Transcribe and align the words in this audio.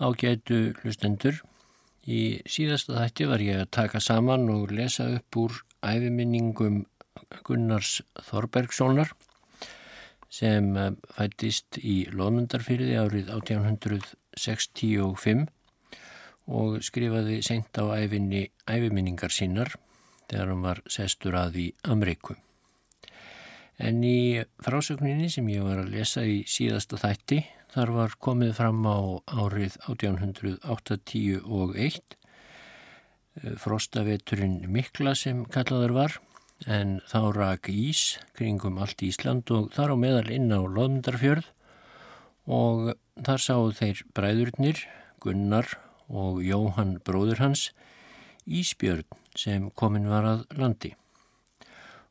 Ágætu 0.00 0.72
hlustendur, 0.80 1.42
í 2.08 2.40
síðasta 2.48 2.96
þætti 2.96 3.24
var 3.28 3.42
ég 3.44 3.60
að 3.60 3.72
taka 3.76 4.00
saman 4.00 4.48
og 4.48 4.72
lesa 4.72 5.04
upp 5.18 5.36
úr 5.36 5.52
æfiminningum 5.84 6.86
Gunnars 7.44 8.00
Þorbergssonar 8.30 9.12
sem 10.30 10.76
eh, 10.78 10.94
fættist 11.18 11.76
í 11.82 12.06
Lónundarfyrði 12.16 12.96
árið 12.96 13.28
1865 13.34 15.48
og 16.50 16.82
skrifaði 16.82 17.42
sent 17.44 17.76
á 17.76 17.84
æfinni 18.00 18.48
æfiminningar 18.64 19.30
sínar 19.34 19.74
þegar 20.30 20.48
hann 20.54 20.64
var 20.64 20.80
sestur 20.88 21.34
að 21.36 21.56
í 21.66 21.68
Amriku. 21.84 22.34
En 23.80 24.04
í 24.04 24.42
frásögninni 24.64 25.30
sem 25.32 25.48
ég 25.52 25.62
var 25.66 25.78
að 25.82 25.92
lesa 25.94 26.24
í 26.24 26.44
síðasta 26.48 26.96
þætti 27.00 27.44
Þar 27.70 27.90
var 27.94 28.14
komið 28.18 28.56
fram 28.58 28.82
á 28.82 28.98
árið 29.30 29.76
1881 29.86 32.00
eh, 32.02 33.52
frostaveturinn 33.62 34.66
Mikla 34.66 35.12
sem 35.14 35.44
kallaður 35.46 35.94
var 35.94 36.16
en 36.66 36.98
þá 37.06 37.30
rak 37.36 37.70
ís 37.70 38.18
kringum 38.34 38.82
allt 38.82 39.06
Ísland 39.06 39.54
og 39.54 39.70
þar 39.76 39.94
á 39.94 39.96
meðal 40.02 40.34
inn 40.34 40.50
á 40.50 40.66
Lóðmundarfjörð 40.66 41.46
og 42.50 42.90
þar 43.22 43.46
sáu 43.46 43.70
þeir 43.78 44.02
bræðurnir 44.18 44.82
Gunnar 45.22 45.70
og 46.10 46.42
Jóhann 46.42 46.98
bróður 47.06 47.46
hans 47.46 47.68
Ísbjörn 48.50 49.06
sem 49.38 49.70
komin 49.78 50.10
var 50.10 50.26
að 50.26 50.48
landi. 50.58 50.96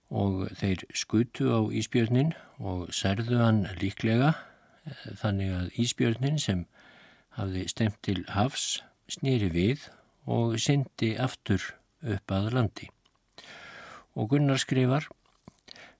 Og 0.07 0.47
þeir 0.55 0.87
skutu 0.95 1.51
á 1.51 1.59
Ísbjörnin 1.67 2.31
og 2.63 2.95
særðu 2.95 3.43
hann 3.43 3.67
líklega 3.81 4.37
þannig 5.21 5.55
að 5.55 5.79
Ísbjörnin 5.83 6.39
sem 6.41 6.65
hafði 7.37 7.67
stemt 7.71 7.99
til 8.05 8.23
hafs 8.33 8.81
snýri 9.09 9.49
við 9.53 9.87
og 10.29 10.57
syndi 10.61 11.15
aftur 11.17 11.63
upp 12.03 12.31
að 12.33 12.51
landi. 12.57 12.89
Og 14.17 14.29
Gunnar 14.33 14.61
skrifar 14.61 15.07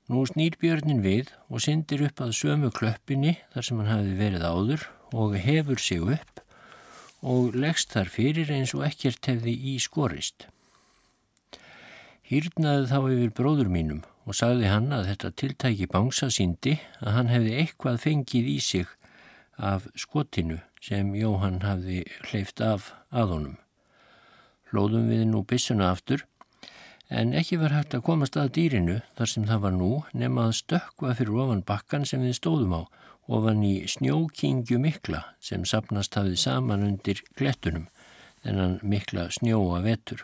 Nú 0.10 0.24
snýr 0.26 0.56
björnin 0.58 1.04
við 1.06 1.28
og 1.54 1.62
syndir 1.62 2.02
upp 2.08 2.22
að 2.26 2.32
sömu 2.34 2.72
klöppinni 2.74 3.36
þar 3.54 3.66
sem 3.68 3.78
hann 3.78 3.92
hafi 3.92 4.16
verið 4.18 4.46
áður 4.48 4.86
og 5.14 5.36
hefur 5.38 5.82
sig 5.86 6.02
upp 6.02 6.42
og 7.22 7.54
leggst 7.54 7.94
þar 7.94 8.10
fyrir 8.10 8.50
eins 8.56 8.74
og 8.74 8.88
ekkert 8.88 9.30
hefði 9.30 9.54
í 9.54 9.76
skorist. 9.84 10.48
Hýrnaði 12.26 12.90
þá 12.90 12.98
yfir 13.04 13.36
bróður 13.38 13.70
mínum 13.70 14.02
og 14.28 14.38
sagði 14.38 14.70
hann 14.70 14.92
að 14.96 15.12
þetta 15.12 15.32
tiltæki 15.42 15.88
bánsa 15.92 16.30
síndi 16.34 16.78
að 17.00 17.16
hann 17.16 17.32
hefði 17.32 17.56
eitthvað 17.62 18.02
fengið 18.04 18.50
í 18.52 18.58
sig 18.64 18.96
af 19.58 19.88
skotinu 19.96 20.60
sem 20.84 21.12
Jóhann 21.16 21.62
hafði 21.66 22.04
hleyft 22.30 22.62
af 22.64 22.94
að 23.12 23.36
honum. 23.36 23.58
Hlóðum 24.72 25.10
við 25.12 25.26
nú 25.28 25.44
bissuna 25.48 25.92
aftur 25.92 26.26
en 27.10 27.34
ekki 27.34 27.58
var 27.58 27.74
hægt 27.74 27.96
að 27.98 28.06
komast 28.06 28.38
að 28.38 28.54
dýrinu 28.58 29.00
þar 29.18 29.32
sem 29.34 29.48
það 29.50 29.64
var 29.66 29.76
nú 29.76 29.92
nema 30.14 30.48
að 30.48 30.58
stökka 30.62 31.16
fyrir 31.18 31.42
ofan 31.44 31.64
bakkan 31.66 32.06
sem 32.06 32.22
við 32.24 32.38
stóðum 32.38 32.76
á 32.80 32.82
ofan 33.30 33.64
í 33.66 33.76
snjókingju 33.90 34.80
mikla 34.82 35.24
sem 35.44 35.66
sapnast 35.66 36.16
hafið 36.18 36.38
saman 36.44 36.86
undir 36.86 37.22
klettunum 37.38 37.90
þennan 38.44 38.80
mikla 38.82 39.28
snjóa 39.34 39.82
vetur. 39.86 40.24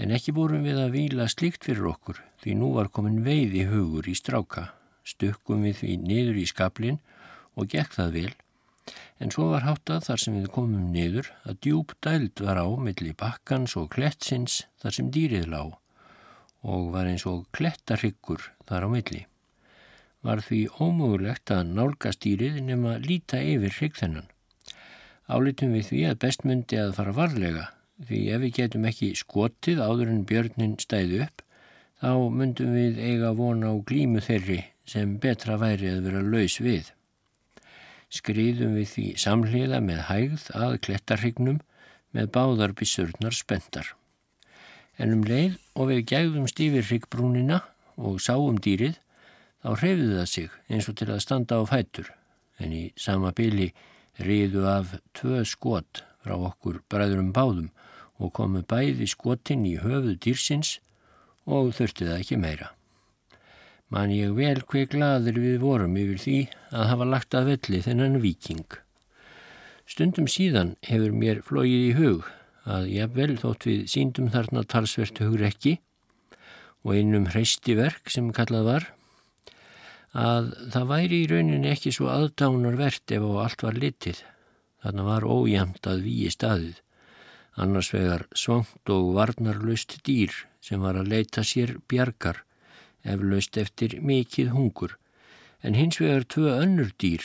En 0.00 0.12
ekki 0.14 0.32
vorum 0.32 0.64
við 0.64 0.78
að 0.80 0.94
vila 0.96 1.26
slíkt 1.28 1.66
fyrir 1.68 1.90
okkur 1.92 2.22
því 2.42 2.54
nú 2.58 2.70
var 2.76 2.88
komin 2.94 3.20
veiði 3.26 3.66
hugur 3.68 4.08
í 4.08 4.14
stráka. 4.16 4.70
Stukkum 5.04 5.66
við 5.66 5.82
því 5.82 5.96
niður 6.06 6.38
í 6.40 6.46
skablin 6.48 6.98
og 7.58 7.68
gekk 7.74 7.98
það 7.98 8.16
vel. 8.16 8.32
En 9.22 9.30
svo 9.30 9.50
var 9.52 9.66
háttað 9.66 10.06
þar 10.08 10.22
sem 10.22 10.38
við 10.38 10.48
komum 10.54 10.88
niður 10.94 11.28
að 11.46 11.58
djúb 11.66 11.92
dæld 12.02 12.40
var 12.42 12.58
á 12.58 12.66
milli 12.86 13.12
bakkans 13.18 13.76
og 13.78 13.90
klettsins 13.94 14.62
þar 14.82 14.96
sem 14.96 15.10
dýrið 15.14 15.46
lág 15.52 15.76
og 16.62 16.88
var 16.94 17.10
eins 17.10 17.26
og 17.26 17.44
klettarhyggur 17.54 18.48
þar 18.68 18.86
á 18.86 18.88
milli. 18.90 19.22
Var 20.22 20.42
því 20.46 20.60
ómögulegt 20.78 21.50
að 21.50 21.72
nálgast 21.76 22.22
dýrið 22.22 22.60
nema 22.62 22.96
líta 23.02 23.42
yfir 23.42 23.74
hyggþennan. 23.80 24.28
Álitum 25.26 25.74
við 25.74 25.88
því 25.90 26.02
að 26.10 26.20
bestmundi 26.22 26.78
að 26.78 26.94
fara 26.98 27.14
varlega 27.16 27.66
því 28.08 28.20
ef 28.34 28.42
við 28.42 28.54
getum 28.58 28.86
ekki 28.88 29.12
skotið 29.18 29.82
áður 29.82 30.12
en 30.12 30.24
björnin 30.28 30.76
stæði 30.82 31.22
upp 31.26 31.42
þá 32.02 32.12
myndum 32.34 32.74
við 32.74 32.98
eiga 32.98 33.32
vona 33.38 33.70
á 33.70 33.74
glímu 33.86 34.22
þeirri 34.24 34.60
sem 34.88 35.16
betra 35.22 35.58
væri 35.60 35.92
að 35.92 36.06
vera 36.08 36.22
laus 36.26 36.58
við. 36.62 36.90
Skriðum 38.12 38.74
við 38.76 38.88
því 38.92 39.06
samhliða 39.22 39.78
með 39.84 40.00
hægð 40.08 40.48
að 40.58 40.78
klettarhrygnum 40.86 41.60
með 42.12 42.32
báðar 42.34 42.74
bisurnar 42.76 43.36
spendar. 43.36 43.94
En 44.98 45.14
um 45.14 45.22
leið 45.24 45.56
og 45.78 45.88
við 45.92 46.02
gægðum 46.10 46.50
stífir 46.50 46.84
hryggbrúnina 46.88 47.62
og 47.96 48.18
sáum 48.20 48.58
dýrið 48.60 48.98
þá 49.62 49.70
hreyfði 49.78 50.10
það 50.18 50.28
sig 50.34 50.58
eins 50.68 50.90
og 50.90 50.98
til 50.98 51.08
að 51.12 51.22
standa 51.24 51.60
á 51.60 51.62
fætur 51.70 52.10
en 52.62 52.74
í 52.74 52.82
sama 52.98 53.32
byli 53.36 53.70
riðu 54.22 54.66
af 54.68 54.96
tvö 55.16 55.44
skot 55.48 56.02
frá 56.22 56.34
okkur 56.36 56.82
bræðurum 56.90 57.32
báðum 57.34 57.70
og 58.20 58.32
komu 58.36 58.62
bæði 58.68 59.08
skotin 59.10 59.64
í 59.68 59.78
höfuð 59.82 60.18
dýrsins 60.22 60.78
og 61.46 61.72
þurfti 61.76 62.08
það 62.08 62.20
ekki 62.20 62.38
meira. 62.40 62.70
Man 63.92 64.12
ég 64.14 64.32
vel 64.36 64.62
hver 64.64 64.86
gladur 64.88 65.36
við 65.36 65.58
vorum 65.60 65.98
yfir 66.00 66.20
því 66.22 66.36
að 66.72 66.88
hafa 66.92 67.08
lagt 67.08 67.34
að 67.36 67.48
velli 67.50 67.80
þennan 67.84 68.22
viking. 68.22 68.64
Stundum 69.84 70.28
síðan 70.30 70.76
hefur 70.86 71.12
mér 71.12 71.42
flóið 71.44 71.88
í 71.90 71.92
hug 71.98 72.28
að 72.64 72.88
ég 72.94 73.12
vel 73.16 73.34
þótt 73.40 73.66
við 73.68 73.82
síndum 73.92 74.30
þarna 74.32 74.62
talsvert 74.64 75.20
hugur 75.20 75.44
ekki 75.48 75.76
og 76.82 76.94
einum 76.96 77.28
hreisti 77.34 77.76
verk 77.78 78.10
sem 78.10 78.30
kallað 78.34 78.68
var 78.70 78.88
að 80.12 80.52
það 80.72 80.88
væri 80.92 81.20
í 81.22 81.28
rauninni 81.30 81.70
ekki 81.72 81.92
svo 81.94 82.08
aðdánarvert 82.12 83.14
ef 83.16 83.26
á 83.28 83.32
allt 83.44 83.66
var 83.66 83.78
litið. 83.80 84.22
Þarna 84.82 85.04
var 85.06 85.26
ójæmt 85.26 85.86
að 85.88 86.06
víi 86.06 86.32
staðið 86.32 86.81
annars 87.56 87.92
vegar 87.92 88.26
svangt 88.34 88.90
og 88.90 89.12
varnarlaust 89.16 89.98
dýr 90.06 90.32
sem 90.62 90.80
var 90.80 90.96
að 90.96 91.10
leita 91.12 91.44
sér 91.44 91.76
bjargar, 91.90 92.44
eflaust 93.02 93.58
eftir 93.58 93.98
mikið 94.00 94.52
hungur, 94.54 94.96
en 95.62 95.74
hins 95.74 95.98
vegar 96.00 96.24
tvö 96.24 96.54
önnur 96.62 96.92
dýr, 97.02 97.24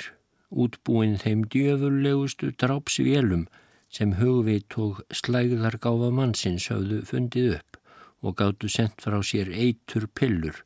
útbúin 0.50 1.18
þeim 1.22 1.46
djöfurlegustu 1.52 2.52
drápsvélum 2.56 3.48
sem 3.94 4.16
hugveit 4.20 4.78
og 4.78 5.02
slægðargáfa 5.16 6.10
mannsins 6.14 6.68
hafðu 6.72 7.04
fundið 7.08 7.60
upp 7.60 7.78
og 8.26 8.38
gáttu 8.40 8.70
sendt 8.72 9.04
frá 9.04 9.20
sér 9.24 9.52
eitur 9.54 10.08
pillur 10.08 10.64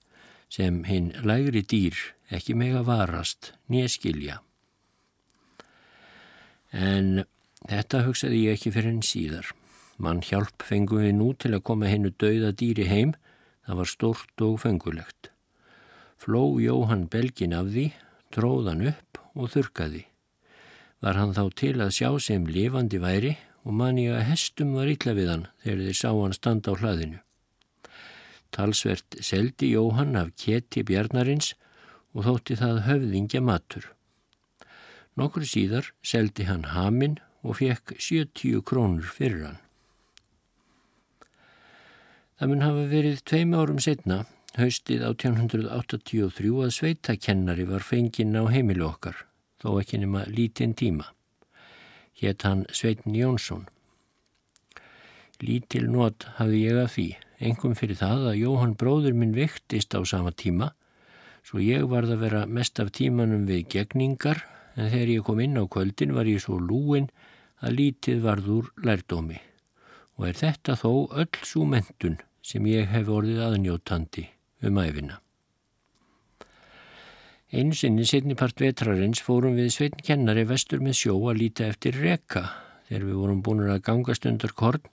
sem 0.52 0.84
hinn 0.88 1.12
lægri 1.28 1.64
dýr 1.64 1.98
ekki 2.32 2.56
mega 2.58 2.82
varast 2.88 3.52
nýjaskilja. 3.72 4.40
En 6.72 7.26
Þetta 7.70 8.06
hugsaði 8.08 8.46
ég 8.46 8.58
ekki 8.58 8.72
fyrir 8.74 8.92
henn 8.92 9.06
síðar. 9.06 9.52
Mann 10.02 10.24
hjálp 10.26 10.64
fengum 10.66 11.04
við 11.04 11.14
nú 11.18 11.32
til 11.38 11.54
að 11.54 11.66
koma 11.70 11.90
hennu 11.92 12.10
dauða 12.18 12.54
dýri 12.58 12.88
heim. 12.90 13.14
Það 13.68 13.78
var 13.82 13.90
stort 13.92 14.44
og 14.46 14.58
fengulegt. 14.64 15.30
Fló 16.22 16.58
Jóhann 16.62 17.08
belgin 17.10 17.54
af 17.58 17.70
því, 17.74 17.92
tróðan 18.34 18.88
upp 18.90 19.22
og 19.36 19.52
þurkaði. 19.54 20.06
Var 21.02 21.18
hann 21.18 21.34
þá 21.38 21.44
til 21.58 21.76
að 21.82 21.96
sjá 21.98 22.10
sem 22.22 22.46
lifandi 22.46 23.00
væri 23.02 23.36
og 23.66 23.74
manni 23.78 24.08
að 24.10 24.26
hestum 24.32 24.74
var 24.78 24.90
illa 24.90 25.16
við 25.18 25.32
hann 25.32 25.48
þegar 25.64 25.84
þeir 25.86 25.98
sá 25.98 26.10
hann 26.10 26.38
standa 26.38 26.74
á 26.74 26.80
hlaðinu. 26.82 27.20
Talsvert 28.52 29.18
seldi 29.24 29.72
Jóhann 29.76 30.18
af 30.20 30.34
keti 30.38 30.84
bjarnarins 30.86 31.54
og 32.14 32.26
þótti 32.28 32.58
það 32.60 32.86
höfðingja 32.90 33.42
matur. 33.46 33.86
Nokkur 35.18 35.46
síðar 35.48 35.92
seldi 36.06 36.48
hann 36.50 36.68
haminn 36.74 37.20
og 37.42 37.58
fekk 37.58 37.96
70 37.98 38.62
krónur 38.66 39.08
fyrir 39.08 39.46
hann. 39.48 39.60
Það 42.42 42.50
mun 42.50 42.64
hafa 42.66 42.86
verið 42.90 43.20
tveim 43.30 43.52
árum 43.54 43.82
setna, 43.82 44.24
haustið 44.58 45.04
1883 45.06 46.54
að 46.66 46.72
sveitakennari 46.74 47.68
var 47.70 47.86
fenginn 47.86 48.34
á 48.34 48.50
heimilu 48.50 48.88
okkar, 48.88 49.26
þó 49.62 49.78
ekki 49.82 50.02
nema 50.02 50.24
lítinn 50.26 50.74
tíma. 50.74 51.12
Hétt 52.18 52.46
hann 52.46 52.66
Sveitin 52.74 53.14
Jónsson. 53.18 53.68
Lítil 55.42 55.88
nót 55.90 56.28
hafði 56.38 56.64
ég 56.66 56.80
af 56.82 56.96
því, 56.96 57.08
engum 57.42 57.78
fyrir 57.78 57.98
það 57.98 58.28
að 58.32 58.40
Jóhann 58.42 58.76
bróður 58.78 59.18
minn 59.18 59.38
viktist 59.38 59.94
á 59.98 60.02
sama 60.06 60.34
tíma, 60.34 60.74
svo 61.46 61.62
ég 61.62 61.88
varð 61.90 62.14
að 62.14 62.26
vera 62.26 62.42
mest 62.46 62.82
af 62.82 62.92
tímanum 62.94 63.48
við 63.50 63.68
gegningar, 63.74 64.44
en 64.78 64.90
þegar 64.90 65.14
ég 65.16 65.26
kom 65.26 65.42
inn 65.42 65.58
á 65.58 65.66
kvöldin 65.66 66.14
var 66.18 66.30
ég 66.30 66.42
svo 66.42 66.60
lúin 66.62 67.10
að 67.62 67.78
lítið 67.78 68.22
varður 68.26 68.70
lærdómi 68.86 69.40
og 70.18 70.28
er 70.30 70.38
þetta 70.38 70.78
þó 70.78 70.92
öll 71.24 71.42
svo 71.48 71.66
mentun 71.66 72.20
sem 72.46 72.66
ég 72.70 72.90
hef 72.92 73.10
orðið 73.10 73.44
aðnjótandi 73.48 74.28
um 74.68 74.80
æfina. 74.82 75.20
Einu 77.52 77.76
sinni 77.76 78.06
setnipart 78.08 78.62
vetrarins 78.64 79.20
fórum 79.26 79.58
við 79.60 79.74
sveitn 79.76 80.04
kennari 80.08 80.46
vestur 80.48 80.80
með 80.80 81.00
sjó 81.02 81.18
að 81.28 81.42
líta 81.42 81.68
eftir 81.68 81.98
reka. 82.00 82.46
Þegar 82.88 83.08
við 83.08 83.18
vorum 83.20 83.42
búin 83.44 83.64
að 83.68 83.84
gangast 83.88 84.28
undir 84.30 84.54
korn 84.56 84.86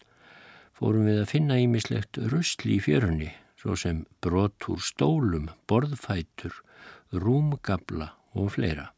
fórum 0.78 1.06
við 1.06 1.22
að 1.22 1.30
finna 1.32 1.58
ímislegt 1.58 2.18
rusli 2.32 2.76
í 2.76 2.82
fjörunni, 2.82 3.32
svo 3.58 3.74
sem 3.78 4.04
brotur 4.22 4.82
stólum, 4.82 5.48
borðfætur, 5.70 6.54
rúmgabla 7.10 8.12
og 8.38 8.52
fleira. 8.54 8.92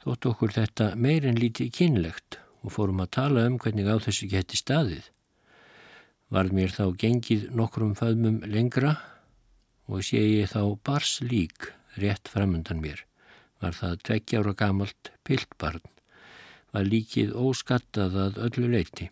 Þótt 0.00 0.30
okkur 0.30 0.52
þetta 0.54 0.86
meirinn 0.96 1.36
lítið 1.36 1.72
kynlegt 1.76 2.38
og 2.64 2.72
fórum 2.72 3.02
að 3.04 3.10
tala 3.18 3.44
um 3.48 3.58
hvernig 3.60 3.88
á 3.88 3.96
þessu 4.00 4.28
geti 4.32 4.56
staðið. 4.56 5.10
Varð 6.32 6.56
mér 6.56 6.72
þá 6.72 6.84
gengið 7.02 7.46
nokkrum 7.52 7.92
föðmum 7.98 8.40
lengra 8.48 8.94
og 9.90 10.04
sé 10.06 10.22
ég 10.22 10.48
þá 10.52 10.62
bars 10.86 11.18
lík 11.20 11.72
rétt 12.00 12.32
framundan 12.32 12.80
mér. 12.80 13.04
Var 13.60 13.76
það 13.76 14.00
tveggjára 14.08 14.56
gamalt 14.56 15.10
piltbarn, 15.26 15.84
var 16.72 16.86
líkið 16.88 17.34
óskattað 17.36 18.16
að 18.24 18.38
öllu 18.46 18.70
leiti. 18.72 19.10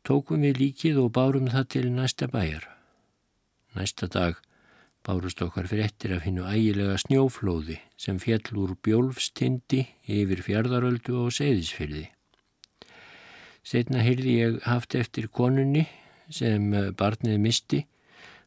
Tókum 0.00 0.46
við 0.46 0.62
líkið 0.62 1.02
og 1.02 1.12
bárum 1.12 1.50
það 1.52 1.72
til 1.74 1.88
næsta 1.92 2.30
bæjar. 2.32 2.64
Næsta 3.76 4.08
dag 4.08 4.38
bárust 5.08 5.40
okkar 5.40 5.64
fréttir 5.70 6.12
af 6.18 6.26
hinnu 6.26 6.44
ægilega 6.44 6.98
snjóflóði 7.00 7.78
sem 7.96 8.18
fjall 8.20 8.58
úr 8.60 8.74
bjólfstindi 8.84 9.86
yfir 10.04 10.42
fjardaröldu 10.44 11.14
og 11.22 11.32
seyðisfyrði. 11.32 12.10
Setna 13.64 14.04
hyrði 14.04 14.34
ég 14.36 14.58
haft 14.68 14.98
eftir 14.98 15.30
konunni 15.32 15.86
sem 16.28 16.68
barnið 17.00 17.40
misti 17.40 17.82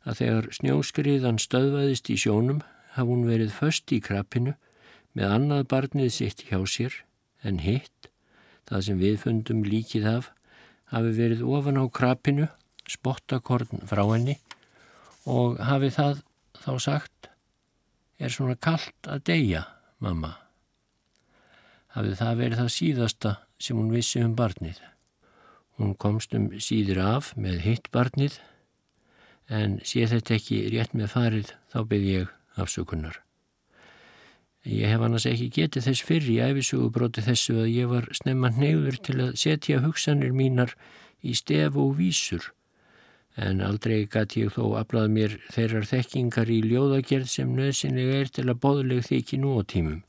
að 0.05 0.21
þegar 0.21 0.51
snjóskriðan 0.59 1.41
stöðvaðist 1.41 2.13
í 2.13 2.19
sjónum 2.21 2.61
hafði 2.93 3.09
hún 3.09 3.27
verið 3.31 3.57
först 3.57 3.89
í 3.95 4.01
krabbinu 4.05 4.53
með 5.17 5.35
annað 5.39 5.67
barnið 5.73 6.13
sitt 6.13 6.45
hjá 6.45 6.61
sér 6.69 6.93
en 7.41 7.57
hitt, 7.65 8.11
það 8.69 8.85
sem 8.85 9.01
við 9.01 9.21
fundum 9.25 9.65
líkið 9.65 10.09
af, 10.13 10.29
hafi 10.93 11.17
verið 11.17 11.41
ofan 11.41 11.81
á 11.81 11.85
krabbinu, 11.89 12.51
spottakorn 12.85 13.87
frá 13.89 14.05
henni 14.13 14.37
og 15.25 15.57
hafi 15.57 15.89
það 15.93 16.21
þá 16.61 16.71
sagt, 16.81 17.29
er 18.21 18.33
svona 18.33 18.55
kallt 18.55 19.09
að 19.09 19.25
deyja, 19.31 19.65
mamma. 20.01 20.35
Hafi 21.95 22.13
það 22.19 22.37
verið 22.39 22.61
það 22.61 22.71
síðasta 22.75 23.33
sem 23.61 23.77
hún 23.77 23.91
vissi 23.91 24.21
um 24.23 24.35
barnið. 24.37 24.77
Hún 25.81 25.95
komst 25.99 26.35
um 26.37 26.51
síður 26.61 27.01
af 27.03 27.33
með 27.35 27.59
hitt 27.65 27.89
barnið 27.91 28.37
en 29.51 29.79
sé 29.83 30.05
þetta 30.07 30.37
ekki 30.37 30.61
rétt 30.71 30.95
með 30.95 31.11
farið 31.15 31.51
þá 31.73 31.79
byrð 31.89 32.07
ég 32.11 32.31
afsökunar. 32.61 33.19
Ég 34.61 34.93
hef 34.93 35.01
annars 35.01 35.25
ekki 35.25 35.49
getið 35.49 35.87
þess 35.87 36.05
fyrr 36.05 36.27
í 36.29 36.37
æfisugubróti 36.45 37.23
þessu 37.25 37.63
að 37.63 37.71
ég 37.73 37.89
var 37.89 38.07
snemma 38.13 38.51
neyður 38.53 38.99
til 39.01 39.17
að 39.25 39.37
setja 39.41 39.81
hugsanir 39.81 40.35
mínar 40.37 40.75
í 41.25 41.33
stef 41.37 41.79
og 41.81 41.95
vísur 41.97 42.51
en 43.36 43.62
aldrei 43.63 44.06
gæti 44.12 44.45
ég 44.45 44.54
þó 44.56 44.75
aflað 44.80 45.12
mér 45.16 45.36
þeirrar 45.54 45.88
þekkingar 45.88 46.51
í 46.51 46.62
ljóðagerð 46.66 47.30
sem 47.31 47.51
nöðsynlega 47.56 48.22
er 48.22 48.31
til 48.36 48.48
að 48.50 48.62
bóðleg 48.66 49.06
þykji 49.07 49.39
nú 49.42 49.56
á 49.56 49.62
tímum. 49.63 50.01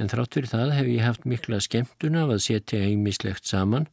En 0.00 0.10
þrátt 0.10 0.34
fyrir 0.34 0.50
það 0.50 0.74
hef 0.78 0.88
ég 0.90 1.06
haft 1.06 1.26
mikla 1.28 1.60
skemmtun 1.62 2.18
af 2.18 2.32
að 2.34 2.44
setja 2.46 2.82
einmislegt 2.82 3.46
saman 3.46 3.86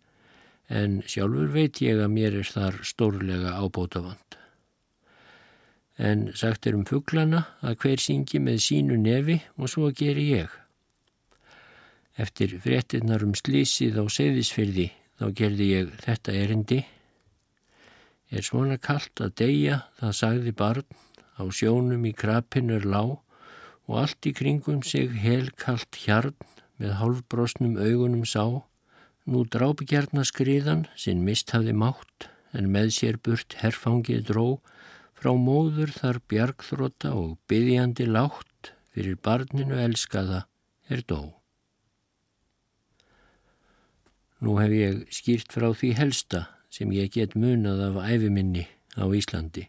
en 0.69 1.01
sjálfur 1.09 1.51
veit 1.53 1.81
ég 1.81 1.99
að 2.01 2.13
mér 2.13 2.39
er 2.39 2.49
þar 2.49 2.79
stórlega 2.87 3.57
ábótavand. 3.57 4.37
En 5.99 6.29
sagt 6.33 6.67
er 6.69 6.77
um 6.77 6.85
fugglana 6.87 7.43
að 7.59 7.81
hver 7.83 8.01
syngi 8.01 8.39
með 8.39 8.61
sínu 8.63 8.97
nefi 9.01 9.41
og 9.57 9.69
svo 9.69 9.89
geri 9.91 10.29
ég. 10.31 10.53
Eftir 12.19 12.55
fréttinnar 12.63 13.23
um 13.25 13.35
slísið 13.35 13.99
á 13.99 14.03
seyðisfyrði 14.07 14.87
þá 15.19 15.25
gerði 15.35 15.67
ég 15.73 15.91
þetta 16.05 16.35
erindi. 16.35 16.79
Er 18.29 18.45
svona 18.45 18.77
kallt 18.77 19.17
að 19.25 19.33
deyja, 19.41 19.79
það 19.97 20.11
sagði 20.13 20.51
barn, 20.53 20.97
á 21.41 21.43
sjónum 21.49 22.03
í 22.05 22.13
krapinur 22.13 22.85
lág 22.85 23.17
og 23.89 23.95
allt 24.03 24.27
í 24.29 24.33
kringum 24.37 24.83
sig 24.85 25.15
helkallt 25.23 25.97
hjarn 26.03 26.35
með 26.77 26.93
hálfbrosnum 26.99 27.79
augunum 27.81 28.27
sá. 28.29 28.61
Nú 29.25 29.45
drápi 29.49 29.87
gerna 29.89 30.25
skriðan, 30.25 30.85
sinn 30.93 31.25
mist 31.25 31.49
hafði 31.55 31.73
mátt, 31.73 32.29
en 32.53 32.69
með 32.73 32.93
sér 32.99 33.17
burt 33.17 33.57
herfangið 33.63 34.27
dró, 34.29 34.45
frá 35.17 35.33
móður 35.33 35.91
þar 35.97 36.21
bjargþróta 36.29 37.15
og 37.17 37.35
byggjandi 37.49 38.07
látt, 38.09 38.71
fyrir 38.93 39.17
barninu 39.25 39.77
elskaða 39.81 40.45
er 40.89 41.01
dó. 41.01 41.33
Nú 44.39 44.55
hef 44.61 44.71
ég 44.71 45.03
skýrt 45.11 45.51
frá 45.51 45.71
því 45.73 45.93
helsta 45.97 46.45
sem 46.69 46.91
ég 46.93 47.11
get 47.13 47.35
munað 47.35 47.81
af 47.89 47.99
æfiminni 48.13 48.67
á 48.97 49.05
Íslandi. 49.09 49.67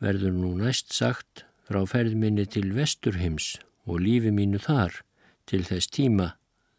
Verður 0.00 0.34
nú 0.36 0.54
næst 0.56 0.94
sagt 0.96 1.44
frá 1.68 1.84
ferðminni 1.86 2.46
til 2.48 2.72
Vesturhims 2.74 3.58
og 3.86 4.00
lífi 4.04 4.32
mínu 4.34 4.60
þar 4.64 5.02
til 5.46 5.62
þess 5.68 5.92
tíma 5.92 6.32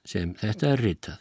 sem 0.08 0.34
þetta 0.42 0.74
er 0.74 0.86
ritað. 0.88 1.20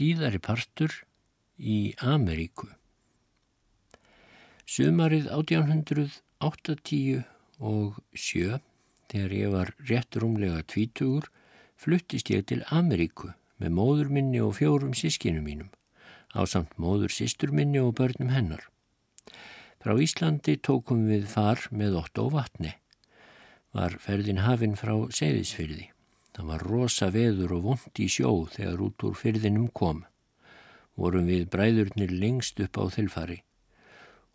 Síðari 0.00 0.38
partur 0.40 0.94
í 1.60 1.92
Ameríku. 2.00 2.70
Sumarið 4.64 5.26
1880 5.28 7.26
og 7.60 7.98
sjö, 8.16 8.62
þegar 9.12 9.34
ég 9.36 9.52
var 9.52 9.74
rétt 9.90 10.16
rúmlega 10.16 10.62
tvítugur, 10.72 11.28
fluttist 11.76 12.32
ég 12.32 12.46
til 12.48 12.62
Ameríku 12.72 13.34
með 13.60 13.76
móður 13.76 14.14
minni 14.16 14.40
og 14.40 14.56
fjórum 14.56 14.96
sískinu 14.96 15.44
mínum, 15.44 15.68
á 16.32 16.48
samt 16.48 16.72
móður 16.80 17.12
sístur 17.12 17.52
minni 17.52 17.84
og 17.84 17.98
börnum 18.00 18.32
hennar. 18.32 18.64
Frá 19.84 20.00
Íslandi 20.00 20.56
tókum 20.56 21.10
við 21.12 21.28
far 21.28 21.68
með 21.76 22.00
ótt 22.00 22.24
og 22.24 22.32
vatni. 22.38 22.72
Var 23.76 24.00
ferðin 24.00 24.46
hafinn 24.48 24.80
frá 24.80 24.96
Seyðisfyrði. 25.12 25.90
Það 26.40 26.48
var 26.48 26.62
rosa 26.64 27.06
veður 27.12 27.50
og 27.52 27.64
vond 27.66 27.98
í 28.00 28.06
sjó 28.08 28.30
þegar 28.48 28.78
út 28.86 29.04
úr 29.04 29.16
fyrðinum 29.20 29.66
kom. 29.76 29.98
Vorum 30.96 31.26
við 31.28 31.42
bræðurnir 31.52 32.14
lengst 32.16 32.62
upp 32.64 32.80
á 32.80 32.88
þilfari. 32.94 33.36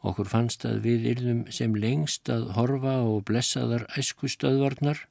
Okkur 0.05 0.29
fannst 0.29 0.67
að 0.69 0.83
við 0.85 1.07
yrðum 1.15 1.41
sem 1.49 1.73
lengst 1.73 2.29
að 2.29 2.51
horfa 2.59 2.93
og 3.09 3.23
blessaðar 3.25 3.87
æskustöðvarnar 3.97 5.01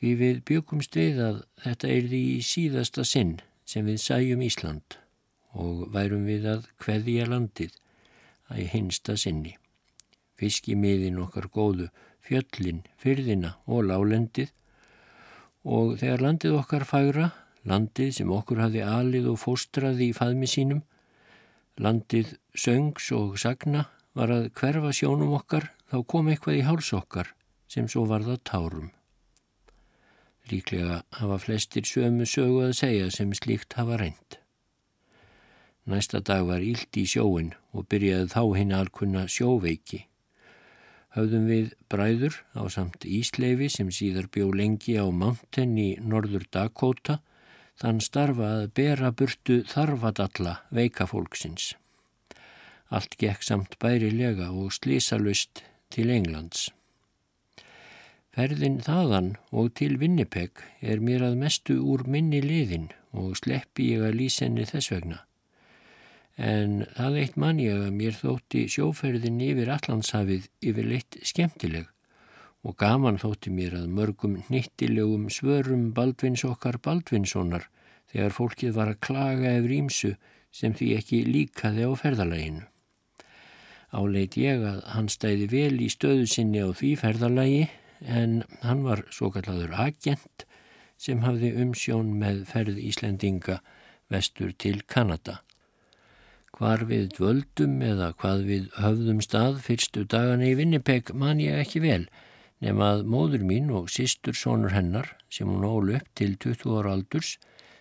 því 0.00 0.14
við 0.22 0.42
byggumst 0.48 0.96
við 0.96 1.20
að 1.26 1.44
þetta 1.66 1.92
yrði 1.98 2.24
í 2.30 2.40
síðasta 2.54 3.04
sinn 3.04 3.36
sem 3.68 3.84
við 3.84 4.00
sæjum 4.00 4.48
Ísland 4.48 4.96
og 5.52 5.90
værum 5.92 6.24
við 6.24 6.48
að 6.54 6.70
hveðja 6.86 7.28
landið 7.28 7.76
að 8.48 8.64
hinsta 8.72 9.20
sinni. 9.20 9.58
Fiskimiðin 10.40 11.20
okkar 11.20 11.52
góðu, 11.52 11.92
fjöllin, 12.24 12.86
fyrðina 12.96 13.58
og 13.68 13.90
lálendið 13.92 14.54
og 15.68 15.98
þegar 16.00 16.24
landið 16.24 16.56
okkar 16.62 16.86
færa, 16.88 17.30
landið 17.68 18.14
sem 18.16 18.30
okkur 18.32 18.62
hafi 18.64 18.80
alið 18.84 19.28
og 19.34 19.40
fóstraði 19.42 20.08
í 20.08 20.16
faðmi 20.16 20.48
sínum, 20.48 20.82
landið 21.78 22.34
söngs 22.56 23.10
og 23.14 23.36
sagna 23.40 23.84
var 24.16 24.32
að 24.34 24.48
hverfa 24.58 24.94
sjónum 24.96 25.36
okkar 25.36 25.68
þá 25.90 25.98
kom 26.08 26.30
eitthvað 26.32 26.60
í 26.60 26.64
háls 26.66 26.92
okkar 26.96 27.34
sem 27.68 27.88
svo 27.90 28.06
var 28.08 28.24
það 28.24 28.40
tárum. 28.48 28.88
Líklega 30.48 31.02
hafa 31.20 31.36
flestir 31.42 31.84
sömu 31.84 32.24
sögu 32.26 32.62
að 32.70 32.76
segja 32.78 33.10
sem 33.12 33.34
slíkt 33.36 33.76
hafa 33.76 33.98
reynd. 34.00 34.38
Næsta 35.88 36.20
dag 36.24 36.46
var 36.48 36.64
ílt 36.64 36.96
í 37.00 37.04
sjóin 37.08 37.52
og 37.76 37.86
byrjaði 37.92 38.32
þá 38.32 38.42
hinn 38.56 38.72
alkunna 38.76 39.26
sjóveiki. 39.28 40.06
Höfðum 41.18 41.48
við 41.50 41.70
bræður 41.90 42.36
á 42.54 42.62
samt 42.70 43.02
Ísleifi 43.02 43.66
sem 43.74 43.88
síðar 43.90 44.28
bjó 44.30 44.52
lengi 44.54 44.94
á 45.02 45.06
Mountain 45.10 45.72
í 45.74 45.88
norður 45.98 46.44
Dakota 46.54 47.16
þann 47.80 47.98
starfa 48.04 48.50
að 48.60 48.68
bera 48.78 49.10
burtu 49.10 49.56
þarfadalla 49.66 50.52
veika 50.70 51.08
fólksins. 51.10 51.72
Allt 52.94 53.18
gekk 53.18 53.42
samt 53.42 53.74
bærilega 53.82 54.52
og 54.54 54.70
slísalust 54.78 55.64
til 55.90 56.12
Englands. 56.14 56.68
Ferðin 58.30 58.78
þaðan 58.86 59.34
og 59.50 59.72
til 59.74 59.98
Winnipeg 59.98 60.62
er 60.78 61.02
mér 61.02 61.26
að 61.32 61.40
mestu 61.42 61.80
úr 61.82 62.06
minni 62.06 62.44
liðin 62.44 62.92
og 63.10 63.34
sleppi 63.42 63.90
ég 63.96 64.06
að 64.06 64.20
lýsenni 64.22 64.70
þess 64.70 64.94
vegna. 64.94 65.24
En 66.38 66.84
það 66.94 67.16
eitt 67.18 67.36
mann 67.36 67.58
ég 67.58 67.80
að 67.82 67.94
mér 67.98 68.14
þótti 68.14 68.68
sjóferðin 68.70 69.40
yfir 69.42 69.72
Allandshafið 69.74 70.44
yfir 70.62 70.86
leitt 70.86 71.18
skemmtileg 71.26 71.88
og 72.62 72.76
gaman 72.78 73.18
þótti 73.18 73.50
mér 73.54 73.74
að 73.80 73.90
mörgum 73.96 74.36
nýttilegum 74.50 75.26
svörum 75.34 75.88
Baldvins 75.96 76.44
okkar 76.46 76.78
Baldvinssonar 76.82 77.66
þegar 78.12 78.34
fólkið 78.36 78.74
var 78.78 78.92
að 78.92 79.00
klaga 79.08 79.54
yfir 79.58 79.74
ímsu 79.80 80.12
sem 80.54 80.74
því 80.78 80.92
ekki 80.98 81.22
líkaði 81.26 81.86
á 81.86 81.92
ferðalæginu. 81.98 82.64
Áleit 83.88 84.36
ég 84.36 84.62
að 84.68 84.80
hann 84.92 85.08
stæði 85.08 85.48
vel 85.50 85.80
í 85.80 85.88
stöðu 85.90 86.26
sinni 86.28 86.62
á 86.62 86.68
því 86.70 86.92
ferðalægi 87.02 87.66
en 88.04 88.42
hann 88.62 88.84
var 88.86 89.06
svo 89.10 89.32
kalladur 89.34 89.74
agent 89.74 90.44
sem 91.00 91.22
hafði 91.24 91.54
umsjón 91.62 92.14
með 92.20 92.44
ferð 92.50 92.78
Íslendinga 92.78 93.58
vestur 94.12 94.52
til 94.54 94.82
Kanada. 94.86 95.40
Hvar 96.58 96.80
við 96.90 97.12
dvöldum 97.14 97.76
eða 97.86 98.08
hvað 98.18 98.40
við 98.48 98.64
höfðum 98.82 99.20
stað 99.22 99.60
fyrstu 99.62 100.02
dagana 100.10 100.48
í 100.48 100.56
Vinnipeg 100.58 101.12
man 101.14 101.38
ég 101.38 101.60
ekki 101.62 101.84
vel 101.84 102.08
nema 102.58 102.88
að 102.96 103.04
móður 103.12 103.44
mín 103.46 103.68
og 103.70 103.86
sístur 103.94 104.34
sonur 104.34 104.74
hennar 104.74 105.12
sem 105.30 105.46
hún 105.46 105.66
ól 105.68 105.92
upp 105.94 106.08
til 106.18 106.34
20 106.34 106.74
ára 106.80 106.96
aldurs 106.98 107.36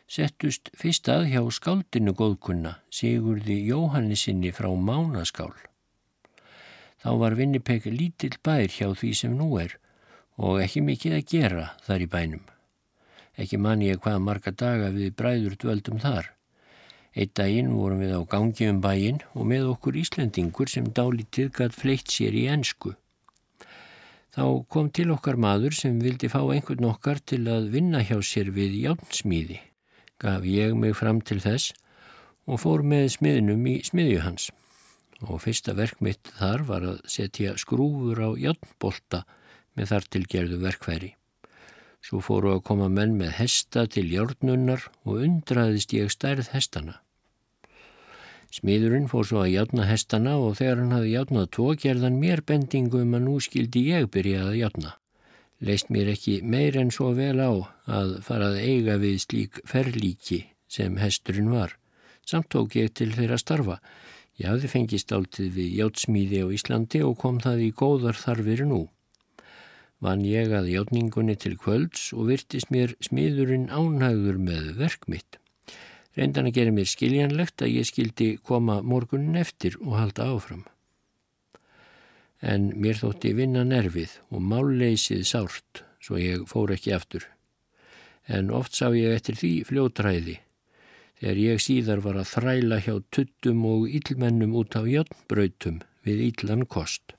settust 0.06 0.70
fyrst 0.78 1.10
að 1.10 1.26
hjá 1.32 1.42
skáldinu 1.58 2.14
góðkunna 2.22 2.76
Sigurði 2.94 3.58
Jóhannisinni 3.68 4.54
frá 4.54 4.70
Mánaskál. 4.70 5.56
Þá 7.02 7.10
var 7.24 7.40
Vinnipeg 7.42 7.90
lítill 7.90 8.38
bær 8.46 8.70
hjá 8.70 8.94
því 8.94 9.12
sem 9.18 9.36
nú 9.42 9.56
er 9.58 9.74
og 10.38 10.62
ekki 10.62 10.86
mikið 10.86 11.18
að 11.18 11.28
gera 11.34 11.68
þar 11.90 12.06
í 12.06 12.12
bænum. 12.14 12.46
Ekki 13.42 13.58
man 13.58 13.82
ég 13.82 13.98
hvaða 14.02 14.22
marga 14.22 14.54
daga 14.54 14.94
við 14.94 15.16
bræður 15.18 15.58
dvöldum 15.66 16.02
þar. 16.02 16.37
Eitt 17.18 17.34
daginn 17.34 17.72
vorum 17.74 18.04
við 18.04 18.12
á 18.14 18.22
gangi 18.30 18.68
um 18.70 18.80
bæinn 18.84 19.24
og 19.34 19.48
með 19.50 19.72
okkur 19.72 19.96
Íslendingur 19.98 20.70
sem 20.70 20.86
dálítið 20.94 21.48
gætt 21.56 21.74
fleitt 21.74 22.14
sér 22.14 22.36
í 22.38 22.44
ensku. 22.54 22.92
Þá 24.38 24.44
kom 24.70 24.92
til 24.94 25.08
okkar 25.16 25.40
maður 25.42 25.74
sem 25.74 25.98
vildi 25.98 26.30
fá 26.30 26.44
einhvern 26.44 26.86
okkar 26.92 27.18
til 27.26 27.42
að 27.50 27.72
vinna 27.74 28.04
hjá 28.06 28.20
sér 28.22 28.52
við 28.54 28.76
játnsmíði. 28.84 29.58
Gaf 30.22 30.46
ég 30.46 30.76
mig 30.78 30.94
fram 31.00 31.24
til 31.26 31.40
þess 31.42 31.74
og 32.46 32.62
fór 32.62 32.86
með 32.86 33.10
smiðnum 33.16 33.66
í 33.66 33.76
smiðju 33.90 34.22
hans. 34.22 34.52
Og 35.26 35.42
fyrsta 35.42 35.74
verk 35.74 35.98
mitt 36.06 36.30
þar 36.38 36.68
var 36.70 36.86
að 36.86 37.02
setja 37.10 37.56
skrúfur 37.58 38.22
á 38.22 38.30
játnbolta 38.38 39.24
með 39.74 39.90
þar 39.96 40.08
til 40.14 40.24
gerðu 40.30 40.62
verkfæri. 40.62 41.12
Svo 42.06 42.22
fóru 42.22 42.54
að 42.54 42.64
koma 42.70 42.94
menn 42.94 43.18
með 43.18 43.34
hesta 43.42 43.88
til 43.90 44.06
járnunnar 44.14 44.86
og 45.02 45.26
undraðist 45.26 45.98
ég 45.98 46.14
stærð 46.14 46.54
hestana. 46.54 47.02
Smiðurinn 48.54 49.10
fór 49.12 49.28
svo 49.28 49.42
að 49.44 49.54
játna 49.54 49.86
hestana 49.90 50.38
og 50.40 50.58
þegar 50.60 50.82
hann 50.82 50.96
hafði 50.96 51.14
játnað 51.14 51.50
tvo 51.58 51.68
gerðan 51.84 52.20
mér 52.22 52.42
bendingu 52.48 53.02
um 53.04 53.16
að 53.18 53.26
nú 53.26 53.36
skildi 53.44 53.84
ég 53.90 54.10
byrja 54.14 54.48
að 54.48 54.60
játna. 54.62 54.94
Leist 55.68 55.90
mér 55.94 56.12
ekki 56.14 56.40
meir 56.44 56.78
en 56.80 56.94
svo 56.94 57.12
vel 57.18 57.38
á 57.44 57.52
að 58.00 58.18
farað 58.28 58.60
eiga 58.62 58.98
við 59.02 59.18
slík 59.26 59.62
ferlíki 59.68 60.44
sem 60.68 61.00
hesturinn 61.02 61.50
var. 61.52 61.74
Samt 62.28 62.52
tók 62.54 62.76
ég 62.78 62.94
til 62.94 63.10
þeirra 63.16 63.40
starfa. 63.42 63.80
Ég 64.38 64.52
hafði 64.52 64.70
fengist 64.72 65.12
áltið 65.12 65.56
við 65.58 65.80
játsmíði 65.82 66.44
á 66.46 66.48
Íslandi 66.54 67.02
og 67.04 67.18
kom 67.20 67.42
það 67.42 67.66
í 67.68 67.74
góðar 67.76 68.20
þarfir 68.20 68.68
nú 68.70 68.86
vann 70.04 70.24
ég 70.26 70.54
að 70.54 70.70
játningunni 70.70 71.36
til 71.42 71.56
kvölds 71.58 72.12
og 72.14 72.30
virtist 72.32 72.70
mér 72.74 72.94
smiðurinn 73.04 73.70
ánægður 73.74 74.38
með 74.42 74.74
verk 74.78 75.08
mitt. 75.10 75.40
Reyndan 76.18 76.50
að 76.50 76.58
gera 76.58 76.74
mér 76.74 76.90
skiljanlegt 76.90 77.62
að 77.62 77.76
ég 77.76 77.86
skildi 77.86 78.30
koma 78.42 78.80
morgunin 78.82 79.38
eftir 79.38 79.78
og 79.84 80.00
halda 80.00 80.32
áfram. 80.34 80.64
En 82.42 82.72
mér 82.74 82.98
þótti 82.98 83.36
vinna 83.38 83.64
nervið 83.66 84.18
og 84.34 84.42
málleysið 84.42 85.24
sárt 85.30 85.84
svo 86.02 86.18
ég 86.22 86.46
fór 86.50 86.74
ekki 86.74 86.96
aftur. 86.96 87.28
En 88.26 88.50
oft 88.52 88.76
sá 88.76 88.90
ég 88.98 89.14
eftir 89.14 89.38
því 89.38 89.52
fljótræði 89.70 90.40
þegar 91.20 91.40
ég 91.42 91.62
síðar 91.62 92.02
var 92.06 92.20
að 92.22 92.32
þræla 92.34 92.82
hjá 92.86 92.96
tuttum 93.14 93.64
og 93.70 93.88
íllmennum 93.90 94.58
út 94.58 94.78
á 94.78 94.82
játnbrautum 94.86 95.80
við 96.06 96.26
íllan 96.32 96.66
kost. 96.66 97.14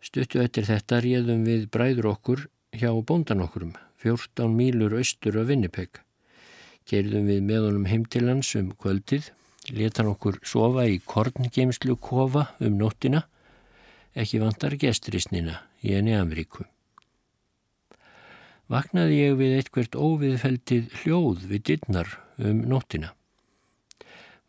Stuttu 0.00 0.42
eftir 0.42 0.66
þetta 0.66 1.02
réðum 1.04 1.42
við 1.46 1.66
bræður 1.70 2.12
okkur 2.14 2.46
hjá 2.74 2.90
bóndan 3.06 3.42
okkurum, 3.44 3.74
14 4.02 4.54
mílur 4.56 4.94
austur 4.98 5.42
af 5.42 5.50
Vinnipeg. 5.50 6.00
Gerðum 6.88 7.28
við 7.30 7.42
með 7.44 7.66
honum 7.66 7.86
heim 7.90 8.04
til 8.08 8.26
hans 8.28 8.54
um 8.58 8.72
kvöldið, 8.72 9.30
letan 9.76 10.10
okkur 10.10 10.40
sofa 10.46 10.86
í 10.88 10.98
korngeimslu 11.04 11.96
kofa 12.00 12.48
um 12.60 12.78
nóttina, 12.80 13.24
ekki 14.16 14.40
vantar 14.42 14.76
gestrisnina 14.80 15.60
í 15.82 15.94
enni 15.98 16.16
Ameríku. 16.18 16.64
Vaknaði 18.70 19.16
ég 19.18 19.36
við 19.38 19.56
eitthvert 19.58 19.96
óviðfeltið 19.98 20.92
hljóð 21.02 21.46
við 21.50 21.64
dittnar 21.72 22.14
um 22.38 22.62
nóttina. 22.70 23.12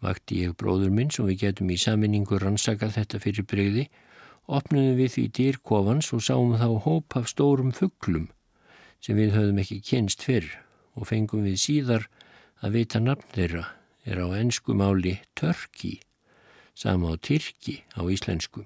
Vakti 0.02 0.44
ég 0.46 0.54
bróður 0.58 0.94
minn 0.94 1.12
sem 1.14 1.28
við 1.30 1.44
getum 1.46 1.70
í 1.74 1.78
saminningu 1.78 2.40
rannsakað 2.42 2.96
þetta 2.98 3.22
fyrir 3.22 3.46
breyði 3.50 3.90
opnuðum 4.52 4.98
við 4.98 5.12
því 5.16 5.26
dýrkofans 5.38 6.10
og 6.16 6.24
sáum 6.26 6.56
þá 6.60 6.70
hóp 6.86 7.18
af 7.20 7.30
stórum 7.30 7.74
fugglum 7.76 8.30
sem 9.02 9.18
við 9.18 9.36
höfðum 9.36 9.62
ekki 9.64 9.80
kynst 9.86 10.26
fyrr 10.26 10.50
og 10.98 11.08
fengum 11.10 11.46
við 11.46 11.60
síðar 11.62 12.08
að 12.62 12.78
vita 12.78 13.00
nafn 13.02 13.34
þeirra 13.34 13.66
er 14.06 14.22
á 14.22 14.28
ennsku 14.38 14.74
máli 14.78 15.18
törki, 15.38 16.00
sama 16.74 17.14
á 17.14 17.16
tyrki 17.18 17.82
á 17.98 18.06
íslensku. 18.06 18.66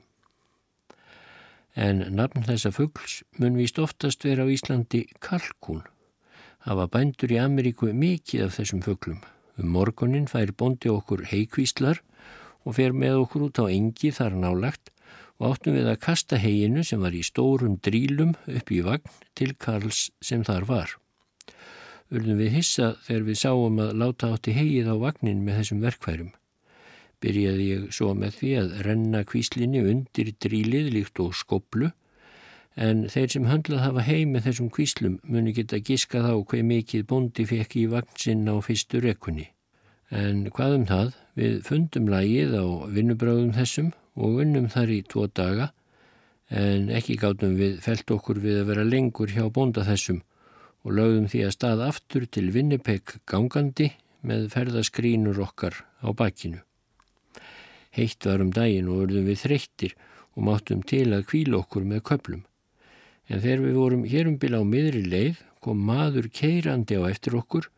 En 1.75 2.03
nafn 2.15 2.45
þessa 2.47 2.71
fuggls 2.71 3.21
mun 3.39 3.57
vist 3.59 3.79
oftast 3.79 4.23
vera 4.23 4.47
á 4.47 4.51
Íslandi 4.51 5.05
kalkún. 5.19 5.83
Hafa 6.63 6.87
bændur 6.87 7.33
í 7.35 7.39
Ameríku 7.39 7.91
mikið 7.91 8.45
af 8.47 8.55
þessum 8.55 8.83
fugglum. 8.85 9.19
Um 9.59 9.71
morgunin 9.75 10.27
fær 10.27 10.51
bondi 10.55 10.91
okkur 10.91 11.27
heikvíslar 11.31 11.99
og 12.63 12.77
fer 12.79 12.95
með 12.95 13.21
okkur 13.25 13.47
út 13.49 13.59
á 13.59 13.65
engi 13.67 14.11
þar 14.15 14.39
nálagt 14.39 14.91
og 15.39 15.51
áttum 15.51 15.75
við 15.75 15.91
að 15.91 16.01
kasta 16.07 16.39
heginu 16.39 16.83
sem 16.83 17.03
var 17.03 17.15
í 17.15 17.23
stórum 17.23 17.75
drílum 17.83 18.35
upp 18.47 18.71
í 18.71 18.79
vagn 18.83 19.11
til 19.35 19.51
Karls 19.59 20.09
sem 20.23 20.47
þar 20.47 20.67
var. 20.71 20.95
Urðum 22.13 22.37
við 22.37 22.51
hissa 22.59 22.91
þegar 23.07 23.23
við 23.25 23.37
sáum 23.41 23.79
að 23.81 23.93
láta 23.97 24.31
átti 24.35 24.53
hegið 24.53 24.89
á 24.93 24.95
vagnin 25.01 25.41
með 25.45 25.61
þessum 25.61 25.79
verkfærum. 25.81 26.31
Byrjaði 27.23 27.67
ég 27.71 27.85
svo 27.95 28.11
með 28.13 28.35
því 28.39 28.51
að 28.59 28.73
renna 28.85 29.21
kvíslinni 29.25 29.81
undir 29.89 30.29
drílið 30.45 30.91
líkt 30.93 31.21
og 31.23 31.33
skoblu 31.33 31.89
en 32.75 33.05
þeir 33.09 33.31
sem 33.31 33.47
höndlað 33.49 33.85
hafa 33.85 34.03
heim 34.05 34.35
með 34.35 34.49
þessum 34.49 34.69
kvíslum 34.75 35.17
muni 35.23 35.55
geta 35.55 35.79
giskað 35.79 36.27
á 36.29 36.35
hver 36.37 36.65
mikið 36.67 37.07
bondi 37.09 37.47
fekk 37.49 37.77
í 37.79 37.85
vagn 37.89 38.19
sinna 38.19 38.53
á 38.53 38.59
fyrstu 38.61 39.01
rekunni. 39.01 39.47
En 40.11 40.45
hvað 40.53 40.75
um 40.75 40.85
það, 40.85 41.13
við 41.39 41.55
fundum 41.65 42.11
lagið 42.11 42.53
á 42.59 42.65
vinnubráðum 42.93 43.55
þessum 43.55 43.89
og 44.15 44.43
unnum 44.43 44.69
þar 44.69 44.93
í 44.93 45.01
tvo 45.09 45.25
daga 45.27 45.71
en 46.53 46.91
ekki 46.93 47.17
gátum 47.17 47.55
við 47.57 47.79
felt 47.81 48.11
okkur 48.13 48.37
við 48.43 48.61
að 48.61 48.69
vera 48.69 48.85
lengur 48.85 49.31
hjá 49.33 49.47
bónda 49.49 49.87
þessum 49.87 50.21
og 50.85 50.93
lögðum 50.93 51.27
því 51.31 51.41
að 51.47 51.53
stað 51.55 51.83
aftur 51.87 52.25
til 52.29 52.51
Vinnipeg 52.53 53.17
gangandi 53.25 53.89
með 54.25 54.47
ferðaskrínur 54.53 55.41
okkar 55.41 55.81
á 56.05 56.09
bakkinu. 56.13 56.61
Heitt 57.95 58.27
var 58.27 58.43
um 58.43 58.51
daginn 58.53 58.89
og 58.91 59.05
urðum 59.05 59.29
við 59.29 59.41
þreyttir 59.45 59.95
og 60.35 60.45
máttum 60.45 60.83
til 60.85 61.07
að 61.15 61.25
kvíla 61.31 61.61
okkur 61.63 61.85
með 61.89 62.03
köplum. 62.09 62.43
En 63.25 63.41
þegar 63.41 63.63
við 63.65 63.77
vorum 63.79 64.03
hérum 64.05 64.37
bila 64.37 64.61
á 64.61 64.65
miðri 64.67 65.05
leið 65.09 65.41
kom 65.63 65.81
maður 65.81 66.29
keirandi 66.29 66.99
á 67.01 67.09
eftir 67.09 67.37
okkur 67.39 67.71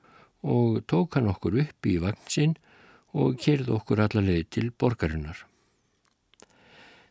og 0.44 0.82
tók 0.92 1.16
hann 1.16 1.30
okkur 1.32 1.62
upp 1.64 1.88
í 1.88 2.00
vagnsinn 2.04 2.58
og 3.16 3.38
kerð 3.40 3.72
okkur 3.78 4.04
alla 4.04 4.24
leið 4.26 4.50
til 4.58 4.72
borgarinnar. 4.76 5.46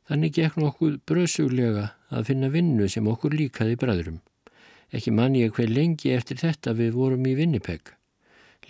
Þannig 0.06 0.36
gekk 0.36 0.58
nokkuð 0.60 1.00
bröðsuglega 1.08 1.88
að 2.14 2.28
finna 2.28 2.50
vinnu 2.52 2.86
sem 2.90 3.06
okkur 3.10 3.34
líkaði 3.34 3.78
bræðurum. 3.80 4.20
Ekki 4.94 5.10
mann 5.10 5.34
ég 5.34 5.54
hver 5.56 5.70
lengi 5.70 6.12
eftir 6.14 6.38
þetta 6.38 6.74
við 6.78 6.94
vorum 6.94 7.26
í 7.26 7.34
Vinnipeg. 7.38 7.92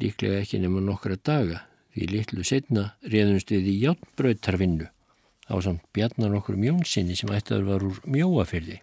Líklega 0.01 0.41
ekki 0.41 0.61
nema 0.63 0.81
nokkra 0.85 1.17
daga, 1.17 1.63
því 1.93 2.09
litlu 2.13 2.45
setna 2.45 2.91
réðumst 3.05 3.53
við 3.53 3.71
í 3.73 3.77
játbröytarvinnu 3.85 4.89
á 5.47 5.55
samt 5.63 5.85
bjarnar 5.95 6.35
okkur 6.41 6.59
mjónsinni 6.59 7.17
sem 7.17 7.31
ættaður 7.33 7.69
var 7.71 7.85
úr 7.87 8.01
mjóafyrði. 8.11 8.81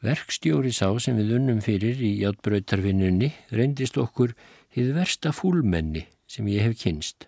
Verkstjóri 0.00 0.70
sá 0.72 0.86
sem 1.02 1.18
við 1.18 1.34
unnum 1.36 1.60
fyrir 1.64 1.98
í 2.00 2.14
játbröytarvinnunni 2.22 3.32
reyndist 3.52 3.98
okkur 4.00 4.32
hið 4.72 4.94
versta 4.96 5.32
fúlmenni 5.36 6.06
sem 6.30 6.48
ég 6.48 6.64
hef 6.64 6.78
kynst. 6.80 7.26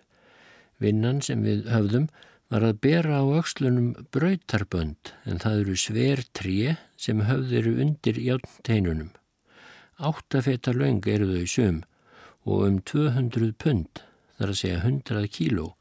Vinnan 0.81 1.21
sem 1.21 1.43
við 1.45 1.67
höfðum 1.69 2.07
var 2.53 2.61
að 2.67 2.81
bera 2.85 3.17
á 3.17 3.25
aukslunum 3.25 3.93
bröytarbönd 4.13 5.09
en 5.25 5.39
það 5.41 5.61
eru 5.63 5.75
sver 5.81 6.19
tré 6.37 6.75
sem 7.01 7.23
höfðiru 7.25 7.79
undir 7.81 8.19
játteinunum. 8.21 9.09
Áttafeta 9.97 10.73
laung 10.77 11.01
eru 11.09 11.31
þau 11.31 11.47
sum 11.49 11.79
og 12.45 12.65
um 12.67 12.77
200 12.85 13.55
pund, 13.57 14.03
þar 14.37 14.53
að 14.53 14.59
segja 14.59 14.83
100 14.83 15.31
kíló 15.33 15.71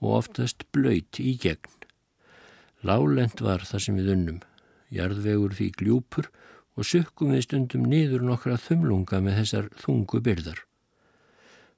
og 0.00 0.08
oftast 0.22 0.64
blöyt 0.72 1.20
í 1.20 1.34
gegn. 1.42 1.84
Lálend 2.80 3.42
var 3.44 3.66
það 3.68 3.84
sem 3.84 4.00
við 4.00 4.12
unnum, 4.14 4.40
jarðvegur 4.88 5.52
því 5.58 5.68
gljúpur 5.82 6.30
og 6.80 6.88
sukkum 6.88 7.36
við 7.36 7.44
stundum 7.50 7.84
niður 7.92 8.24
nokkra 8.24 8.56
þumlunga 8.56 9.20
með 9.20 9.42
þessar 9.42 9.68
þungu 9.84 10.24
byrðar. 10.24 10.65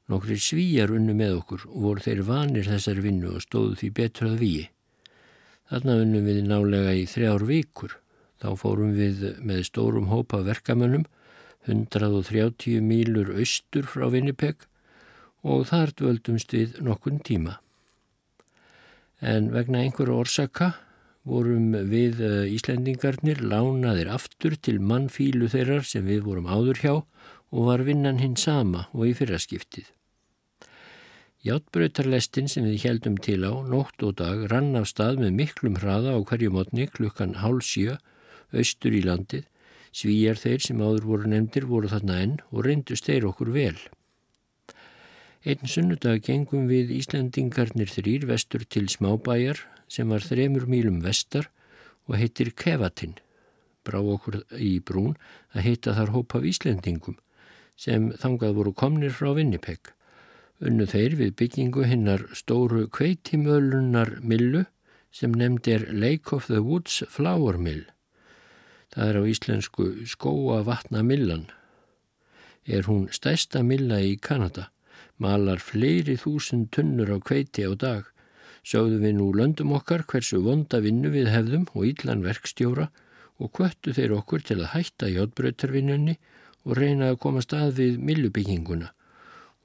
Nokkri 0.09 0.39
svíjar 0.41 0.93
unnu 0.97 1.15
með 1.17 1.37
okkur 1.43 1.67
og 1.69 1.79
voru 1.85 2.05
þeir 2.05 2.25
vanir 2.29 2.69
þessar 2.69 3.03
vinnu 3.05 3.35
og 3.37 3.45
stóðu 3.45 3.77
því 3.81 3.91
betur 4.01 4.31
að 4.31 4.43
víi. 4.43 4.65
Þarna 5.69 5.99
unnum 6.05 6.27
við 6.31 6.43
nálega 6.49 6.97
í 6.97 7.05
þrjár 7.11 7.45
vikur. 7.49 7.99
Þá 8.41 8.49
fórum 8.57 8.97
við 8.97 9.25
með 9.45 9.65
stórum 9.69 10.09
hópa 10.09 10.41
verkamönnum 10.47 11.05
130 11.69 12.81
mílur 12.81 13.35
austur 13.37 13.89
frá 13.91 14.09
Winnipeg 14.09 14.69
og 15.45 15.67
þar 15.69 15.93
dvöldumst 15.99 16.55
við 16.55 16.79
nokkun 16.87 17.19
tíma 17.21 17.59
en 19.21 19.51
vegna 19.55 19.83
einhverju 19.83 20.15
orsaka 20.23 20.73
vorum 21.29 21.73
við 21.91 22.23
eh, 22.23 22.55
Íslendingarnir 22.55 23.43
lánaðir 23.43 24.13
aftur 24.15 24.57
til 24.57 24.79
mannfílu 24.81 25.51
þeirrar 25.51 25.87
sem 25.87 26.07
við 26.07 26.25
vorum 26.29 26.49
áður 26.49 26.83
hjá 26.83 26.95
og 26.95 27.63
var 27.67 27.85
vinnan 27.85 28.23
hinn 28.23 28.37
sama 28.39 28.87
og 28.93 29.09
í 29.09 29.15
fyrraskiptið. 29.19 29.91
Játbröytarlestin 31.47 32.49
sem 32.51 32.65
við 32.67 32.83
heldum 32.83 33.17
til 33.23 33.45
á 33.47 33.55
nótt 33.63 34.03
og 34.03 34.17
dag 34.19 34.41
rann 34.51 34.75
af 34.79 34.89
stað 34.91 35.21
með 35.23 35.37
miklum 35.39 35.77
hraða 35.79 36.17
á 36.17 36.19
hverju 36.19 36.51
mótni 36.51 36.89
klukkan 36.91 37.37
hálf 37.39 37.63
sjö 37.63 37.95
austur 38.51 38.97
í 38.99 39.05
landið. 39.05 39.45
Svíjar 39.95 40.41
þeir 40.41 40.65
sem 40.65 40.81
áður 40.83 41.07
voru 41.11 41.31
nefndir 41.31 41.69
voru 41.71 41.91
þarna 41.93 42.17
enn 42.25 42.35
og 42.51 42.67
reyndust 42.67 43.07
þeir 43.07 43.29
okkur 43.31 43.53
vel. 43.55 43.79
Einn 45.47 45.71
sunnudag 45.71 46.25
gengum 46.27 46.67
við 46.67 46.91
Íslandingarnir 46.97 47.93
þrýr 47.93 48.27
vestur 48.27 48.65
til 48.67 48.89
smábæjar 48.91 49.63
sem 49.87 50.11
var 50.11 50.27
þremur 50.27 50.67
mílum 50.67 50.99
vestar 51.05 51.47
og 52.11 52.19
heitir 52.19 52.51
Kevatin. 52.51 53.15
Brá 53.87 54.03
okkur 54.03 54.43
í 54.59 54.81
brún 54.83 55.15
að 55.55 55.71
heita 55.71 55.95
þar 55.95 56.13
hópa 56.17 56.43
af 56.43 56.51
Íslandingum 56.51 57.17
sem 57.79 58.11
þangað 58.19 58.59
voru 58.59 58.75
komnir 58.75 59.15
frá 59.15 59.31
Winnipeg. 59.39 59.95
Unnu 60.59 60.89
þeir 60.91 61.13
við 61.21 61.37
byggingu 61.39 61.85
hinnar 61.87 62.25
stóru 62.35 62.89
kveitimölunar 62.91 64.17
millu 64.27 64.65
sem 65.15 65.31
nefnd 65.31 65.69
er 65.71 65.85
Lake 65.95 66.35
of 66.35 66.49
the 66.51 66.59
Woods 66.59 67.05
Flower 67.07 67.55
Mill. 67.55 67.85
Það 68.91 69.13
er 69.13 69.19
á 69.21 69.23
íslensku 69.31 69.87
skóa 70.11 70.65
vatna 70.67 71.05
millan. 71.07 71.47
Er 72.67 72.91
hún 72.91 73.07
stæsta 73.15 73.63
milla 73.63 74.01
í 74.03 74.17
Kanada 74.19 74.67
malar 75.19 75.63
fleiri 75.63 76.19
þúsund 76.19 76.73
tunnur 76.75 77.15
á 77.15 77.19
kveiti 77.23 77.63
á 77.63 77.73
dag. 77.79 78.03
Sjáðu 78.67 78.99
við 78.99 79.17
nú 79.21 79.31
löndum 79.39 79.79
okkar 79.79 80.03
hversu 80.11 80.43
vonda 80.43 80.83
vinnu 80.83 81.15
við 81.15 81.31
hefðum 81.31 81.71
og 81.71 81.87
íllan 81.87 82.27
verkstjóra 82.27 82.91
og 83.39 83.55
kvöttu 83.55 83.95
þeir 83.95 84.19
okkur 84.19 84.43
til 84.43 84.59
að 84.59 84.73
hætta 84.75 85.07
í 85.07 85.19
átbröytarvinnunni 85.23 86.19
og 86.67 86.79
reyna 86.83 87.13
að 87.13 87.21
koma 87.23 87.47
stað 87.47 87.79
við 87.79 88.03
millubygginguna 88.03 88.91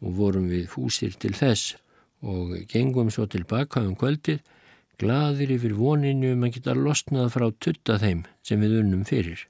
og 0.04 0.18
vorum 0.20 0.50
við 0.52 0.68
fúsir 0.72 1.16
til 1.20 1.34
þess 1.38 1.78
og 2.24 2.54
gengum 2.72 3.10
svo 3.12 3.26
tilbaka 3.28 3.84
um 3.84 3.96
kvöldið 4.00 4.44
gladir 5.00 5.56
yfir 5.56 5.74
voninu 5.76 6.34
um 6.36 6.46
að 6.46 6.58
geta 6.58 6.76
losnað 6.78 7.32
frá 7.34 7.48
tutta 7.60 7.98
þeim 8.00 8.24
sem 8.46 8.62
við 8.62 8.80
unnum 8.84 9.04
fyrir. 9.08 9.48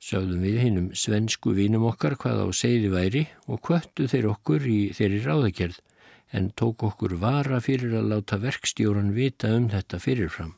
Sjáðum 0.00 0.44
við 0.46 0.60
hinnum 0.64 0.88
svensku 0.96 1.52
vínum 1.56 1.84
okkar 1.90 2.16
hvað 2.20 2.44
á 2.44 2.48
segði 2.56 2.92
væri 2.94 3.24
og 3.50 3.60
kvöttu 3.66 4.06
þeir 4.08 4.30
okkur 4.30 4.64
í 4.64 4.80
þeirri 4.96 5.20
ráðagerð 5.26 5.80
en 6.32 6.52
tók 6.56 6.86
okkur 6.86 7.18
vara 7.20 7.58
fyrir 7.60 7.98
að 7.98 8.12
láta 8.14 8.38
verkstjóran 8.40 9.12
vita 9.12 9.50
um 9.56 9.68
þetta 9.68 10.00
fyrirfram. 10.00 10.54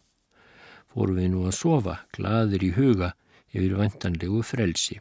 Fórum 0.92 1.18
við 1.18 1.32
nú 1.32 1.46
að 1.48 1.56
sofa, 1.56 1.96
gladir 2.12 2.62
í 2.62 2.74
huga 2.76 3.14
yfir 3.50 3.78
vantanlegu 3.80 4.44
frelsi. 4.44 5.00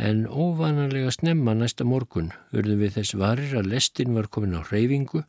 En 0.00 0.22
óvananlega 0.24 1.10
snemma 1.12 1.52
næsta 1.52 1.84
morgun 1.84 2.30
urðum 2.56 2.78
við 2.80 2.94
þess 2.94 3.16
varir 3.20 3.50
að 3.58 3.66
lestin 3.74 4.14
var 4.16 4.30
komin 4.32 4.56
á 4.56 4.64
reyfingu 4.64 5.20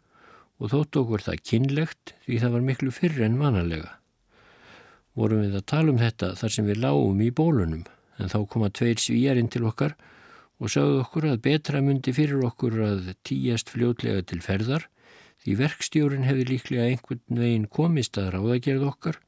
og 0.61 0.71
þótt 0.71 0.99
okkur 1.01 1.23
það 1.25 1.41
kynlegt 1.49 2.13
því 2.23 2.37
það 2.39 2.53
var 2.53 2.63
miklu 2.69 2.93
fyrr 2.95 3.25
en 3.25 3.35
vanalega. 3.41 3.89
Vorum 5.19 5.41
við 5.43 5.57
að 5.59 5.67
tala 5.73 5.91
um 5.91 5.99
þetta 5.99 6.29
þar 6.39 6.55
sem 6.55 6.69
við 6.71 6.79
lágum 6.85 7.19
í 7.19 7.27
bólunum 7.35 7.83
en 8.15 8.31
þá 8.31 8.37
koma 8.53 8.71
tveir 8.71 9.01
svíjarinn 9.03 9.51
til 9.51 9.65
okkar 9.67 9.97
og 10.61 10.71
sagðu 10.71 11.01
okkur 11.01 11.27
að 11.33 11.43
betra 11.49 11.81
myndi 11.83 12.15
fyrir 12.15 12.45
okkur 12.47 12.79
að 12.85 13.11
tíjast 13.27 13.73
fljótlega 13.73 14.23
til 14.31 14.39
ferðar 14.45 14.87
því 15.43 15.57
verkstjórin 15.65 16.27
hefði 16.29 16.47
líklega 16.53 16.87
einhvern 16.87 17.43
veginn 17.43 17.67
komist 17.67 18.15
að 18.21 18.37
ráðagerð 18.37 18.87
okkar 18.93 19.19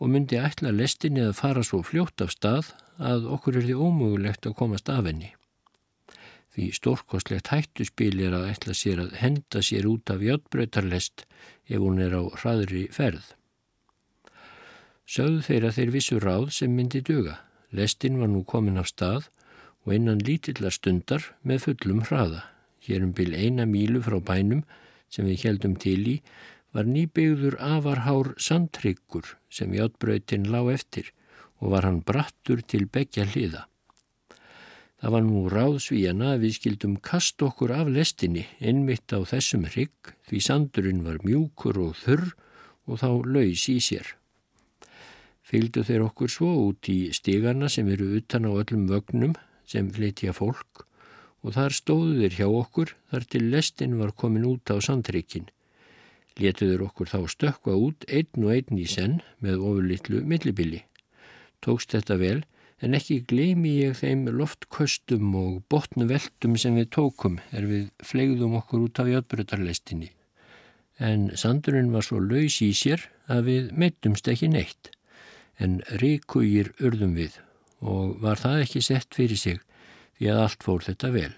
og 0.00 0.10
myndi 0.10 0.38
ætla 0.40 0.72
lestinni 0.74 1.22
að 1.24 1.38
fara 1.38 1.62
svo 1.66 1.82
fljótt 1.86 2.22
af 2.24 2.34
stað 2.34 2.72
að 2.98 3.28
okkur 3.36 3.58
er 3.58 3.66
því 3.68 3.78
ómögulegt 3.86 4.46
að 4.48 4.56
komast 4.58 4.90
af 4.90 5.06
henni. 5.08 5.30
Því 6.54 6.68
stórkostlegt 6.76 7.50
hættuspil 7.50 8.20
er 8.22 8.34
að 8.36 8.48
ætla 8.52 8.74
sér 8.78 9.00
að 9.02 9.16
henda 9.18 9.62
sér 9.62 9.88
út 9.90 10.10
af 10.10 10.22
játbröytarlest 10.22 11.24
ef 11.66 11.80
hún 11.82 11.98
er 12.02 12.14
á 12.14 12.22
hraðri 12.38 12.86
ferð. 12.94 13.24
Sögðu 15.04 15.42
þeir 15.48 15.66
að 15.68 15.76
þeir 15.78 15.94
vissu 15.96 16.18
ráð 16.22 16.46
sem 16.54 16.76
myndi 16.76 17.02
duga. 17.04 17.40
Lestin 17.74 18.20
var 18.20 18.30
nú 18.30 18.44
komin 18.46 18.78
af 18.78 18.88
stað 18.92 19.26
og 19.84 19.96
innan 19.96 20.22
lítillar 20.22 20.72
stundar 20.72 21.26
með 21.42 21.66
fullum 21.66 22.04
hraða. 22.06 22.44
Hér 22.86 23.02
um 23.02 23.12
byl 23.12 23.34
eina 23.34 23.66
mílu 23.66 24.00
frá 24.04 24.20
bænum 24.22 24.62
sem 25.10 25.26
við 25.26 25.48
heldum 25.48 25.74
til 25.80 26.00
í 26.06 26.16
var 26.74 26.88
nýbyggður 26.90 27.54
afarhár 27.62 28.32
sandtryggur 28.42 29.36
sem 29.48 29.74
játbröytin 29.76 30.48
lág 30.50 30.72
eftir 30.74 31.12
og 31.62 31.70
var 31.76 31.86
hann 31.86 32.02
brattur 32.02 32.64
til 32.66 32.88
begja 32.90 33.28
hliða. 33.30 33.68
Það 34.98 35.12
var 35.14 35.24
nú 35.26 35.40
ráðsvíjana 35.52 36.32
að 36.34 36.46
við 36.46 36.56
skildum 36.58 36.96
kast 37.04 37.42
okkur 37.44 37.74
af 37.76 37.90
lestinni 37.92 38.46
innmitt 38.58 39.12
á 39.14 39.20
þessum 39.22 39.66
hrygg 39.68 40.14
því 40.26 40.42
sandurinn 40.46 41.02
var 41.06 41.22
mjúkur 41.22 41.78
og 41.86 41.94
þurr 42.00 42.30
og 42.88 43.00
þá 43.02 43.10
laus 43.36 43.66
í 43.70 43.78
sér. 43.84 44.14
Fylgdu 45.44 45.84
þeir 45.84 46.06
okkur 46.06 46.32
svo 46.32 46.50
út 46.70 46.88
í 46.88 47.12
stígarna 47.14 47.68
sem 47.68 47.88
eru 47.92 48.14
utan 48.18 48.48
á 48.48 48.50
öllum 48.50 48.88
vögnum 48.90 49.36
sem 49.68 49.92
flytja 49.92 50.32
fólk 50.34 50.86
og 51.44 51.52
þar 51.54 51.76
stóðu 51.76 52.16
þeir 52.22 52.38
hjá 52.38 52.48
okkur 52.48 52.94
þar 53.12 53.28
til 53.28 53.44
lestin 53.52 53.98
var 54.00 54.16
komin 54.16 54.48
út 54.48 54.72
á 54.72 54.80
sandrykkin. 54.80 55.50
Letuður 56.40 56.88
okkur 56.88 57.10
þá 57.12 57.20
stökka 57.30 57.76
út 57.78 58.06
einn 58.10 58.46
og 58.46 58.50
einn 58.56 58.80
í 58.80 58.88
senn 58.90 59.20
með 59.44 59.62
ofurlittlu 59.62 60.24
millibili. 60.26 60.82
Tókst 61.62 61.94
þetta 61.94 62.18
vel 62.18 62.40
en 62.82 62.96
ekki 62.98 63.20
gleimi 63.30 63.76
ég 63.78 63.94
þeim 64.00 64.26
loftköstum 64.34 65.30
og 65.38 65.62
botnuveltum 65.70 66.58
sem 66.60 66.74
við 66.80 66.90
tókum 66.96 67.38
er 67.54 67.68
við 67.70 67.86
flegðum 68.04 68.58
okkur 68.58 68.88
út 68.88 69.00
af 69.00 69.10
jötbrutarlestinni. 69.12 70.10
En 70.98 71.30
sandurinn 71.38 71.94
var 71.94 72.06
svo 72.06 72.20
laus 72.22 72.60
í 72.62 72.70
sér 72.76 73.06
að 73.30 73.48
við 73.48 73.72
meittumst 73.78 74.28
ekki 74.30 74.50
neitt 74.50 74.90
en 75.62 75.80
ríkugir 76.02 76.72
urðum 76.82 77.14
við 77.18 77.38
og 77.84 78.18
var 78.22 78.40
það 78.40 78.64
ekki 78.66 78.82
sett 78.82 79.14
fyrir 79.14 79.38
sig 79.38 79.60
því 80.18 80.30
að 80.32 80.42
allt 80.44 80.66
fór 80.66 80.86
þetta 80.86 81.10
vel. 81.14 81.32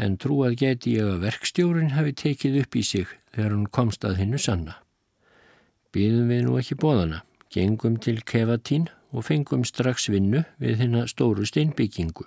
En 0.00 0.16
trúað 0.16 0.56
geti 0.62 0.94
ég 0.96 1.08
að 1.12 1.26
verkstjórin 1.26 1.92
hafi 1.92 2.14
tekið 2.16 2.62
upp 2.62 2.76
í 2.80 2.84
sig 2.86 3.10
þegar 3.34 3.52
hún 3.52 3.66
komst 3.68 4.06
að 4.08 4.22
hinnu 4.22 4.40
sanna. 4.40 4.78
Býðum 5.92 6.30
við 6.32 6.44
nú 6.46 6.56
ekki 6.56 6.78
bóðana, 6.80 7.24
gengum 7.52 7.98
til 8.00 8.22
kefatín 8.24 8.88
og 9.12 9.26
fengum 9.26 9.66
strax 9.68 10.08
vinnu 10.08 10.44
við 10.62 10.84
hinna 10.84 11.04
stóru 11.10 11.44
steinbyggingu. 11.44 12.24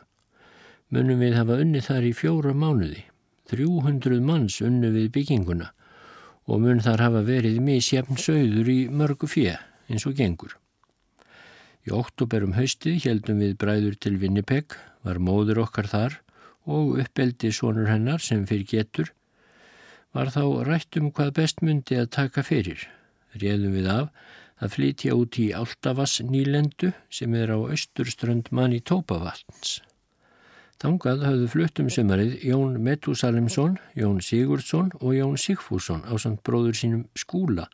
Munum 0.94 1.24
við 1.24 1.38
hafa 1.40 1.58
unnið 1.64 1.88
þar 1.88 2.10
í 2.10 2.14
fjóra 2.14 2.54
mánuði. 2.54 3.06
300 3.50 4.22
manns 4.24 4.60
unnu 4.62 4.92
við 4.94 5.10
bygginguna 5.16 5.72
og 6.48 6.60
mun 6.60 6.82
þar 6.84 7.02
hafa 7.08 7.22
verið 7.26 7.62
misjafn 7.64 8.20
sögður 8.20 8.70
í 8.72 8.80
mörgu 8.92 9.30
fjö 9.32 9.56
eins 9.90 10.06
og 10.08 10.18
gengur. 10.20 10.58
Í 11.88 11.92
oktoberum 11.96 12.54
haustið 12.56 13.02
heldum 13.08 13.42
við 13.44 13.58
bræður 13.60 13.98
til 14.00 14.16
Winnipeg, 14.20 14.76
var 15.04 15.20
móður 15.20 15.64
okkar 15.66 15.90
þar 15.92 16.20
og 16.65 16.97
uppeldi 17.02 17.52
sonur 17.52 17.89
hennar 17.91 18.21
sem 18.23 18.45
fyrir 18.47 18.67
getur, 18.69 19.13
var 20.13 20.30
þá 20.34 20.43
rætt 20.67 20.99
um 20.99 21.10
hvað 21.12 21.34
best 21.39 21.63
myndi 21.65 21.97
að 21.99 22.12
taka 22.17 22.43
fyrir. 22.45 22.86
Réðum 23.34 23.73
við 23.73 23.89
af 23.89 24.12
að 24.63 24.76
flytja 24.76 25.15
út 25.17 25.39
í 25.41 25.47
Áltavass 25.58 26.21
nýlendu 26.23 26.93
sem 27.12 27.34
er 27.36 27.52
á 27.52 27.58
austurströnd 27.58 28.52
manni 28.54 28.80
Tópavatns. 28.80 29.82
Þangað 30.84 31.23
hafðu 31.23 31.47
fluttum 31.47 31.89
sömarið 31.93 32.41
Jón 32.43 32.78
Metúsalimsson, 32.84 33.78
Jón 33.95 34.19
Sigurdsson 34.21 34.91
og 34.99 35.15
Jón 35.15 35.38
Sigfússon 35.39 36.04
á 36.04 36.13
samt 36.19 36.43
bróður 36.43 36.76
sínum 36.76 37.06
skúla 37.15 37.69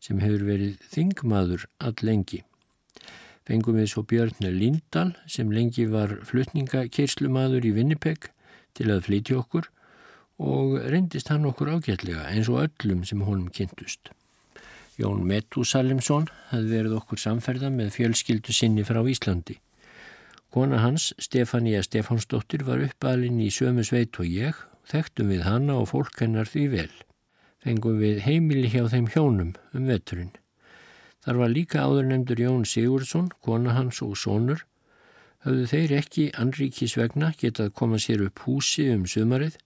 sem 0.00 0.20
hefur 0.22 0.46
verið 0.46 0.78
þingmaður 0.92 1.66
all 1.82 1.96
lengi. 2.02 2.42
Fengum 3.48 3.78
við 3.80 3.88
svo 3.88 4.04
Björn 4.04 4.44
Lindahl 4.44 5.14
sem 5.26 5.48
lengi 5.48 5.86
var 5.88 6.12
flutningakerslumadur 6.28 7.64
í 7.64 7.72
Winnipeg 7.78 8.28
til 8.76 8.90
að 8.92 9.06
flytja 9.08 9.38
okkur 9.40 9.70
og 10.38 10.76
reyndist 10.92 11.32
hann 11.32 11.48
okkur 11.48 11.72
ágætlega 11.78 12.28
eins 12.28 12.50
og 12.52 12.60
öllum 12.66 13.06
sem 13.08 13.24
honum 13.24 13.48
kynntust. 13.48 14.12
Jón 14.98 15.24
Metúsalimsson 15.30 16.26
hafði 16.50 16.74
verið 16.74 16.98
okkur 16.98 17.22
samferða 17.22 17.70
með 17.72 17.94
fjölskyldu 17.96 18.54
sinni 18.54 18.84
frá 18.86 19.00
Íslandi. 19.06 19.56
Kona 20.52 20.80
hans, 20.82 21.12
Stefania 21.22 21.80
Stefánsdóttir, 21.86 22.64
var 22.66 22.82
uppalinn 22.84 23.40
í 23.44 23.50
sömu 23.54 23.84
sveit 23.86 24.16
og 24.18 24.28
ég, 24.28 24.56
þekktum 24.90 25.32
við 25.32 25.44
hanna 25.46 25.76
og 25.82 25.90
fólk 25.92 26.20
hennar 26.24 26.48
því 26.50 26.64
vel. 26.72 26.92
Fengum 27.64 27.98
við 28.00 28.22
heimili 28.24 28.70
hjá 28.72 28.88
þeim 28.90 29.08
hjónum 29.12 29.54
um 29.72 29.88
veturinn. 29.88 30.32
Þar 31.28 31.36
var 31.42 31.50
líka 31.52 31.82
áður 31.84 32.06
nefndur 32.08 32.38
Jón 32.40 32.62
Sigurdsson, 32.64 33.26
kona 33.44 33.74
hans 33.76 33.98
og 34.00 34.14
sonur. 34.16 34.62
Hafðu 35.44 35.66
þeir 35.68 35.90
ekki 35.98 36.22
anríkis 36.40 36.94
vegna 36.96 37.34
getað 37.36 37.74
koma 37.76 37.98
sér 38.00 38.22
upp 38.24 38.40
húsi 38.46 38.86
um 38.94 39.02
sumarið, 39.04 39.58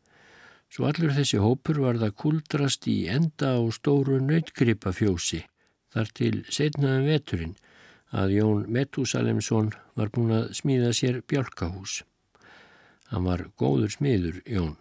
svo 0.67 0.89
allur 0.89 1.15
þessi 1.15 1.39
hópur 1.39 1.79
var 1.85 2.01
það 2.03 2.17
kuldrast 2.19 2.89
í 2.91 2.97
enda 3.07 3.53
á 3.55 3.63
stóru 3.79 4.19
nautgripafjósi, 4.27 5.45
þar 5.95 6.11
til 6.19 6.33
setnaðum 6.51 7.07
veturinn, 7.13 7.55
að 8.11 8.35
Jón 8.41 8.67
Metúsalemsson 8.67 9.71
var 9.95 10.11
búin 10.11 10.35
að 10.41 10.51
smíða 10.59 10.91
sér 10.99 11.23
bjálkahús. 11.31 12.01
Hann 13.15 13.31
var 13.31 13.47
góður 13.55 13.95
smiður, 13.95 14.43
Jón. 14.51 14.75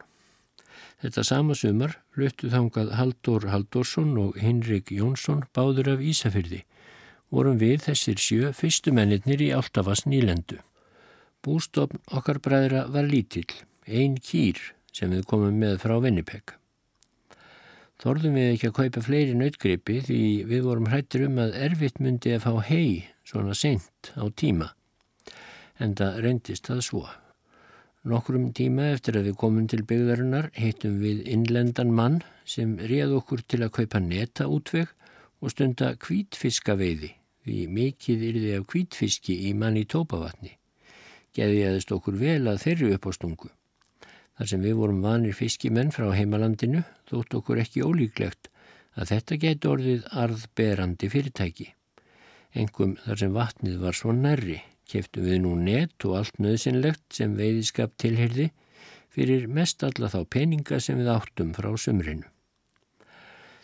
Þetta 1.06 1.28
sama 1.30 1.54
sumar 1.54 2.00
fluttu 2.10 2.50
þangað 2.50 2.96
Haldur 2.98 3.48
Haldursson 3.54 4.18
og 4.18 4.42
Henrik 4.42 4.90
Jónsson 4.90 5.46
báður 5.54 5.94
af 5.94 6.02
Ísafyrði. 6.10 6.66
Vorum 7.32 7.62
við 7.62 7.86
þessir 7.86 8.20
sjö 8.20 8.50
fyrstu 8.52 8.92
mennirnir 8.92 9.40
í 9.40 9.54
Áltafas 9.56 10.04
nýlendu. 10.04 10.58
Bústofn 11.42 12.02
okkar 12.12 12.42
bræðra 12.44 12.82
var 12.92 13.08
lítill, 13.08 13.48
ein 13.88 14.18
kýr 14.20 14.60
sem 14.92 15.14
við 15.16 15.24
komum 15.30 15.56
með 15.56 15.78
frá 15.86 15.96
Vinnipeg. 16.04 16.58
Þorðum 18.04 18.36
við 18.36 18.50
ekki 18.50 18.68
að 18.68 18.76
kaupa 18.82 19.04
fleiri 19.06 19.38
nautgripi 19.40 20.02
því 20.10 20.20
við 20.50 20.66
vorum 20.66 20.90
hrættir 20.92 21.24
um 21.30 21.40
að 21.40 21.56
erfitt 21.70 22.02
myndi 22.04 22.36
að 22.36 22.44
fá 22.50 22.68
hei 22.68 23.08
svona 23.24 23.56
seint 23.56 24.12
á 24.20 24.28
tíma. 24.36 24.74
En 25.80 25.96
það 25.96 26.20
reyndist 26.26 26.68
það 26.68 26.84
svo. 26.90 27.06
Nokkrum 28.12 28.52
tíma 28.58 28.90
eftir 28.98 29.22
að 29.22 29.30
við 29.30 29.40
komum 29.40 29.72
til 29.72 29.86
byggðarinnar 29.88 30.52
heitum 30.58 31.00
við 31.00 31.24
innlendan 31.32 31.96
mann 31.96 32.20
sem 32.44 32.76
réð 32.76 33.16
okkur 33.22 33.48
til 33.48 33.64
að 33.64 33.74
kaupa 33.80 34.04
neta 34.04 34.52
útveg 34.52 34.92
og 35.40 35.56
stunda 35.56 35.94
kvítfiskaveiði 36.02 37.21
því 37.46 37.58
mikið 37.78 38.24
yrði 38.30 38.54
af 38.60 38.68
kvítfiski 38.72 39.38
í 39.50 39.56
manni 39.58 39.84
tópavatni. 39.86 40.56
Geðiðist 41.36 41.92
okkur 41.96 42.18
vel 42.20 42.46
að 42.52 42.64
þeirri 42.66 42.94
upp 42.96 43.08
á 43.08 43.12
stungu. 43.18 43.52
Þar 44.38 44.50
sem 44.54 44.64
við 44.66 44.80
vorum 44.80 45.04
vanir 45.04 45.38
fiskimenn 45.38 45.94
frá 45.96 46.10
heimalandinu 46.16 46.86
þótt 47.10 47.38
okkur 47.42 47.62
ekki 47.64 47.86
ólíklegt 47.86 48.50
að 48.96 49.14
þetta 49.14 49.44
geti 49.46 49.70
orðið 49.72 50.10
arðberandi 50.24 51.12
fyrirtæki 51.12 51.72
engum 52.54 52.98
þar 53.06 53.22
sem 53.22 53.36
vatnið 53.36 53.80
var 53.82 53.98
svo 53.98 54.16
nærri. 54.16 54.60
Keftum 54.92 55.24
við 55.24 55.38
nú 55.46 55.54
net 55.56 56.04
og 56.08 56.18
allt 56.20 56.40
nöðsynlegt 56.44 57.16
sem 57.16 57.38
veiðiskap 57.38 57.94
tilherði 58.02 58.50
fyrir 59.12 59.48
mest 59.48 59.84
alla 59.88 60.10
þá 60.12 60.20
peninga 60.28 60.82
sem 60.84 61.00
við 61.00 61.12
áttum 61.14 61.54
frá 61.56 61.70
sömrinu. 61.80 62.28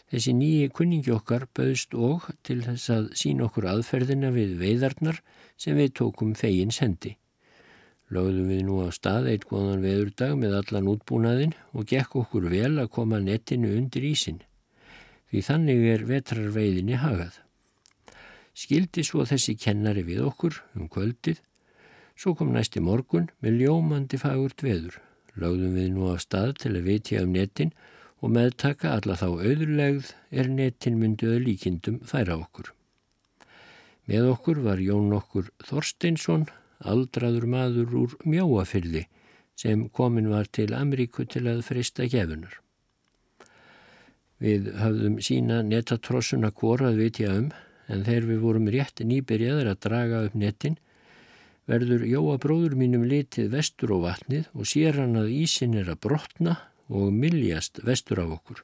Þessi 0.07 0.31
nýji 0.37 0.67
kunningi 0.71 1.11
okkar 1.11 1.49
bauðst 1.51 1.95
og 1.99 2.29
til 2.47 2.61
þess 2.63 2.91
að 2.93 3.07
sína 3.19 3.47
okkur 3.49 3.65
aðferðina 3.73 4.29
við 4.31 4.53
veiðarnar 4.61 5.17
sem 5.59 5.75
við 5.75 5.97
tókum 5.99 6.31
fegins 6.39 6.79
hendi. 6.79 7.17
Lögðum 8.15 8.53
við 8.53 8.61
nú 8.63 8.77
á 8.87 8.89
stað 8.95 9.27
eitt 9.33 9.49
góðan 9.49 9.83
veðurdag 9.83 10.37
með 10.39 10.53
allan 10.61 10.87
útbúnaðin 10.93 11.57
og 11.75 11.89
gekk 11.91 12.15
okkur 12.21 12.47
vel 12.53 12.77
að 12.79 12.93
koma 12.95 13.19
netinu 13.19 13.73
undir 13.75 14.05
ísin. 14.07 14.39
Því 15.27 15.41
þannig 15.43 15.83
er 15.91 16.05
vetrarveiðinni 16.07 17.01
hagað. 17.01 17.41
Skildi 18.55 19.03
svo 19.03 19.25
þessi 19.27 19.57
kennari 19.59 20.05
við 20.07 20.23
okkur 20.29 20.61
um 20.79 20.87
kvöldið, 20.87 21.41
svo 22.15 22.31
kom 22.33 22.55
næsti 22.55 22.79
morgun 22.79 23.27
með 23.43 23.59
ljómandi 23.65 24.21
fagurt 24.21 24.63
veður. 24.63 25.01
Láðum 25.35 25.75
við 25.75 25.91
nú 25.93 26.07
af 26.13 26.23
stað 26.23 26.55
til 26.63 26.71
að 26.77 26.87
vitja 26.87 27.27
um 27.27 27.35
netin 27.35 27.75
og 28.21 28.33
meðtaka 28.33 28.95
alla 28.97 29.17
þá 29.19 29.27
auðurlegð 29.27 30.13
er 30.31 30.49
netin 30.49 30.97
mynduðu 31.01 31.41
líkindum 31.43 31.99
færa 32.07 32.37
okkur. 32.39 32.71
Með 34.07 34.29
okkur 34.31 34.61
var 34.63 34.81
Jón 34.81 35.11
okkur 35.13 35.51
Þorsteinsson, 35.67 36.47
aldraður 36.79 37.45
maður 37.51 37.95
úr 38.01 38.15
mjóafyrði 38.23 39.05
sem 39.57 39.87
komin 39.89 40.29
var 40.29 40.47
til 40.53 40.69
Ameríku 40.77 41.25
til 41.25 41.47
að 41.49 41.63
frista 41.65 42.05
gefunar. 42.09 42.59
Við 44.37 44.69
höfðum 44.77 45.17
sína 45.25 45.63
netatrossuna 45.65 46.51
kvorað 46.53 46.99
vitja 47.01 47.33
um 47.33 47.49
en 47.89 48.03
þegar 48.05 48.27
við 48.29 48.43
vorum 48.43 48.69
rétt 48.73 49.01
nýbyrjaður 49.01 49.71
að 49.71 49.81
draga 49.87 50.23
upp 50.27 50.35
nettin 50.37 50.77
verður 51.67 52.05
Jóa 52.07 52.37
bróður 52.41 52.77
mínum 52.79 53.05
litið 53.09 53.49
vestur 53.55 53.95
á 53.97 53.97
vatnið 54.05 54.49
og 54.53 54.69
sér 54.69 55.01
hann 55.01 55.17
að 55.19 55.33
ísin 55.35 55.75
er 55.79 55.89
að 55.91 56.03
brotna 56.05 56.55
og 56.89 57.13
miljast 57.13 57.81
vestur 57.85 58.21
af 58.23 58.37
okkur. 58.37 58.63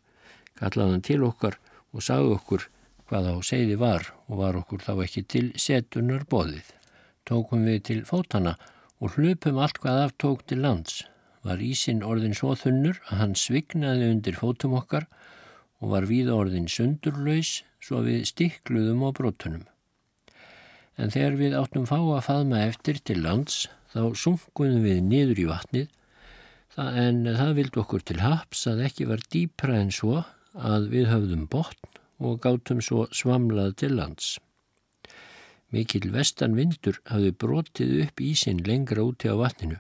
Kallaði 0.60 0.96
hann 0.96 1.06
til 1.06 1.24
okkar 1.28 1.58
og 1.94 2.06
sagði 2.06 2.36
okkur 2.38 2.68
hvað 3.10 3.30
á 3.30 3.36
segði 3.46 3.80
var 3.80 4.08
og 4.28 4.40
var 4.40 4.60
okkur 4.60 4.84
þá 4.86 4.94
ekki 5.06 5.24
til 5.30 5.48
setunar 5.60 6.24
boðið. 6.30 6.66
Tókum 7.28 7.66
við 7.68 7.82
til 7.90 8.00
fótana 8.08 8.56
og 9.00 9.18
hlupum 9.18 9.60
allt 9.60 9.80
hvað 9.84 10.06
aftók 10.08 10.46
til 10.48 10.64
lands. 10.64 11.04
Var 11.44 11.60
ísin 11.60 12.04
orðin 12.08 12.36
svo 12.38 12.54
þunnur 12.56 13.02
að 13.10 13.20
hann 13.20 13.36
svignaði 13.36 14.10
undir 14.14 14.40
fótum 14.40 14.78
okkar 14.80 15.10
og 15.84 15.92
var 15.92 16.08
við 16.08 16.32
orðin 16.32 16.70
sundurlaus 16.72 17.62
svo 17.84 18.00
við 18.06 18.24
stikluðum 18.30 19.04
á 19.04 19.10
brotunum. 19.16 19.66
En 20.96 21.12
þegar 21.12 21.36
við 21.40 21.58
áttum 21.60 21.88
fá 21.90 21.98
að 21.98 22.26
faðma 22.28 22.64
eftir 22.70 23.02
til 23.04 23.20
lands 23.26 23.66
þá 23.92 24.14
sunkuðum 24.16 24.86
við 24.86 25.02
niður 25.10 25.42
í 25.44 25.48
vatnið 25.50 25.90
en 26.78 27.26
það 27.28 27.52
vildi 27.60 27.80
okkur 27.84 28.04
til 28.08 28.22
haps 28.24 28.66
að 28.70 28.86
ekki 28.88 29.06
var 29.10 29.22
dýpra 29.34 29.78
en 29.78 29.92
svo 29.94 30.24
að 30.54 30.90
við 30.94 31.10
höfðum 31.12 31.46
botn 31.52 32.00
og 32.24 32.40
gátum 32.42 32.82
svo 32.82 33.06
svamlað 33.14 33.76
til 33.84 33.96
lands. 33.98 34.40
Mikil 35.74 36.12
vestan 36.14 36.56
vindur 36.58 37.00
hafði 37.10 37.32
brotið 37.44 37.94
upp 38.06 38.22
ísin 38.22 38.62
lengra 38.66 39.06
úti 39.06 39.30
á 39.30 39.36
vatninu 39.38 39.80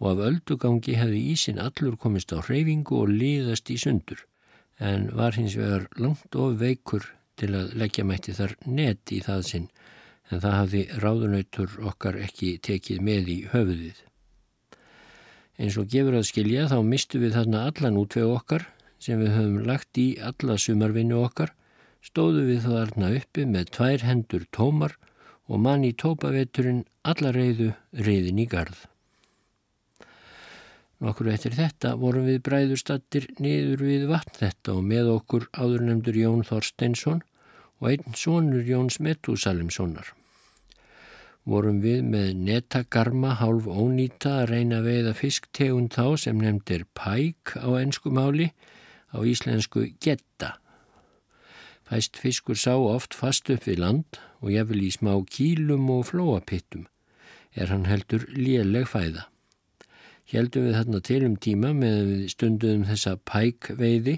og 0.00 0.06
af 0.12 0.22
öldugangi 0.28 0.96
hefði 0.98 1.22
ísin 1.32 1.60
allur 1.62 1.96
komist 1.96 2.32
á 2.32 2.40
hreyfingu 2.40 3.02
og 3.02 3.12
liðast 3.12 3.70
í 3.72 3.78
sundur 3.80 4.24
en 4.78 5.10
var 5.16 5.36
hins 5.38 5.56
vegar 5.56 5.88
langt 5.96 6.36
of 6.36 6.56
veikur 6.60 7.04
til 7.40 7.52
að 7.56 7.74
leggja 7.80 8.04
mætti 8.08 8.34
þar 8.36 8.56
net 8.66 9.12
í 9.12 9.20
það 9.24 9.44
sinn 9.50 9.68
en 10.30 10.40
það 10.40 10.56
hafði 10.58 10.82
ráðunautur 11.04 11.76
okkar 11.92 12.18
ekki 12.24 12.56
tekið 12.64 13.04
með 13.04 13.28
í 13.28 13.38
höfuðið. 13.52 14.00
Eins 15.60 15.76
og 15.80 15.90
gefur 15.92 16.16
að 16.16 16.28
skilja 16.30 16.68
þá 16.70 16.78
mistu 16.86 17.20
við 17.22 17.36
þarna 17.36 17.66
allan 17.68 17.98
útveg 18.00 18.28
okkar 18.28 18.68
sem 19.02 19.20
við 19.20 19.34
höfum 19.36 19.66
lagt 19.68 19.98
í 19.98 20.06
alla 20.22 20.56
sumarvinnu 20.60 21.18
okkar, 21.24 21.52
stóðu 22.02 22.46
við 22.48 22.68
þarna 22.68 23.10
uppi 23.18 23.44
með 23.48 23.74
tvær 23.76 24.06
hendur 24.06 24.46
tómar 24.54 24.96
og 25.50 25.60
mann 25.60 25.84
í 25.84 25.92
tópaveturinn 25.98 26.84
alla 27.02 27.32
reyðu 27.34 27.72
reyðin 27.92 28.40
í 28.40 28.46
gard. 28.48 28.78
Nokkur 31.02 31.32
eftir 31.32 31.56
þetta 31.58 31.96
vorum 31.98 32.28
við 32.30 32.44
bræðurstattir 32.46 33.26
niður 33.42 33.82
við 33.88 34.06
vatn 34.10 34.38
þetta 34.38 34.76
og 34.78 34.84
með 34.86 35.10
okkur 35.16 35.48
áðurnemdur 35.50 36.18
Jón 36.20 36.46
Þorsteinsson 36.46 37.24
og 37.82 37.88
einn 37.90 38.14
sonur 38.14 38.62
Jóns 38.62 39.00
Metúsalimssonar. 39.02 40.12
Vorum 41.48 41.80
við 41.82 42.04
með 42.06 42.32
netagarma 42.46 43.34
hálf 43.40 43.66
ónýta 43.66 44.42
að 44.42 44.50
reyna 44.52 44.78
að 44.78 44.88
veiða 44.90 45.14
fisktegund 45.18 45.94
þá 45.94 46.16
sem 46.24 46.38
nefndir 46.38 46.86
pæk 46.94 47.56
á 47.58 47.68
ennsku 47.82 48.14
máli, 48.14 48.52
á 49.10 49.18
íslensku 49.26 49.88
getta 50.00 50.56
Fæst 51.92 52.16
fiskur 52.16 52.56
sá 52.56 52.72
oft 52.72 53.12
fast 53.12 53.50
upp 53.52 53.66
við 53.68 53.82
land 53.82 54.16
og 54.40 54.54
vil 54.68 54.78
í 54.80 54.86
smá 54.94 55.10
kílum 55.28 55.90
og 55.92 56.06
flóapittum 56.08 56.86
er 57.52 57.68
hann 57.68 57.84
heldur 57.84 58.22
léleg 58.32 58.86
fæða. 58.88 59.26
Heldum 60.32 60.64
við 60.64 60.78
þarna 60.78 61.00
til 61.04 61.18
um 61.26 61.34
tíma 61.36 61.74
með 61.76 61.98
við 62.08 62.22
stundum 62.32 62.86
þessa 62.88 63.18
pækveiði 63.28 64.14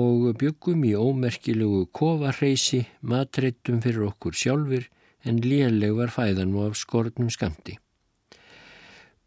og 0.00 0.24
byggum 0.40 0.86
í 0.88 0.94
ómerkilegu 0.96 1.82
kovarreysi 1.92 2.86
matreittum 3.02 3.82
fyrir 3.84 4.08
okkur 4.08 4.40
sjálfur 4.40 4.88
en 5.24 5.40
léleg 5.44 5.94
var 5.98 6.12
fæðan 6.14 6.56
og 6.56 6.70
af 6.70 6.80
skortnum 6.80 7.30
skamti. 7.32 7.76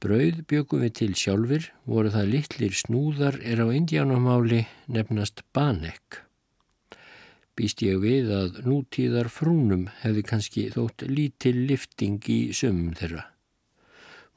Brauð 0.03 0.41
byggum 0.51 0.81
við 0.83 0.93
til 0.99 1.13
sjálfur 1.15 1.69
voru 1.87 2.09
það 2.11 2.31
litlir 2.33 2.73
snúðar 2.75 3.37
er 3.39 3.61
á 3.63 3.67
indiánamáli 3.71 4.65
nefnast 4.91 5.45
banek. 5.55 6.19
Býst 7.55 7.83
ég 7.85 8.01
við 8.03 8.31
að 8.33 8.63
nútíðar 8.65 9.29
frúnum 9.31 9.85
hefði 10.01 10.25
kannski 10.27 10.65
þótt 10.73 11.05
lítill 11.07 11.67
lifting 11.69 12.19
í 12.27 12.39
sömum 12.51 12.91
þeirra. 12.99 13.29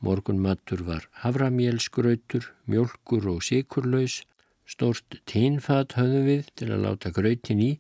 Morgun 0.05 0.39
matur 0.45 0.85
var 0.87 1.09
havramjelsgrautur, 1.25 2.51
mjölkur 2.71 3.27
og 3.33 3.43
sikurlaus, 3.43 4.21
stort 4.69 5.19
tínfat 5.27 5.97
höfðum 5.97 6.29
við 6.31 6.51
til 6.55 6.69
að 6.71 6.85
láta 6.85 7.15
grautin 7.17 7.63
í 7.65 7.73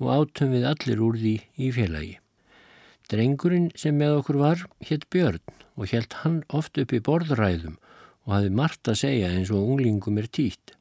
og 0.00 0.10
átum 0.16 0.52
við 0.56 0.66
allir 0.74 1.00
úr 1.06 1.16
því 1.22 1.36
í 1.56 1.70
félagi. 1.76 2.18
Drengurinn 3.10 3.70
sem 3.74 3.96
með 3.98 4.20
okkur 4.20 4.38
var 4.40 4.66
hétt 4.86 5.08
Björn 5.10 5.42
og 5.76 5.90
helt 5.90 6.20
hann 6.24 6.42
oft 6.48 6.78
upp 6.78 6.92
í 6.94 7.02
borðræðum 7.02 7.78
og 8.26 8.36
hafi 8.36 8.52
margt 8.54 8.90
að 8.90 9.00
segja 9.02 9.32
eins 9.34 9.50
og 9.50 9.66
unglingum 9.72 10.20
er 10.22 10.28
týtt 10.30 10.76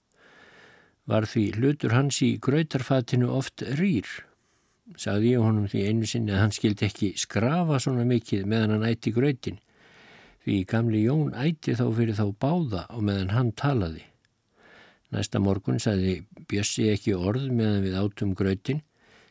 var 1.09 1.25
því 1.25 1.45
hlutur 1.57 1.95
hans 1.95 2.19
í 2.21 2.35
gröytarfatinu 2.41 3.29
oft 3.33 3.63
rýr. 3.79 4.07
Saði 4.97 5.33
ég 5.33 5.43
honum 5.43 5.65
því 5.69 5.85
einu 5.89 6.09
sinni 6.09 6.33
að 6.33 6.43
hann 6.43 6.53
skildi 6.53 6.85
ekki 6.85 7.09
skrafa 7.17 7.79
svona 7.81 8.05
mikið 8.09 8.45
meðan 8.49 8.75
hann 8.75 8.87
ætti 8.89 9.13
gröytin. 9.15 9.57
Því 10.45 10.59
gamli 10.69 11.03
Jón 11.05 11.33
ætti 11.37 11.75
þá 11.77 11.85
fyrir 11.97 12.17
þá 12.17 12.27
báða 12.41 12.83
og 12.93 13.03
meðan 13.05 13.33
hann 13.33 13.51
talaði. 13.57 14.05
Næsta 15.09 15.41
morgun 15.41 15.81
saði 15.81 16.19
Bjössi 16.49 16.91
ekki 16.93 17.15
orð 17.17 17.49
meðan 17.49 17.85
við 17.85 17.97
átum 18.01 18.35
gröytin. 18.37 18.83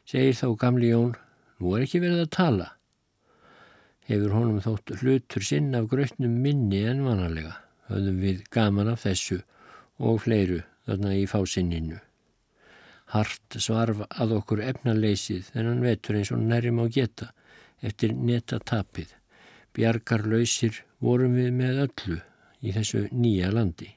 Segir 0.08 0.34
þá 0.34 0.48
gamli 0.58 0.90
Jón, 0.90 1.14
nú 1.58 1.76
er 1.76 1.86
ekki 1.86 2.02
verið 2.02 2.26
að 2.26 2.34
tala. 2.34 2.68
Hefur 4.08 4.32
honum 4.32 4.60
þótt 4.64 4.94
hlutur 5.02 5.44
sinn 5.44 5.74
af 5.76 5.90
gröytnum 5.90 6.38
minni 6.40 6.80
en 6.88 7.02
vanalega. 7.04 7.58
Höfðum 7.90 8.20
við 8.22 8.44
gaman 8.52 8.88
af 8.88 9.02
þessu 9.04 9.42
og 10.00 10.22
fleiru 10.24 10.62
þarna 10.88 11.12
í 11.18 11.26
fásinninu. 11.28 11.98
Hart 13.12 13.58
svarf 13.60 14.00
að 14.08 14.32
okkur 14.38 14.62
efnaleysið 14.64 15.50
þennan 15.52 15.84
vetur 15.84 16.16
eins 16.16 16.32
og 16.32 16.40
nærjum 16.44 16.80
á 16.80 16.86
geta 16.92 17.28
eftir 17.84 18.14
netatapið. 18.16 19.12
Bjargar 19.76 20.24
lausir 20.28 20.82
vorum 21.04 21.36
við 21.36 21.52
með 21.56 21.82
öllu 21.84 22.18
í 22.64 22.72
þessu 22.76 23.06
nýja 23.12 23.50
landi. 23.52 23.90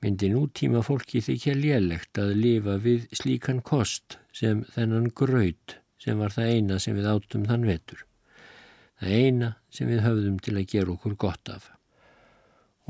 Myndi 0.00 0.30
nútíma 0.32 0.84
fólki 0.86 1.20
þykja 1.26 1.56
lélegt 1.58 2.22
að 2.22 2.36
lifa 2.38 2.78
við 2.80 3.10
slíkan 3.18 3.58
kost 3.66 4.16
sem 4.32 4.62
þennan 4.76 5.10
gröð 5.10 5.74
sem 6.00 6.22
var 6.22 6.32
það 6.32 6.54
eina 6.54 6.78
sem 6.80 6.96
við 6.96 7.10
átum 7.10 7.44
þann 7.50 7.66
vetur. 7.68 8.06
Það 9.00 9.18
eina 9.24 9.52
sem 9.72 9.88
við 9.88 10.04
höfðum 10.04 10.40
til 10.44 10.56
að 10.58 10.70
gera 10.74 10.96
okkur 10.96 11.16
gott 11.16 11.52
af 11.52 11.70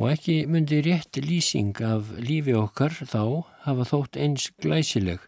og 0.01 0.09
ekki 0.09 0.47
myndi 0.49 0.79
rétt 0.81 1.19
lýsing 1.21 1.77
af 1.85 2.15
lífi 2.25 2.55
okkar 2.57 2.95
þá 3.05 3.45
hafa 3.67 3.85
þótt 3.91 4.17
eins 4.17 4.47
glæsileg 4.63 5.27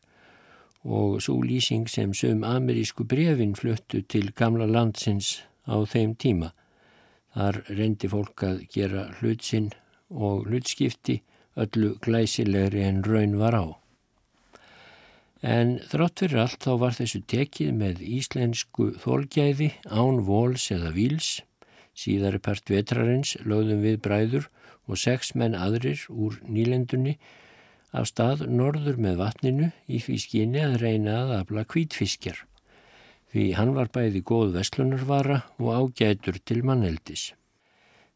og 0.83 1.19
svo 1.21 1.43
lýsing 1.45 1.85
sem 1.93 2.15
söm 2.17 2.41
amerísku 2.49 3.05
brefin 3.05 3.53
fluttu 3.55 4.01
til 4.01 4.33
gamla 4.33 4.67
landsins 4.67 5.43
á 5.69 5.77
þeim 5.85 6.17
tíma. 6.17 6.55
Þar 7.37 7.61
reyndi 7.69 8.09
fólk 8.09 8.47
að 8.49 8.65
gera 8.73 9.05
hlutsinn 9.21 9.71
og 10.09 10.49
hlutskipti 10.49 11.21
öllu 11.61 11.93
glæsilegri 12.01 12.83
en 12.89 13.05
raun 13.05 13.37
var 13.39 13.55
á. 13.55 13.82
En 15.43 15.81
þrátt 15.91 16.23
fyrir 16.23 16.39
allt 16.45 16.63
þá 16.63 16.73
var 16.79 16.95
þessu 16.95 17.21
tekið 17.27 17.73
með 17.75 18.03
íslensku 18.07 18.93
þólgæði 19.03 19.73
án 19.91 20.23
vols 20.29 20.69
eða 20.71 20.93
víls. 20.95 21.31
Síðari 21.99 22.39
part 22.39 22.71
vetrarins 22.71 23.35
lögðum 23.43 23.83
við 23.83 23.99
bræður 24.05 24.47
og 24.87 25.01
sex 25.03 25.35
menn 25.35 25.59
aðrir 25.59 26.05
úr 26.09 26.39
nýlendunni 26.47 27.17
af 27.93 28.07
stað 28.09 28.47
norður 28.49 29.01
með 29.03 29.19
vatninu 29.19 29.69
í 29.91 29.99
því 30.05 30.19
skyni 30.23 30.63
að 30.63 30.79
reyna 30.85 31.19
að 31.25 31.35
afla 31.41 31.67
kvítfiskjar. 31.75 32.39
Því 33.33 33.47
hann 33.59 33.75
var 33.75 33.91
bæði 33.93 34.23
góð 34.29 34.55
vestlunarvara 34.59 35.41
og 35.59 35.73
ágætur 35.75 36.39
til 36.45 36.61
manneldis. 36.69 37.33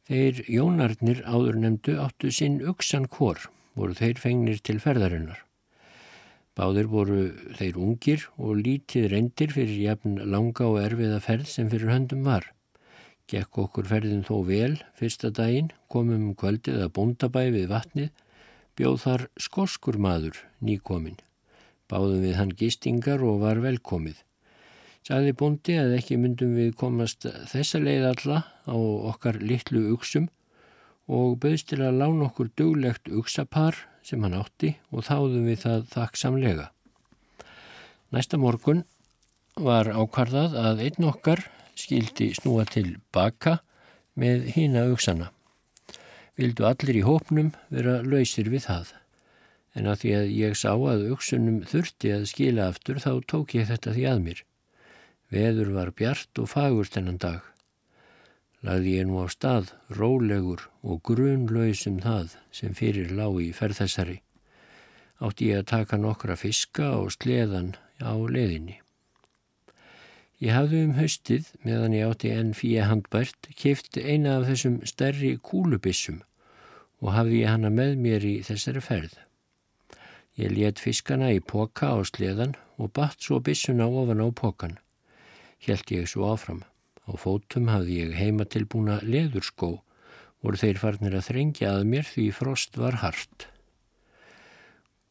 Þeir 0.07 0.45
jónarnir 0.47 1.25
áður 1.27 1.59
nefndu 1.59 1.97
áttu 1.99 2.31
sinn 2.31 2.61
uksan 2.63 3.09
kór, 3.11 3.49
voru 3.75 3.97
þeir 3.99 4.23
fengnir 4.23 4.63
til 4.63 4.79
ferðarinnar. 4.79 5.46
Báðir 6.57 6.87
voru 6.89 7.23
þeir 7.59 7.77
ungir 7.77 8.23
og 8.41 8.63
lítið 8.65 9.11
reyndir 9.13 9.51
fyrir 9.53 9.81
jafn 9.83 10.15
langa 10.25 10.65
og 10.71 10.79
erfiða 10.81 11.19
ferð 11.21 11.51
sem 11.53 11.69
fyrir 11.69 11.93
höndum 11.93 12.23
var. 12.25 12.47
Gekk 13.29 13.59
okkur 13.61 13.89
ferðin 13.91 14.25
þó 14.25 14.39
vel 14.47 14.79
fyrsta 14.97 15.29
daginn, 15.35 15.69
komum 15.93 16.31
um 16.31 16.37
kvöldið 16.39 16.87
að 16.87 16.93
bóndabæ 16.97 17.43
við 17.53 17.67
vatnið, 17.75 18.13
bjóð 18.79 18.97
þar 19.03 19.25
skoskur 19.37 19.99
maður 20.01 20.39
nýkomin. 20.65 21.19
Báðum 21.91 22.25
við 22.25 22.39
hann 22.39 22.55
gistingar 22.57 23.21
og 23.27 23.43
var 23.45 23.61
velkomið. 23.61 24.23
Saði 25.07 25.35
bóndi 25.39 25.77
að 25.79 25.99
ekki 25.99 26.17
myndum 26.19 26.57
við 26.57 26.73
komast 26.81 27.29
þessa 27.51 27.83
leið 27.83 28.09
alla 28.15 28.39
á 28.65 28.77
okkar 29.13 29.43
litlu 29.45 29.85
uksum 29.93 30.31
og 31.07 31.37
bauðst 31.43 31.69
til 31.71 31.83
að 31.85 32.01
lána 32.01 32.31
okkur 32.31 32.49
duglegt 32.59 33.13
uksapar 33.13 33.77
sem 34.07 34.23
hann 34.23 34.37
átti 34.39 34.77
og 34.93 35.07
þáðum 35.09 35.49
við 35.51 35.63
það 35.65 35.87
þakksamlega. 35.93 36.67
Næsta 38.15 38.39
morgun 38.39 38.85
var 39.59 39.91
ákvarðað 39.91 40.55
að 40.61 40.83
einn 40.87 41.09
okkar 41.11 41.43
skildi 41.77 42.31
snúa 42.37 42.67
til 42.71 42.99
baka 43.13 43.59
með 44.17 44.53
hína 44.55 44.87
auksana. 44.93 45.33
Vildu 46.37 46.67
allir 46.69 47.01
í 47.01 47.05
hópnum 47.05 47.51
vera 47.73 47.99
lausir 48.05 48.51
við 48.53 48.69
það. 48.69 48.93
En 49.77 49.89
að 49.91 50.03
því 50.03 50.13
að 50.17 50.31
ég 50.37 50.57
sá 50.57 50.71
að 50.73 51.07
auksunum 51.11 51.59
þurfti 51.69 52.13
að 52.15 52.29
skila 52.31 52.71
aftur 52.71 53.01
þá 53.03 53.11
tók 53.29 53.57
ég 53.57 53.69
þetta 53.69 53.93
því 53.97 54.07
að 54.13 54.23
mér. 54.25 54.43
Veður 55.33 55.73
var 55.75 55.93
bjart 55.97 56.41
og 56.41 56.53
fagur 56.53 56.89
þennan 56.89 57.21
dag. 57.21 57.56
Lagði 58.65 58.97
ég 58.97 59.07
nú 59.09 59.21
á 59.21 59.27
stað 59.29 59.75
rólegur 59.93 60.63
og 60.81 61.03
grunlausum 61.05 62.01
það 62.01 62.39
sem 62.55 62.73
fyrir 62.79 63.13
lág 63.13 63.37
í 63.43 63.51
ferðessari. 63.57 64.23
Átti 65.21 65.51
ég 65.53 65.61
að 65.61 65.71
taka 65.73 65.99
nokkra 66.01 66.37
fiska 66.41 66.95
og 66.97 67.13
sleðan 67.13 67.75
á 68.01 68.17
leðinni. 68.17 68.81
Ég 70.41 70.53
hafði 70.53 70.83
um 70.85 70.97
haustið, 70.99 71.47
meðan 71.65 71.95
ég 71.97 72.11
átti 72.11 72.33
enn 72.33 72.53
fíja 72.57 72.89
handbært, 72.91 73.49
keift 73.57 73.97
eina 73.97 74.37
af 74.37 74.49
þessum 74.51 74.83
stærri 74.85 75.37
kúlubissum 75.41 76.21
og 77.01 77.15
hafði 77.17 77.43
ég 77.45 77.53
hana 77.53 77.71
með 77.73 77.97
mér 78.05 78.27
í 78.29 78.35
þessari 78.45 78.83
ferð. 78.85 79.17
Ég 80.37 80.53
let 80.53 80.81
fiskana 80.81 81.31
í 81.33 81.41
poka 81.41 81.95
á 81.97 82.01
sleðan 82.05 82.57
og 82.77 82.93
batt 82.93 83.25
svo 83.25 83.41
bissuna 83.41 83.89
ofan 83.89 84.21
á 84.21 84.29
pokan. 84.37 84.77
Hjælt 85.65 85.93
ég 85.97 86.09
svo 86.13 86.29
áfram. 86.29 86.61
Á 87.07 87.15
fótum 87.15 87.69
hafði 87.71 88.01
ég 88.03 88.17
heima 88.19 88.47
tilbúna 88.51 88.99
leðurskó, 89.07 89.77
voru 90.43 90.59
þeir 90.59 90.81
farnir 90.83 91.15
að 91.15 91.29
þrengja 91.29 91.77
að 91.77 91.85
mér 91.93 92.09
því 92.09 92.27
frost 92.35 92.79
var 92.79 92.99
hart. 93.03 93.47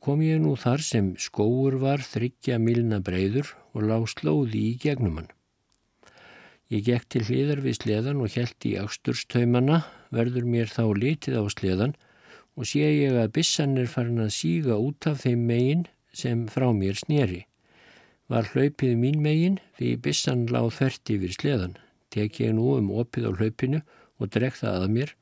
Kom 0.04 0.22
ég 0.22 0.38
nú 0.44 0.54
þar 0.60 0.84
sem 0.86 1.14
skóur 1.18 1.80
var 1.82 2.04
þryggja 2.06 2.60
milna 2.62 3.00
breyður 3.02 3.56
og 3.74 3.88
lág 3.90 4.04
slóði 4.12 4.62
í 4.70 4.76
gegnum 4.84 5.22
hann. 5.22 5.32
Ég 6.70 6.84
gekk 6.86 7.08
til 7.14 7.24
hliðar 7.26 7.62
við 7.62 7.80
sleðan 7.80 8.22
og 8.26 8.36
held 8.36 8.68
í 8.68 8.76
ásturstöymana, 8.82 9.84
verður 10.14 10.46
mér 10.50 10.70
þá 10.70 10.84
litið 10.98 11.40
á 11.42 11.44
sleðan 11.54 11.96
og 12.56 12.70
sé 12.70 12.86
ég 12.86 13.18
að 13.20 13.34
bissan 13.38 13.78
er 13.78 13.90
farin 13.92 14.24
að 14.24 14.34
síga 14.36 14.78
út 14.82 15.08
af 15.10 15.24
þeim 15.24 15.48
megin 15.50 15.84
sem 16.16 16.46
frá 16.52 16.68
mér 16.74 16.98
snýri. 17.00 17.44
Var 18.32 18.52
hlaupið 18.54 18.96
mín 18.98 19.20
megin 19.22 19.60
því 19.78 19.96
bissan 20.06 20.48
láð 20.50 20.72
þvert 20.80 21.14
yfir 21.18 21.36
sleðan. 21.36 21.76
Tek 22.15 22.39
ég 22.39 22.54
nú 22.56 22.71
um 22.78 22.91
opið 22.95 23.30
á 23.30 23.32
hlaupinu 23.36 23.82
og 24.19 24.32
drekk 24.32 24.60
það 24.62 24.82
að 24.82 24.93
mér 24.97 25.15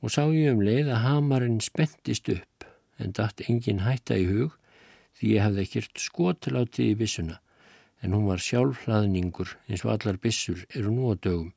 og 0.00 0.12
sá 0.12 0.22
ég 0.28 0.52
um 0.52 0.64
leið 0.64 0.90
að 0.92 1.04
hamarinn 1.06 1.60
spentist 1.64 2.28
upp 2.32 2.66
en 3.00 3.14
dætt 3.16 3.40
engin 3.48 3.84
hætta 3.86 4.18
í 4.20 4.26
hug 4.28 4.58
því 5.16 5.32
ég 5.34 5.46
hafði 5.46 5.64
ekkert 5.64 6.02
skotlátið 6.04 6.92
í 6.92 6.98
bissuna 7.00 7.40
en 8.00 8.16
hún 8.16 8.28
var 8.28 8.44
sjálfhlaðningur 8.44 9.56
eins 9.68 9.86
og 9.86 9.94
allar 9.94 10.20
bissur 10.20 10.66
eru 10.74 10.92
nú 10.92 11.12
á 11.12 11.14
dögum 11.16 11.50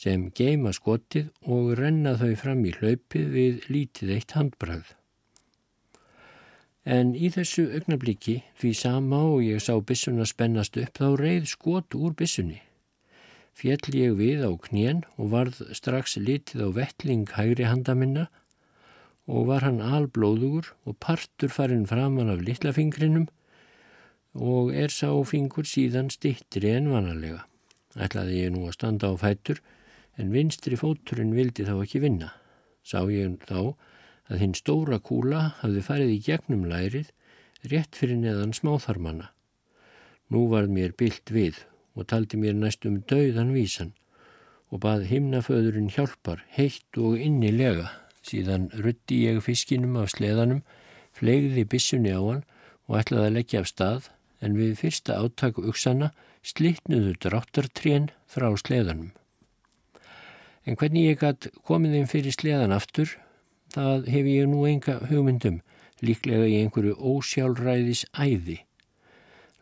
sem 0.00 0.30
geima 0.32 0.72
skotið 0.72 1.28
og 1.54 1.74
renna 1.80 2.14
þau 2.20 2.32
fram 2.40 2.64
í 2.64 2.72
hlaupið 2.72 3.26
við 3.34 3.68
lítið 3.68 4.14
eitt 4.16 4.32
handbrað. 4.36 4.94
En 6.88 7.12
í 7.12 7.28
þessu 7.28 7.66
augnabliki, 7.76 8.38
því 8.56 8.70
sama 8.78 9.20
og 9.34 9.42
ég 9.44 9.60
sá 9.60 9.74
bissuna 9.76 10.24
spennast 10.24 10.78
upp, 10.80 10.96
þá 10.96 11.20
reið 11.20 11.50
skot 11.52 11.96
úr 11.98 12.16
bissunni. 12.16 12.62
Fjell 13.56 13.96
ég 13.96 14.14
við 14.18 14.44
á 14.46 14.50
knén 14.66 15.02
og 15.18 15.32
varð 15.34 15.60
strax 15.76 16.16
litið 16.16 16.64
á 16.64 16.68
vettling 16.78 17.26
hægri 17.36 17.66
handa 17.68 17.94
minna 17.94 18.28
og 19.30 19.46
var 19.50 19.66
hann 19.66 19.82
alblóðugur 19.84 20.72
og 20.88 20.98
partur 21.02 21.52
farinn 21.52 21.86
framann 21.86 22.32
af 22.32 22.42
litlafingrinum 22.46 23.28
og 24.34 24.72
er 24.74 24.92
sá 24.94 25.10
fingur 25.26 25.66
síðan 25.66 26.10
stittri 26.10 26.70
en 26.72 26.90
vanalega. 26.92 27.44
Ætlaði 27.98 28.44
ég 28.44 28.52
nú 28.54 28.66
að 28.68 28.76
standa 28.78 29.10
á 29.10 29.14
fættur 29.18 29.60
en 30.16 30.32
vinstri 30.34 30.78
fóturinn 30.78 31.34
vildi 31.34 31.66
þá 31.66 31.74
ekki 31.82 32.02
vinna. 32.04 32.30
Sá 32.82 33.02
ég 33.10 33.38
þá 33.46 33.74
að 34.30 34.42
hinn 34.42 34.54
stóra 34.54 35.00
kúla 35.02 35.50
hafði 35.60 35.82
farið 35.84 36.14
í 36.14 36.20
gegnum 36.26 36.68
lærið 36.70 37.10
rétt 37.70 37.98
fyrir 37.98 38.20
neðan 38.22 38.54
smáþarmanna. 38.56 39.30
Nú 40.30 40.46
var 40.52 40.70
mér 40.70 40.94
byllt 40.94 41.32
við 41.34 41.58
og 42.00 42.08
taldi 42.08 42.38
mér 42.40 42.56
næstum 42.56 43.02
dauðan 43.10 43.52
vísan 43.52 43.92
og 44.70 44.80
bað 44.84 45.08
himnaföðurinn 45.10 45.90
hjálpar 45.92 46.44
heitt 46.54 46.96
og 46.96 47.18
innilega. 47.20 47.90
Síðan 48.24 48.68
rutti 48.84 49.24
ég 49.26 49.40
fiskinum 49.44 49.98
af 49.98 50.12
sleðanum, 50.14 50.62
flegði 51.16 51.66
bissunni 51.68 52.12
á 52.14 52.20
hann 52.22 52.44
og 52.88 53.00
ætlaði 53.00 53.28
að 53.28 53.36
leggja 53.36 53.62
af 53.64 53.70
stað 53.70 54.10
en 54.40 54.56
við 54.56 54.76
fyrsta 54.80 55.18
áttak 55.20 55.58
uksana 55.60 56.12
slitnuðu 56.46 57.16
dráttartrén 57.20 58.08
frá 58.30 58.48
sleðanum. 58.56 59.10
En 60.64 60.78
hvernig 60.78 61.10
ég 61.10 61.20
gætt 61.20 61.50
komið 61.66 61.96
þeim 61.96 62.08
fyrir 62.08 62.36
sleðan 62.36 62.76
aftur, 62.76 63.16
það 63.74 64.08
hef 64.12 64.30
ég 64.30 64.48
nú 64.48 64.64
enga 64.68 65.00
hugmyndum, 65.10 65.60
líklega 66.04 66.46
í 66.46 66.60
einhverju 66.62 66.96
ósjálfræðis 66.96 68.06
æði. 68.14 68.60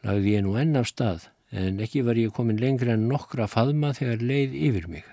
Lagði 0.05 0.35
ég 0.37 0.45
nú 0.47 0.55
enn 0.61 0.79
af 0.79 0.91
stað, 0.91 1.29
en 1.51 1.81
ekki 1.85 2.03
var 2.07 2.19
ég 2.21 2.35
komin 2.37 2.61
lengra 2.61 2.95
en 2.97 3.09
nokkra 3.09 3.49
faðma 3.49 3.95
þegar 3.97 4.25
leið 4.25 4.57
yfir 4.69 4.89
mig. 4.89 5.05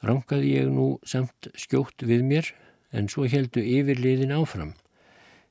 Rangaði 0.00 0.54
ég 0.56 0.70
nú 0.72 0.94
samt 1.04 1.50
skjótt 1.60 2.06
við 2.08 2.24
mér, 2.24 2.54
en 2.90 3.08
svo 3.12 3.26
heldu 3.28 3.62
yfirliðin 3.62 4.32
áfram 4.34 4.72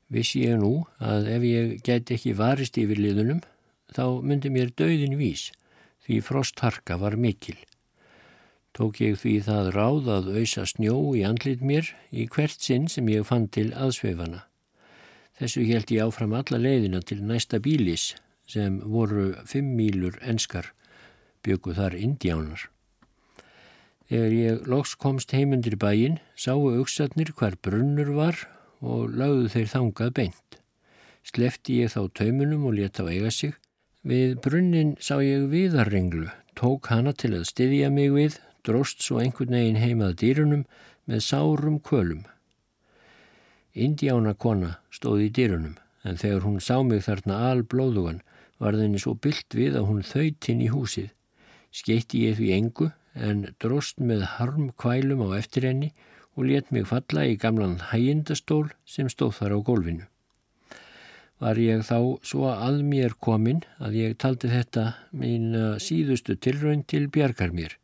vissi 0.10 0.44
ég 0.48 0.58
nú 0.60 0.84
að 0.98 1.30
ef 1.36 1.46
ég 1.46 1.74
gæti 1.86 2.18
ekki 2.18 2.36
varist 2.38 2.78
yfir 2.82 3.00
liðunum 3.00 3.42
þá 3.94 4.04
myndi 4.26 4.52
mér 4.54 4.74
döðin 4.74 5.18
vís 5.20 5.50
því 6.06 6.20
frostharka 6.26 6.98
var 6.98 7.16
mikil. 7.16 7.58
Tók 8.74 9.00
ég 9.02 9.18
því 9.22 9.36
það 9.46 9.72
ráð 9.76 10.10
að 10.14 10.30
auðsa 10.40 10.66
snjó 10.70 10.96
í 11.18 11.24
andlit 11.26 11.62
mér 11.66 11.90
í 12.10 12.26
hvert 12.30 12.62
sinn 12.62 12.88
sem 12.90 13.10
ég 13.10 13.26
fann 13.28 13.48
til 13.54 13.70
aðsveifana. 13.74 14.46
Þessu 15.40 15.64
held 15.70 15.94
ég 15.94 16.06
áfram 16.06 16.36
alla 16.38 16.60
leiðina 16.60 17.02
til 17.06 17.22
næsta 17.24 17.62
bílis 17.64 18.12
sem 18.50 18.80
voru 18.82 19.32
fimm 19.46 19.76
mílur 19.78 20.18
enskar, 20.26 20.72
byggu 21.46 21.76
þar 21.78 21.96
indjánar. 21.96 22.66
Þegar 24.10 24.34
ég 24.34 24.64
loks 24.66 24.96
komst 24.98 25.36
heimundir 25.38 25.76
bæin, 25.78 26.18
sáu 26.34 26.72
auksatnir 26.74 27.30
hver 27.38 27.60
brunnur 27.62 28.16
var 28.18 28.40
og 28.82 29.14
lagðu 29.14 29.52
þeir 29.54 29.68
þangað 29.76 30.16
beint. 30.18 30.58
Slefti 31.22 31.84
ég 31.84 31.94
þá 31.94 32.08
taumunum 32.18 32.66
og 32.66 32.80
leta 32.80 33.06
á 33.06 33.12
eiga 33.12 33.30
sig. 33.30 33.54
Við 34.02 34.40
brunnin 34.42 34.96
sá 34.98 35.20
ég 35.22 35.46
viðarringlu, 35.52 36.32
tók 36.58 36.90
hana 36.90 37.14
til 37.14 37.36
að 37.38 37.46
styðja 37.52 37.92
mig 37.94 38.10
við, 38.16 38.40
dróst 38.66 39.04
svo 39.06 39.20
einhvern 39.22 39.54
veginn 39.54 39.78
heimað 39.78 40.16
dýrunum 40.24 40.66
með 41.06 41.22
sárum 41.28 41.78
kvölum. 41.78 42.24
Indiána 43.78 44.34
kona 44.34 44.80
stóði 44.90 45.30
í 45.30 45.34
dýrunum, 45.38 45.78
en 46.02 46.18
þegar 46.18 46.48
hún 46.48 46.58
sá 46.64 46.80
mig 46.82 47.06
þarna 47.06 47.44
alblóðugan 47.52 48.24
var 48.60 48.78
þenni 48.78 49.00
svo 49.02 49.16
byllt 49.16 49.56
við 49.56 49.80
að 49.80 49.88
hún 49.90 50.06
þöytinn 50.06 50.64
í 50.66 50.70
húsið. 50.74 51.10
Skeitti 51.72 52.26
ég 52.28 52.38
því 52.40 52.52
engu, 52.58 52.92
en 53.16 53.50
dróst 53.60 54.00
með 54.00 54.26
harm 54.38 54.70
kvælum 54.80 55.26
á 55.28 55.30
eftir 55.40 55.68
henni 55.68 55.92
og 56.36 56.48
let 56.48 56.72
mig 56.72 56.88
falla 56.88 57.26
í 57.28 57.36
gamlan 57.40 57.80
hægindastól 57.90 58.70
sem 58.86 59.10
stóð 59.12 59.36
þar 59.40 59.56
á 59.56 59.60
gólfinu. 59.68 60.06
Var 61.40 61.60
ég 61.64 61.86
þá 61.88 62.20
svo 62.24 62.50
að 62.52 62.82
mér 62.88 63.16
kominn 63.16 63.62
að 63.80 63.96
ég 63.96 64.18
taldi 64.20 64.52
þetta 64.52 64.86
mín 65.16 65.54
síðustu 65.80 66.36
tilraun 66.36 66.84
til 66.84 67.08
bjargar 67.08 67.56
mér. 67.56 67.78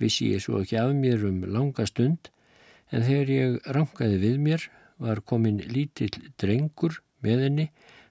Vissi 0.00 0.32
ég 0.34 0.44
svo 0.44 0.60
ekki 0.60 0.76
af 0.80 0.92
mér 0.96 1.24
um 1.28 1.40
langa 1.48 1.86
stund 1.88 2.28
en 2.92 3.04
þegar 3.06 3.32
ég 3.32 3.72
rangaði 3.76 4.20
við 4.20 4.36
mér 4.44 4.68
var 5.00 5.22
kominn 5.24 5.62
lítill 5.64 6.12
drengur 6.40 7.00
með 7.24 7.46
henni 7.46 7.66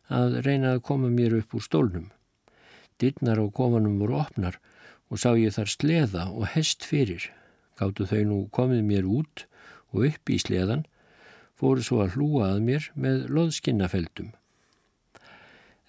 að 0.10 0.40
reyna 0.46 0.76
að 0.76 0.84
koma 0.90 1.10
mér 1.14 1.38
upp 1.40 1.56
úr 1.56 1.66
stólnum. 1.66 2.10
Dittnar 3.00 3.40
á 3.40 3.46
kofanum 3.48 4.00
voru 4.02 4.20
opnar 4.20 4.60
og 5.10 5.22
sá 5.22 5.32
ég 5.38 5.56
þar 5.56 5.72
sleða 5.72 6.24
og 6.34 6.50
hest 6.56 6.86
fyrir. 6.86 7.30
Gáttu 7.80 8.06
þau 8.10 8.24
nú 8.28 8.40
komið 8.54 8.84
mér 8.86 9.08
út 9.08 9.46
og 9.94 10.10
upp 10.10 10.30
í 10.30 10.40
sleðan 10.42 10.86
fóru 11.60 11.84
svo 11.84 12.04
að 12.04 12.18
hlúa 12.18 12.54
að 12.54 12.66
mér 12.68 12.90
með 12.96 13.26
loðskinnafeldum. 13.36 14.34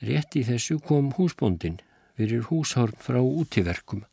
Rétt 0.01 0.37
í 0.39 0.45
þessu 0.47 0.79
kom 0.83 1.13
húsbóndin 1.19 1.81
fyrir 2.17 2.47
húshorn 2.49 2.97
frá 3.01 3.21
útiverkum. 3.21 4.05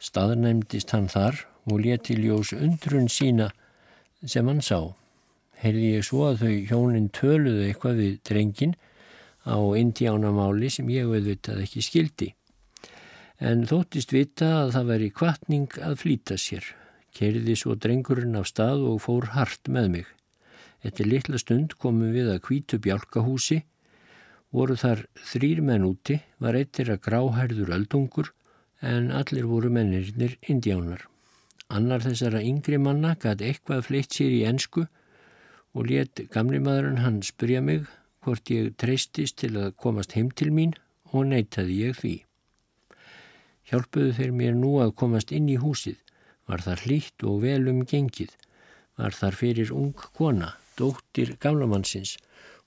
Staðnæmdist 0.00 0.94
hann 0.94 1.10
þar 1.12 1.42
og 1.68 1.82
leti 1.84 2.16
ljós 2.16 2.54
undrun 2.56 3.10
sína 3.12 3.50
sem 4.24 4.48
hann 4.48 4.62
sá. 4.64 4.96
Heyrði 5.60 5.90
ég 5.98 6.06
svo 6.08 6.30
að 6.30 6.44
þau 6.44 6.54
hjónin 6.70 7.10
töluðu 7.12 7.66
eitthvað 7.66 8.00
við 8.00 8.14
drengin 8.24 8.74
á 9.46 9.56
indjánamáli 9.78 10.68
sem 10.72 10.90
ég 10.92 11.08
auðvitað 11.08 11.64
ekki 11.64 11.84
skildi. 11.84 12.34
En 13.40 13.64
þóttist 13.68 14.12
vita 14.12 14.50
að 14.64 14.74
það 14.76 14.92
veri 14.92 15.10
kvartning 15.16 15.80
að 15.80 15.98
flýta 16.02 16.36
sér 16.36 16.66
Kerði 17.16 17.56
svo 17.58 17.74
drengurinn 17.74 18.38
af 18.38 18.48
stað 18.50 18.84
og 18.86 19.02
fór 19.04 19.32
hart 19.34 19.68
með 19.68 19.88
mig. 19.94 20.06
Eftir 20.86 21.08
litla 21.10 21.40
stund 21.42 21.74
komum 21.82 22.14
við 22.14 22.30
að 22.32 22.42
kvítu 22.46 22.78
bjálkahúsi, 22.80 23.60
voru 24.54 24.76
þar 24.78 25.04
þrýr 25.32 25.60
menn 25.66 25.86
úti, 25.86 26.20
var 26.38 26.56
eittir 26.58 26.92
að 26.92 27.02
gráhærður 27.08 27.74
öldungur 27.76 28.32
en 28.80 29.10
allir 29.12 29.48
voru 29.50 29.70
mennirinnir 29.74 30.38
indjánar. 30.48 31.04
Annar 31.70 32.02
þessara 32.02 32.40
yngri 32.42 32.78
manna 32.82 33.16
gæti 33.20 33.50
eitthvað 33.50 33.84
fleitt 33.90 34.16
sér 34.16 34.32
í 34.34 34.44
ensku 34.48 34.86
og 35.74 35.90
let 35.90 36.22
gamli 36.32 36.58
maðurinn 36.62 37.04
hann 37.04 37.20
spurja 37.26 37.60
mig 37.62 37.84
hvort 38.24 38.52
ég 38.52 38.74
treystist 38.80 39.38
til 39.42 39.54
að 39.56 39.74
komast 39.80 40.16
heim 40.16 40.30
til 40.30 40.50
mín 40.54 40.74
og 41.10 41.30
neytaði 41.30 41.78
ég 41.86 41.98
því. 42.00 42.14
Hjálpuðu 43.70 44.14
þeir 44.18 44.32
mér 44.36 44.56
nú 44.58 44.76
að 44.82 44.96
komast 45.02 45.32
inn 45.32 45.48
í 45.48 45.58
húsið 45.62 45.98
var 46.50 46.64
þar 46.64 46.82
hlýtt 46.86 47.24
og 47.30 47.42
vel 47.44 47.68
um 47.70 47.84
gengið, 47.86 48.32
var 48.98 49.14
þar 49.14 49.36
fyrir 49.38 49.70
ung 49.72 49.94
kona, 50.16 50.56
dóttir 50.78 51.36
gamlamannsins 51.42 52.16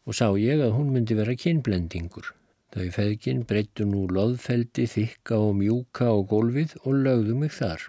og 0.08 0.16
sá 0.16 0.30
ég 0.40 0.64
að 0.64 0.76
hún 0.78 0.94
myndi 0.94 1.18
vera 1.18 1.36
kynblendingur. 1.36 2.32
Þau 2.74 2.88
feðgin 2.96 3.44
breyttu 3.50 3.86
nú 3.86 4.08
loðfeldi 4.10 4.88
þykka 4.90 5.38
og 5.38 5.60
mjúka 5.60 6.08
á 6.10 6.18
gólfið 6.26 6.78
og 6.84 7.04
lögðu 7.06 7.36
mig 7.38 7.54
þar. 7.54 7.84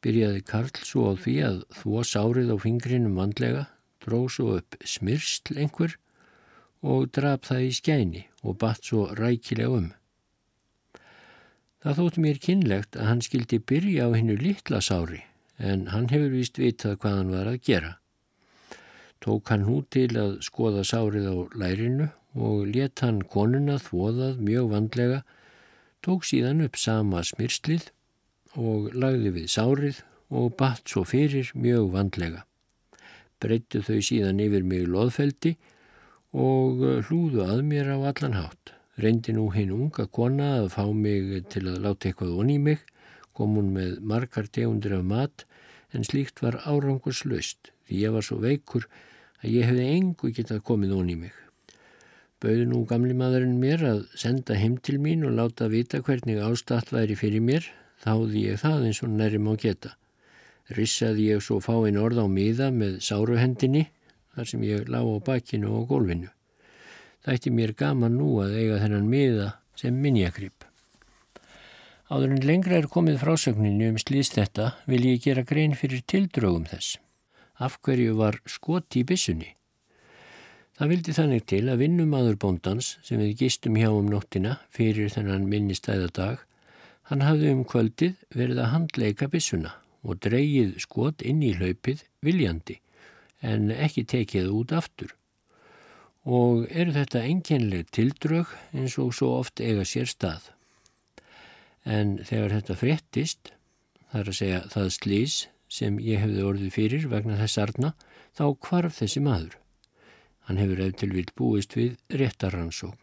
Byrjaði 0.00 0.44
Karl 0.46 0.84
svo 0.86 1.10
á 1.10 1.14
því 1.18 1.34
að 1.48 1.56
þvó 1.80 2.04
sárið 2.06 2.52
á 2.54 2.56
fingrinum 2.62 3.18
vandlega, 3.18 3.64
dró 4.00 4.22
svo 4.32 4.60
upp 4.60 4.78
smyrsl 4.86 5.58
einhver 5.58 5.96
og 6.80 7.10
draf 7.12 7.48
það 7.48 7.64
í 7.66 7.72
skæni 7.76 8.22
og 8.42 8.58
batt 8.60 8.86
svo 8.88 9.08
rækilega 9.16 9.80
um. 9.80 9.88
Það 11.80 11.96
þótti 11.96 12.22
mér 12.24 12.40
kynlegt 12.44 12.96
að 12.96 13.08
hann 13.08 13.22
skildi 13.24 13.58
byrja 13.70 14.08
á 14.08 14.16
hennu 14.16 14.36
litla 14.36 14.80
sári 14.84 15.22
en 15.60 15.86
hann 15.92 16.08
hefur 16.12 16.32
vist 16.32 16.60
vitað 16.60 16.98
hvað 17.00 17.16
hann 17.18 17.32
var 17.34 17.48
að 17.48 17.62
gera. 17.68 17.92
Tók 19.20 19.52
hann 19.52 19.66
hú 19.68 19.82
til 19.92 20.08
að 20.16 20.38
skoða 20.44 20.84
sárið 20.88 21.28
á 21.28 21.36
lærinu 21.60 22.08
og 22.36 22.68
let 22.72 23.00
hann 23.04 23.20
konuna 23.20 23.76
þvoðað 23.80 24.38
mjög 24.40 24.70
vandlega, 24.72 25.18
tók 26.00 26.24
síðan 26.24 26.62
upp 26.64 26.78
sama 26.80 27.24
smyrslið 27.24 27.90
og 28.56 28.94
lagði 28.96 29.34
við 29.36 29.50
sárið 29.52 30.00
og 30.30 30.54
batt 30.56 30.88
svo 30.88 31.04
fyrir 31.04 31.50
mjög 31.52 31.90
vandlega. 31.92 32.46
Breyttu 33.40 33.82
þau 33.84 34.00
síðan 34.04 34.40
yfir 34.40 34.64
mig 34.64 34.88
loðfeldi 34.88 35.56
og 35.56 35.79
hlúðu 36.32 37.42
að 37.42 37.64
mér 37.66 37.90
á 37.90 37.98
allan 38.06 38.36
hátt. 38.38 38.72
Reyndi 39.00 39.32
nú 39.34 39.48
hinn 39.50 39.72
unga 39.74 40.06
kona 40.06 40.60
að 40.60 40.68
fá 40.76 40.84
mig 40.94 41.48
til 41.50 41.66
að 41.66 41.82
láta 41.82 42.08
eitthvað 42.08 42.38
onni 42.38 42.54
í 42.54 42.62
mig, 42.62 42.80
kom 43.34 43.56
hún 43.56 43.72
með 43.74 43.98
margar 44.04 44.46
tegundir 44.46 44.94
af 44.94 45.04
mat 45.04 45.44
en 45.90 46.04
slíkt 46.04 46.42
var 46.42 46.60
árangurslaust 46.68 47.72
því 47.88 48.02
ég 48.04 48.14
var 48.14 48.22
svo 48.22 48.38
veikur 48.38 48.86
að 49.42 49.50
ég 49.56 49.66
hefði 49.66 49.86
engu 49.96 50.30
getað 50.36 50.62
komið 50.62 50.94
onni 50.94 51.16
í 51.16 51.20
mig. 51.24 51.34
Bauði 52.40 52.66
nú 52.68 52.84
gamli 52.88 53.14
maðurinn 53.16 53.58
mér 53.60 53.82
að 53.84 54.04
senda 54.16 54.54
heim 54.56 54.78
til 54.78 55.00
mín 55.02 55.26
og 55.26 55.34
láta 55.36 55.66
vita 55.68 56.00
hvernig 56.00 56.38
ástatt 56.40 56.92
væri 56.94 57.16
fyrir 57.18 57.42
mér, 57.44 57.66
þáði 58.04 58.46
ég 58.46 58.60
það 58.62 58.86
eins 58.86 59.02
og 59.02 59.10
nærrim 59.12 59.50
á 59.50 59.54
geta. 59.60 59.96
Rissaði 60.70 61.32
ég 61.32 61.42
svo 61.42 61.58
fáinn 61.60 61.98
orð 61.98 62.22
á 62.22 62.26
miða 62.30 62.70
með 62.70 63.00
sáruhendinni, 63.04 63.88
þar 64.34 64.48
sem 64.50 64.64
ég 64.66 64.88
lá 64.88 65.00
á 65.02 65.16
bakinu 65.24 65.74
og 65.78 65.90
gólfinu. 65.90 66.30
Þætti 67.26 67.52
mér 67.52 67.74
gaman 67.76 68.16
nú 68.16 68.38
að 68.40 68.56
eiga 68.56 68.80
þennan 68.80 69.08
miða 69.10 69.48
sem 69.76 69.96
minjakrypp. 69.96 70.64
Áður 72.10 72.34
en 72.34 72.46
lengra 72.46 72.80
er 72.80 72.88
komið 72.90 73.20
frásögninu 73.22 73.92
um 73.92 73.98
slýst 74.00 74.34
þetta 74.38 74.72
vil 74.90 75.04
ég 75.06 75.22
gera 75.26 75.44
grein 75.46 75.76
fyrir 75.78 76.02
tildrögum 76.10 76.66
þess. 76.66 76.98
Af 77.60 77.76
hverju 77.84 78.16
var 78.18 78.40
skot 78.48 78.96
í 78.96 79.04
bissunni? 79.06 79.52
Það 80.80 80.90
vildi 80.94 81.14
þannig 81.14 81.44
til 81.52 81.64
að 81.68 81.82
vinnumadur 81.84 82.38
bóndans 82.40 82.94
sem 83.04 83.20
við 83.20 83.44
gistum 83.44 83.76
hjá 83.76 83.90
um 83.92 84.08
nóttina 84.08 84.56
fyrir 84.72 85.12
þennan 85.12 85.44
minnistæðadag, 85.52 86.40
hann 87.12 87.26
hafði 87.26 87.52
um 87.52 87.66
kvöldið 87.68 88.16
verið 88.32 88.62
að 88.64 88.72
handleika 88.74 89.28
bissuna 89.28 89.74
og 90.00 90.22
dreyið 90.24 90.78
skot 90.80 91.20
inn 91.20 91.44
í 91.44 91.52
hlaupið 91.58 92.06
viljandi 92.24 92.80
en 93.40 93.70
ekki 93.72 94.04
tekið 94.04 94.50
út 94.52 94.74
aftur. 94.76 95.14
Og 96.28 96.66
eru 96.68 96.92
þetta 96.94 97.24
enginleg 97.24 97.88
tildrög 97.94 98.52
eins 98.76 98.98
og 99.00 99.14
svo 99.16 99.32
oft 99.38 99.60
eiga 99.60 99.86
sér 99.88 100.10
stað. 100.10 100.50
En 101.84 102.18
þegar 102.20 102.58
þetta 102.58 102.76
fréttist, 102.76 103.52
þar 104.12 104.28
að 104.28 104.38
segja 104.40 104.60
það 104.74 104.92
slís 104.98 105.38
sem 105.70 105.98
ég 106.02 106.20
hefði 106.20 106.44
orðið 106.44 106.74
fyrir 106.74 107.06
vegna 107.08 107.38
þess 107.40 107.62
arna, 107.62 107.94
þá 108.36 108.44
kvarf 108.60 108.98
þessi 109.00 109.22
maður. 109.24 109.56
Hann 110.48 110.60
hefur 110.60 110.82
eftir 110.84 111.14
vil 111.14 111.28
búist 111.38 111.76
við 111.78 111.96
réttaransókn. 112.10 112.98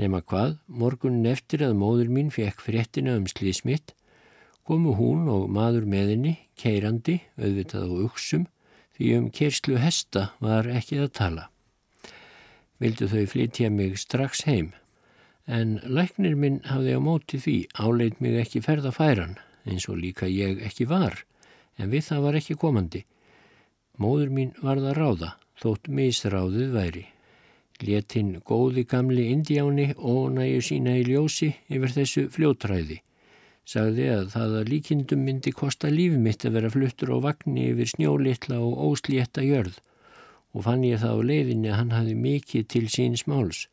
Nefna 0.00 0.22
hvað, 0.24 0.54
morgunin 0.66 1.28
eftir 1.28 1.62
að 1.66 1.76
móður 1.76 2.08
mín 2.08 2.30
fekk 2.32 2.62
fréttina 2.64 3.18
um 3.18 3.26
slísmitt, 3.28 3.92
komu 4.66 4.94
hún 4.94 5.26
og 5.30 5.48
maður 5.50 5.86
meðinni, 5.90 6.36
keirandi, 6.58 7.18
auðvitað 7.38 7.88
og 7.88 8.04
uksum, 8.10 8.46
því 8.96 9.08
um 9.18 9.26
kerslu 9.34 9.78
hesta 9.82 10.28
var 10.42 10.68
ekki 10.70 11.00
að 11.02 11.10
tala. 11.18 11.48
Vildu 12.82 13.08
þau 13.10 13.24
flytja 13.30 13.70
mig 13.70 13.98
strax 13.98 14.44
heim, 14.46 14.72
en 15.46 15.80
læknir 15.82 16.36
minn 16.38 16.60
hafði 16.68 16.94
á 16.98 17.00
móti 17.02 17.40
því 17.42 17.56
áleit 17.74 18.20
mig 18.22 18.38
ekki 18.38 18.62
ferða 18.62 18.94
færan, 18.94 19.38
eins 19.66 19.88
og 19.90 19.98
líka 19.98 20.30
ég 20.30 20.62
ekki 20.62 20.86
var, 20.90 21.24
en 21.78 21.90
við 21.90 22.06
það 22.10 22.26
var 22.26 22.38
ekki 22.38 22.58
komandi. 22.58 23.04
Móður 23.98 24.30
mín 24.30 24.54
varða 24.62 24.94
ráða, 24.94 25.34
þótt 25.58 25.90
misráðið 25.90 26.74
væri. 26.74 27.06
Letinn 27.82 28.36
góði 28.46 28.84
gamli 28.86 29.32
indjáni 29.34 29.88
og 29.98 30.36
næju 30.36 30.60
sína 30.62 30.94
í 31.00 31.06
ljósi 31.08 31.48
yfir 31.66 31.94
þessu 31.96 32.28
fljótræði 32.30 33.00
sagði 33.68 34.08
að 34.10 34.28
það 34.34 34.56
að 34.58 34.70
líkindum 34.72 35.22
myndi 35.26 35.52
kosta 35.54 35.90
lífi 35.92 36.18
mitt 36.18 36.44
að 36.46 36.58
vera 36.58 36.70
fluttur 36.72 37.14
á 37.14 37.18
vagnni 37.28 37.68
yfir 37.70 37.90
snjólitla 37.94 38.58
og 38.58 38.80
óslétta 38.90 39.44
jörð 39.46 39.78
og 40.52 40.66
fann 40.66 40.84
ég 40.84 41.00
það 41.00 41.20
á 41.22 41.28
leiðinni 41.30 41.70
að 41.70 41.78
hann 41.78 41.94
hafi 41.96 42.16
mikið 42.18 42.68
til 42.74 42.84
síns 42.92 43.24
máls 43.30 43.66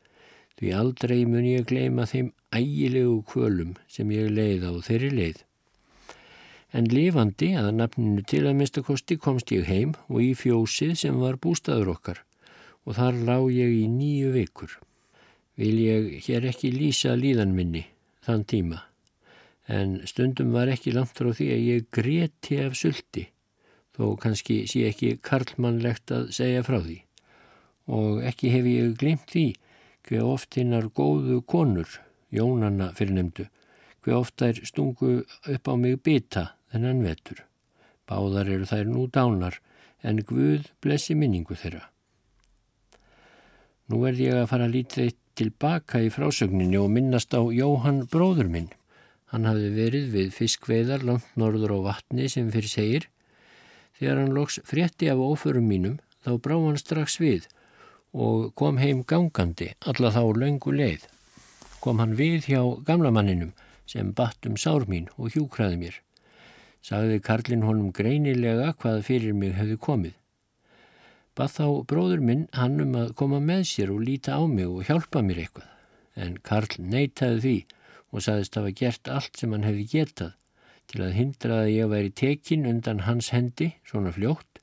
því 0.60 0.72
aldrei 0.76 1.20
mun 1.26 1.46
ég 1.48 1.66
gleima 1.68 2.06
þeim 2.08 2.32
ægilegu 2.52 3.20
kvölum 3.28 3.76
sem 3.88 4.10
ég 4.12 4.28
leið 4.28 4.66
á 4.68 4.72
þeirri 4.84 5.10
leið. 5.14 5.38
En 6.76 6.86
lifandi 6.86 7.54
að 7.58 7.70
nafninu 7.78 8.22
til 8.22 8.44
að 8.44 8.58
minnstakosti 8.58 9.16
komst 9.18 9.50
ég 9.50 9.66
heim 9.66 9.96
og 10.08 10.20
í 10.22 10.34
fjósið 10.38 10.92
sem 11.00 11.16
var 11.18 11.40
bústaður 11.40 11.96
okkar 11.96 12.22
og 12.84 12.94
þar 13.00 13.24
lág 13.26 13.48
ég 13.56 13.72
í 13.80 13.88
nýju 13.90 14.36
vikur. 14.36 14.76
Vil 15.56 15.74
ég 15.80 16.12
hér 16.28 16.46
ekki 16.52 16.70
lýsa 16.76 17.16
líðan 17.18 17.56
minni 17.56 17.88
þann 18.24 18.46
tíma 18.46 18.84
en 19.68 20.00
stundum 20.06 20.52
var 20.54 20.70
ekki 20.72 20.94
langt 20.94 21.16
frá 21.18 21.30
því 21.34 21.48
að 21.54 21.66
ég 21.66 21.88
greti 21.92 22.58
af 22.64 22.76
sulti, 22.78 23.26
þó 23.96 24.16
kannski 24.20 24.62
sé 24.70 24.86
ekki 24.88 25.16
karlmannlegt 25.22 26.12
að 26.14 26.30
segja 26.36 26.64
frá 26.66 26.80
því. 26.80 26.98
Og 27.90 28.22
ekki 28.26 28.52
hef 28.54 28.68
ég 28.70 28.96
glimt 28.98 29.26
því 29.30 29.46
hver 30.08 30.26
oft 30.26 30.56
hinnar 30.56 30.88
góðu 30.94 31.40
konur, 31.42 31.88
jónanna 32.30 32.90
fyrirnemdu, 32.96 33.46
hver 34.04 34.20
oft 34.22 34.38
þær 34.40 34.62
stungu 34.64 35.20
upp 35.26 35.68
á 35.68 35.74
mig 35.76 36.00
bita 36.02 36.54
þennan 36.72 37.04
vetur. 37.04 37.44
Báðar 38.08 38.48
eru 38.50 38.66
þær 38.66 38.88
nú 38.90 39.06
dánar, 39.12 39.60
en 40.02 40.22
Guð 40.24 40.70
blessi 40.80 41.14
minningu 41.14 41.54
þeirra. 41.54 41.84
Nú 43.90 44.04
er 44.08 44.18
ég 44.18 44.38
að 44.38 44.48
fara 44.52 44.70
lítið 44.70 45.16
tilbaka 45.38 46.00
í 46.02 46.10
frásögninni 46.14 46.78
og 46.80 46.90
minnast 46.94 47.34
á 47.34 47.42
Jóhann 47.42 48.04
bróður 48.10 48.50
minn. 48.52 48.70
Hann 49.30 49.46
hafði 49.46 49.70
verið 49.76 50.10
við 50.14 50.30
fiskveiðar 50.34 51.04
langt 51.06 51.26
norður 51.38 51.76
á 51.78 51.78
vatni 51.92 52.26
sem 52.32 52.50
fyrir 52.50 52.72
segir. 52.72 53.08
Þegar 53.98 54.22
hann 54.24 54.34
loks 54.34 54.58
frétti 54.66 55.10
af 55.12 55.22
óförum 55.22 55.68
mínum 55.70 55.98
þá 56.24 56.34
brá 56.42 56.56
hann 56.58 56.78
strax 56.80 57.20
við 57.22 57.46
og 58.10 58.50
kom 58.58 58.80
heim 58.82 59.04
gangandi 59.06 59.70
alla 59.86 60.10
þá 60.10 60.22
löngu 60.34 60.74
leið. 60.74 61.06
Kom 61.80 62.02
hann 62.02 62.16
við 62.18 62.50
hjá 62.50 62.62
gamlamanninum 62.84 63.52
sem 63.86 64.10
batt 64.12 64.46
um 64.46 64.56
sár 64.58 64.86
mín 64.90 65.06
og 65.16 65.34
hjúkraði 65.34 65.78
mér. 65.78 66.00
Sagði 66.82 67.20
Karlinn 67.22 67.66
honum 67.68 67.92
greinilega 67.94 68.72
hvað 68.80 69.04
fyrir 69.06 69.36
mig 69.36 69.54
hefði 69.54 69.78
komið. 69.78 70.14
Bað 71.38 71.52
þá 71.56 71.66
bróður 71.86 72.22
minn 72.24 72.46
hann 72.56 72.80
um 72.82 72.96
að 72.98 73.14
koma 73.20 73.38
með 73.40 73.66
sér 73.70 73.92
og 73.94 74.02
líta 74.04 74.34
á 74.36 74.42
mig 74.50 74.66
og 74.66 74.82
hjálpa 74.88 75.22
mér 75.22 75.44
eitthvað. 75.44 75.68
En 76.18 76.38
Karl 76.42 76.74
neytaði 76.82 77.40
því 77.44 77.56
og 78.10 78.24
saðist 78.24 78.56
hafa 78.58 78.72
gert 78.74 79.10
allt 79.10 79.38
sem 79.38 79.52
hann 79.54 79.66
hefði 79.66 79.86
getað 79.94 80.36
til 80.90 81.04
að 81.06 81.16
hindra 81.16 81.60
að 81.64 81.72
ég 81.72 81.90
væri 81.92 82.10
tekin 82.22 82.66
undan 82.66 83.04
hans 83.06 83.30
hendi 83.34 83.72
svona 83.86 84.12
fljótt 84.14 84.58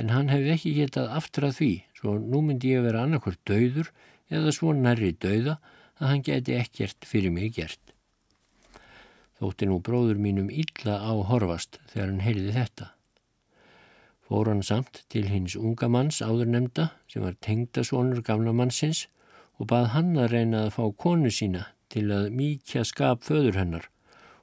en 0.00 0.10
hann 0.14 0.30
hefði 0.32 0.54
ekki 0.56 0.72
getað 0.80 1.12
aftrað 1.20 1.56
því 1.60 1.72
svo 1.98 2.16
nú 2.18 2.40
myndi 2.46 2.72
ég 2.74 2.86
vera 2.86 3.04
annarkvært 3.06 3.42
döður 3.46 3.92
eða 4.32 4.54
svo 4.56 4.74
nærri 4.74 5.12
döða 5.12 5.58
að 6.00 6.06
hann 6.08 6.24
geti 6.26 6.56
ekkert 6.56 7.06
fyrir 7.06 7.34
mig 7.34 7.52
gert. 7.58 7.80
Þótti 9.40 9.68
nú 9.68 9.78
bróður 9.84 10.20
mínum 10.20 10.50
illa 10.52 10.98
á 11.00 11.12
horfast 11.30 11.78
þegar 11.92 12.08
hann 12.10 12.24
heyrði 12.24 12.54
þetta. 12.56 12.88
Fór 14.26 14.50
hann 14.50 14.62
samt 14.64 15.02
til 15.12 15.26
hins 15.28 15.56
unga 15.58 15.88
manns 15.92 16.20
áður 16.22 16.50
nefnda 16.54 16.90
sem 17.10 17.24
var 17.24 17.38
tengdasónur 17.44 18.22
gamla 18.26 18.54
mannsins 18.56 19.06
og 19.58 19.68
bað 19.72 19.92
hann 19.94 20.16
að 20.16 20.32
reyna 20.34 20.64
að 20.66 20.74
fá 20.76 20.84
konu 21.04 21.32
sína 21.34 21.66
til 21.90 22.06
að 22.14 22.30
mýkja 22.36 22.84
skap 22.86 23.24
föður 23.26 23.58
hennar 23.60 23.88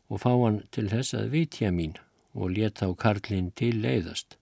og 0.07 0.21
fá 0.23 0.31
hann 0.31 0.61
til 0.71 0.87
þess 0.91 1.15
að 1.17 1.31
vitja 1.35 1.71
mín 1.71 1.95
og 2.37 2.53
let 2.55 2.81
þá 2.81 2.93
Karlinn 3.01 3.51
til 3.57 3.79
leiðast. 3.83 4.37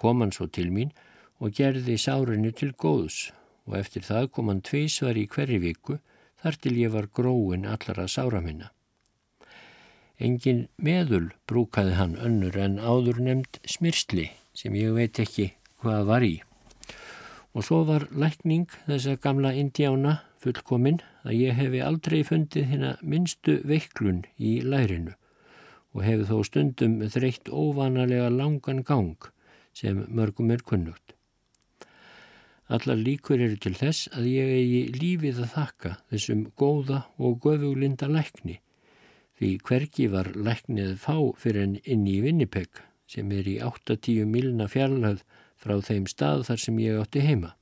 Kom 0.00 0.22
hann 0.22 0.32
svo 0.34 0.46
til 0.46 0.70
mín 0.74 0.94
og 1.38 1.54
gerði 1.58 1.96
sárinu 2.00 2.52
til 2.56 2.72
góðs 2.72 3.30
og 3.66 3.78
eftir 3.80 4.04
það 4.06 4.30
kom 4.36 4.50
hann 4.50 4.64
tvísvar 4.64 5.18
í 5.18 5.26
hverju 5.30 5.60
viku 5.62 5.98
þar 6.42 6.58
til 6.60 6.74
ég 6.78 6.94
var 6.94 7.08
gróin 7.08 7.68
allara 7.68 8.06
sára 8.08 8.40
minna. 8.44 8.70
Engin 10.20 10.68
meðul 10.78 11.32
brúkaði 11.48 11.96
hann 11.98 12.18
önnur 12.22 12.56
en 12.60 12.78
áður 12.78 13.20
nefnd 13.24 13.58
smyrsli 13.66 14.28
sem 14.54 14.76
ég 14.78 14.94
veit 14.94 15.18
ekki 15.18 15.50
hvað 15.82 16.04
var 16.10 16.26
í. 16.26 16.36
Og 17.54 17.66
svo 17.66 17.82
var 17.88 18.06
lækning 18.10 18.68
þessa 18.86 19.16
gamla 19.22 19.54
indjána 19.58 20.20
fullkominn 20.44 21.00
að 21.24 21.36
ég 21.38 21.58
hefi 21.58 21.82
aldrei 21.84 22.20
fundið 22.28 22.70
hérna 22.70 22.94
minnstu 23.02 23.58
veiklun 23.68 24.24
í 24.38 24.58
lærinu 24.62 25.14
og 25.94 26.04
hefi 26.04 26.28
þó 26.28 26.38
stundum 26.48 27.00
þreytt 27.14 27.50
óvanalega 27.50 28.30
langan 28.32 28.82
gang 28.86 29.30
sem 29.74 30.04
mörgum 30.08 30.52
er 30.54 30.62
kunnugt. 30.66 31.14
Allar 32.72 32.96
líkur 32.96 33.42
eru 33.44 33.56
til 33.60 33.74
þess 33.76 34.08
að 34.16 34.28
ég 34.30 34.52
eigi 34.58 34.82
lífið 34.96 35.42
að 35.44 35.50
þakka 35.54 35.96
þessum 36.12 36.44
góða 36.60 37.00
og 37.18 37.40
göfuglinda 37.44 38.08
lækni 38.08 38.60
því 39.38 39.50
hvergi 39.66 40.06
var 40.12 40.30
læknið 40.34 40.94
fá 41.02 41.16
fyrir 41.40 41.66
en 41.66 41.74
inn 41.84 42.06
í 42.08 42.20
Vinnipeg 42.24 42.80
sem 43.10 43.32
er 43.34 43.48
í 43.50 43.58
8-10 43.60 44.30
milna 44.30 44.68
fjarlöð 44.70 45.24
frá 45.60 45.76
þeim 45.84 46.06
stað 46.10 46.46
þar 46.48 46.62
sem 46.64 46.80
ég 46.82 47.00
átti 47.02 47.24
heima 47.24 47.52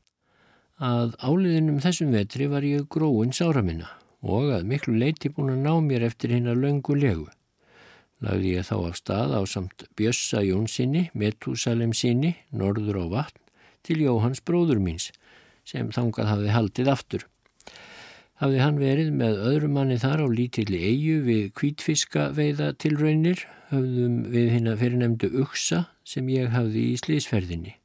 að 0.81 1.17
áliðinum 1.21 1.81
þessum 1.83 2.13
vetri 2.15 2.47
var 2.49 2.65
ég 2.65 2.89
gróin 2.89 3.33
sára 3.33 3.63
minna 3.63 3.91
og 4.23 4.53
að 4.55 4.67
miklu 4.71 4.95
leiti 4.97 5.29
búin 5.29 5.53
að 5.53 5.65
ná 5.67 5.73
mér 5.83 6.07
eftir 6.07 6.31
hinn 6.31 6.47
að 6.47 6.63
löngu 6.63 6.95
legu. 6.97 7.27
Lagði 8.23 8.55
ég 8.55 8.67
þá 8.69 8.77
af 8.87 8.97
stað 9.01 9.35
á 9.35 9.43
samt 9.51 9.85
Bjössa 9.99 10.45
Jónssoni, 10.47 11.09
Metúsalem 11.13 11.91
síni, 11.93 12.37
norður 12.55 13.03
á 13.03 13.07
vatn, 13.11 13.41
til 13.83 13.99
Jóhans 13.99 14.41
bróður 14.47 14.79
míns, 14.79 15.11
sem 15.67 15.91
þangað 15.91 16.31
hafði 16.31 16.55
haldið 16.55 16.93
aftur. 16.95 17.27
Hafði 18.39 18.63
hann 18.63 18.79
verið 18.79 19.11
með 19.19 19.43
öðru 19.51 19.69
manni 19.75 19.99
þar 19.99 20.23
á 20.23 20.27
lítilli 20.31 20.79
eigu 20.87 21.19
við 21.27 21.45
kvítfiska 21.59 22.31
veiða 22.35 22.73
tilraunir, 22.79 23.43
höfðum 23.75 24.23
við 24.31 24.51
hinn 24.55 24.71
að 24.71 24.83
fyrirnemdu 24.87 25.35
uksa 25.43 25.89
sem 26.07 26.31
ég 26.31 26.55
hafði 26.55 26.93
í 26.95 26.99
slísferðinni 27.03 27.82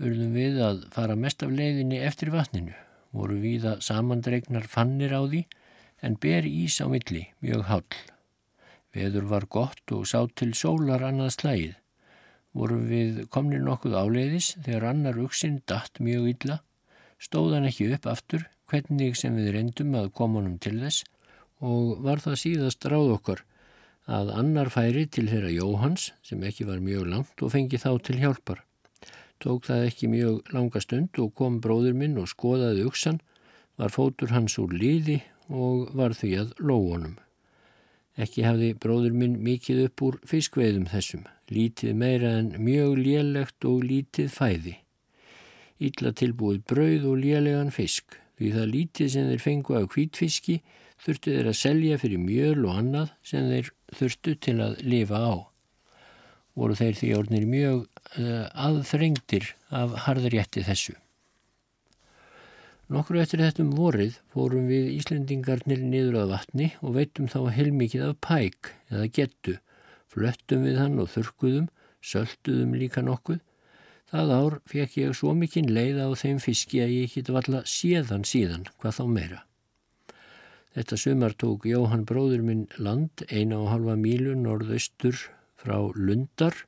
urðum 0.00 0.34
við 0.34 0.58
að 0.64 0.82
fara 0.94 1.16
mest 1.18 1.44
af 1.46 1.52
leiðinni 1.54 2.00
eftir 2.02 2.32
vatninu, 2.34 2.74
voru 3.14 3.38
við 3.42 3.68
að 3.70 3.84
samandregnar 3.86 4.66
fannir 4.70 5.14
á 5.14 5.22
því 5.22 5.44
en 6.04 6.18
ber 6.20 6.48
ís 6.48 6.80
á 6.82 6.86
milli 6.90 7.28
mjög 7.44 7.64
hall. 7.70 7.94
Veður 8.94 9.30
var 9.30 9.46
gott 9.50 9.94
og 9.94 10.06
sá 10.06 10.20
til 10.34 10.52
sólar 10.54 11.02
annað 11.02 11.34
slægið. 11.38 11.74
vorum 12.54 12.84
við 12.86 13.24
komnir 13.34 13.58
nokkuð 13.66 13.96
áleiðis 13.98 14.52
þegar 14.62 14.84
annar 14.92 15.16
uksinn 15.18 15.56
datt 15.66 15.98
mjög 15.98 16.28
illa, 16.30 16.60
stóðan 17.18 17.66
ekki 17.66 17.88
upp 17.96 18.06
aftur 18.06 18.44
hvernig 18.70 19.16
sem 19.18 19.34
við 19.34 19.56
reyndum 19.56 19.96
að 19.98 20.12
koma 20.14 20.38
honum 20.38 20.60
til 20.62 20.76
þess 20.78 21.02
og 21.58 22.04
var 22.04 22.22
það 22.22 22.38
síðast 22.44 22.86
ráð 22.86 23.10
okkar 23.16 23.42
að 24.06 24.30
annar 24.38 24.70
færi 24.70 25.06
til 25.10 25.26
þeirra 25.30 25.50
Jóhans 25.50 26.12
sem 26.22 26.46
ekki 26.46 26.68
var 26.68 26.78
mjög 26.84 27.10
langt 27.10 27.42
og 27.42 27.52
fengi 27.56 27.80
þá 27.80 27.90
til 28.06 28.20
hjálpar. 28.22 28.62
Tók 29.42 29.66
það 29.66 29.86
ekki 29.88 30.10
mjög 30.12 30.54
langa 30.54 30.80
stund 30.80 31.18
og 31.20 31.34
kom 31.38 31.60
bróður 31.64 31.96
minn 31.98 32.18
og 32.20 32.30
skoðaði 32.30 32.86
uksan, 32.88 33.20
var 33.76 33.90
fótur 33.90 34.32
hans 34.34 34.56
úr 34.62 34.72
líði 34.72 35.20
og 35.50 35.90
var 35.96 36.14
því 36.14 36.30
að 36.40 36.54
lóunum. 36.62 37.18
Ekki 38.14 38.44
hafði 38.46 38.70
bróður 38.78 39.14
minn 39.18 39.40
mikið 39.42 39.80
upp 39.88 40.02
úr 40.06 40.20
fiskveiðum 40.30 40.86
þessum, 40.92 41.24
lítið 41.50 41.96
meira 41.98 42.36
en 42.38 42.52
mjög 42.62 43.00
lélegt 43.00 43.66
og 43.66 43.82
lítið 43.88 44.30
fæði. 44.30 44.76
Ítla 45.82 46.14
tilbúið 46.14 46.62
brauð 46.70 47.08
og 47.10 47.18
lélegan 47.24 47.74
fisk, 47.74 48.14
því 48.38 48.52
það 48.54 48.70
lítið 48.70 49.10
sem 49.10 49.30
þeir 49.32 49.42
fengu 49.42 49.74
af 49.78 49.88
hvítfiski 49.90 50.60
þurftu 51.02 51.34
þeir 51.34 51.50
að 51.50 51.58
selja 51.58 51.98
fyrir 51.98 52.22
mjöl 52.22 52.60
og 52.68 52.78
annað 52.78 53.10
sem 53.26 53.50
þeir 53.50 53.72
þurftu 53.98 54.36
til 54.46 54.56
að 54.62 54.78
lifa 54.86 55.18
á. 55.18 55.34
Voru 56.54 56.78
þeir 56.78 56.98
því 57.00 57.10
orðnir 57.18 57.48
mjög 57.50 57.93
uh, 58.18 58.46
aðþrengtir 58.52 59.50
af 59.74 59.96
harðrétti 60.06 60.64
þessu. 60.66 60.94
Nokkru 62.92 63.22
eftir 63.22 63.40
þetta 63.40 63.64
um 63.64 63.70
vorið 63.78 64.18
fórum 64.34 64.66
við 64.68 64.90
Íslendingarnir 64.98 65.80
niður 65.80 66.20
að 66.20 66.34
vatni 66.34 66.66
og 66.84 66.98
veitum 66.98 67.30
þá 67.32 67.38
heilmikið 67.56 68.04
af 68.10 68.18
pæk 68.26 68.70
eða 68.92 69.06
gettu, 69.18 69.54
flöttum 70.12 70.66
við 70.68 70.76
hann 70.82 71.00
og 71.00 71.08
þurkuðum, 71.14 71.70
sölduðum 72.04 72.76
líka 72.76 73.00
nokkuð. 73.02 73.40
Það 74.12 74.34
ár 74.36 74.58
fekk 74.68 74.98
ég 75.00 75.16
svo 75.16 75.32
mikinn 75.34 75.72
leiða 75.72 76.06
á 76.06 76.12
þeim 76.12 76.38
fiski 76.44 76.84
að 76.84 76.92
ég 76.92 77.16
geti 77.16 77.34
valla 77.34 77.64
séðan 77.64 78.28
síðan 78.28 78.68
hvað 78.76 78.98
þá 79.00 79.04
meira. 79.16 79.40
Þetta 80.74 80.98
sumar 81.00 81.34
tók 81.40 81.64
Jóhann 81.70 82.04
bróður 82.04 82.44
minn 82.44 82.66
land 82.76 83.24
eina 83.30 83.62
og 83.62 83.72
halva 83.72 83.96
mílu 83.96 84.36
norðaustur 84.36 85.16
frá 85.56 85.76
Lundar 85.96 86.66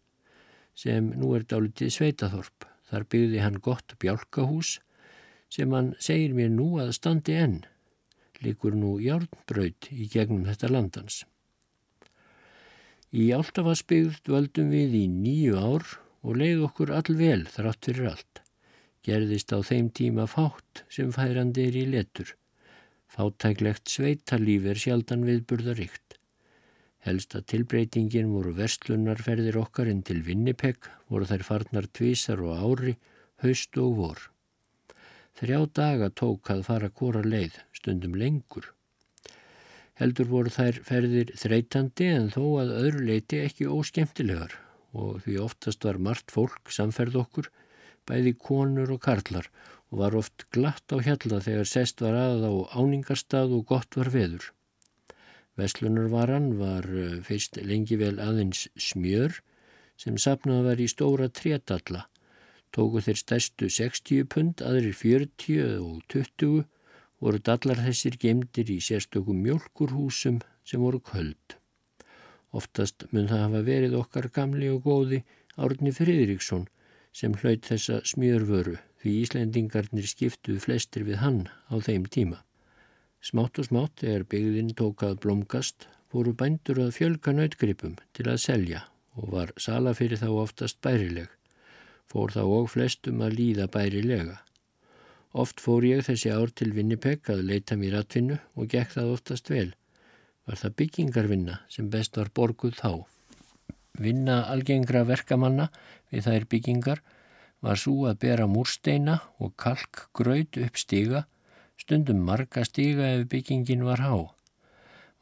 sem 0.76 1.12
nú 1.16 1.32
er 1.36 1.46
dálitið 1.48 1.94
Sveitaþorp. 1.94 2.66
Þar 2.86 3.06
byggði 3.10 3.40
hann 3.42 3.62
gott 3.64 3.96
bjálkahús 4.02 4.76
sem 5.50 5.72
hann 5.74 5.94
segir 6.02 6.34
mér 6.36 6.52
nú 6.52 6.76
að 6.82 6.92
standi 6.98 7.34
enn, 7.38 7.60
likur 8.44 8.76
nú 8.78 8.96
járnbraut 9.02 9.88
í 9.90 10.06
gegnum 10.12 10.46
þetta 10.46 10.70
landans. 10.70 11.24
Í 13.16 13.30
Áltafasbyggð 13.32 14.22
dvöldum 14.26 14.72
við 14.74 14.96
í 15.00 15.04
nýju 15.10 15.58
ár 15.58 15.86
og 16.26 16.40
leið 16.40 16.64
okkur 16.68 16.92
allvel 16.98 17.46
þrátt 17.50 17.88
fyrir 17.88 18.10
allt. 18.12 18.42
Gerðist 19.06 19.54
á 19.54 19.62
þeim 19.62 19.92
tíma 19.94 20.26
fátt 20.30 20.82
sem 20.90 21.12
færandi 21.14 21.68
er 21.70 21.78
í 21.78 21.84
letur. 21.92 22.34
Fátæklegt 23.06 23.86
sveitalíf 23.88 24.66
er 24.66 24.82
sjaldan 24.82 25.22
viðburðaríkt. 25.26 26.05
Helsta 27.06 27.38
tilbreytingin 27.46 28.32
voru 28.34 28.50
vestlunarferðir 28.56 29.58
okkar 29.60 29.86
inn 29.90 30.00
til 30.06 30.24
Vinnipeg, 30.26 30.88
voru 31.06 31.28
þær 31.30 31.44
farnar 31.46 31.86
tvísar 31.94 32.40
og 32.42 32.56
ári, 32.58 32.96
haust 33.44 33.78
og 33.78 33.92
vor. 34.00 34.22
Þrjá 35.38 35.60
daga 35.78 36.08
tók 36.10 36.50
að 36.50 36.64
fara 36.66 36.88
kóra 36.90 37.22
leið, 37.22 37.60
stundum 37.76 38.16
lengur. 38.18 38.72
Heldur 40.00 40.28
voru 40.32 40.50
þær 40.52 40.80
ferðir 40.88 41.30
þreytandi 41.38 42.08
en 42.16 42.26
þó 42.34 42.42
að 42.64 42.74
öðru 42.80 43.06
leiti 43.10 43.40
ekki 43.44 43.68
óskemtilegar 43.70 44.58
og 44.96 45.22
því 45.22 45.38
oftast 45.44 45.86
var 45.86 46.00
margt 46.02 46.34
fólk 46.34 46.72
samferð 46.72 47.20
okkur, 47.22 47.52
bæði 48.08 48.34
konur 48.48 48.92
og 48.96 49.02
karlar 49.06 49.46
og 49.92 50.02
var 50.02 50.18
oft 50.18 50.48
glatt 50.50 50.90
á 50.90 50.98
hjalla 50.98 51.38
þegar 51.44 51.70
sest 51.70 52.02
var 52.02 52.18
að 52.18 52.48
á 52.50 52.52
áningarstað 52.82 53.54
og 53.60 53.66
gott 53.70 54.00
var 54.00 54.10
veður. 54.10 54.50
Veslunarvaran 55.56 56.52
var 56.60 56.88
eh, 56.90 57.20
fyrst 57.24 57.60
lengi 57.62 57.96
vel 58.00 58.18
aðeins 58.20 58.66
smjör 58.76 59.40
sem 59.96 60.18
sapnað 60.20 60.68
var 60.70 60.82
í 60.82 60.90
stóra 60.92 61.30
trétalla 61.32 62.06
tóku 62.76 63.00
þeir 63.00 63.20
stærstu 63.20 63.68
60 63.72 64.26
pund, 64.32 64.60
aðrir 64.60 64.96
40 64.96 65.78
og 65.80 66.02
20 66.12 66.64
voru 67.24 67.40
dallar 67.40 67.80
þessir 67.86 68.18
gemdir 68.20 68.70
í 68.72 68.80
sérstökum 68.84 69.38
mjölkurhúsum 69.40 70.42
sem 70.66 70.82
voru 70.82 71.00
köld. 71.00 71.56
Oftast 72.52 73.06
mun 73.12 73.30
það 73.30 73.44
hafa 73.46 73.62
verið 73.64 73.96
okkar 74.00 74.28
gamli 74.32 74.68
og 74.72 74.84
góði 74.84 75.22
Árni 75.56 75.92
Friðriksson 75.96 76.66
sem 77.16 77.36
hlaut 77.40 77.64
þessa 77.64 78.02
smjörvöru 78.04 78.76
því 79.00 79.14
Íslendingarnir 79.22 80.08
skiptuðu 80.10 80.60
flestir 80.60 81.06
við 81.08 81.22
hann 81.22 81.46
á 81.72 81.80
þeim 81.80 82.04
tíma. 82.12 82.42
Smátt 83.26 83.58
og 83.58 83.66
smátt 83.66 84.04
er 84.06 84.26
byggðin 84.30 84.74
tókað 84.78 85.16
blomgast 85.24 85.88
voru 86.14 86.34
bændur 86.38 86.78
að 86.84 86.94
fjölka 87.00 87.34
nautgripum 87.34 87.96
til 88.14 88.28
að 88.30 88.42
selja 88.44 88.84
og 89.18 89.32
var 89.32 89.54
sala 89.58 89.96
fyrir 89.98 90.20
þá 90.20 90.28
oftast 90.44 90.78
bærileg 90.84 91.32
fór 92.10 92.32
þá 92.34 92.42
og 92.44 92.68
flestum 92.70 93.22
að 93.24 93.36
líða 93.40 93.66
bærilega. 93.72 94.38
Oft 95.36 95.60
fór 95.60 95.84
ég 95.84 96.04
þessi 96.06 96.30
ár 96.32 96.52
til 96.54 96.70
Vinnipeg 96.76 97.28
að 97.32 97.44
leita 97.50 97.76
mér 97.76 97.98
atvinnu 98.00 98.38
og 98.56 98.70
gekk 98.72 98.94
það 98.94 99.12
oftast 99.16 99.50
vel. 99.52 99.68
Var 100.46 100.60
það 100.62 100.76
byggingarvinna 100.80 101.58
sem 101.72 101.90
best 101.92 102.16
var 102.16 102.30
borguð 102.32 102.78
þá. 102.78 103.04
Vinna 104.00 104.44
algengra 104.52 105.02
verkamanna 105.08 105.68
við 106.12 106.28
þær 106.28 106.48
byggingar 106.52 107.02
var 107.64 107.80
svo 107.80 108.06
að 108.08 108.20
bera 108.22 108.46
múrsteina 108.48 109.18
og 109.42 109.56
kalkgröð 109.60 110.60
upp 110.66 110.78
stiga, 110.78 111.24
stundum 111.76 112.24
marga 112.24 112.64
stiga 112.64 113.12
ef 113.16 113.28
byggingin 113.30 113.84
var 113.86 114.02
há. 114.04 114.16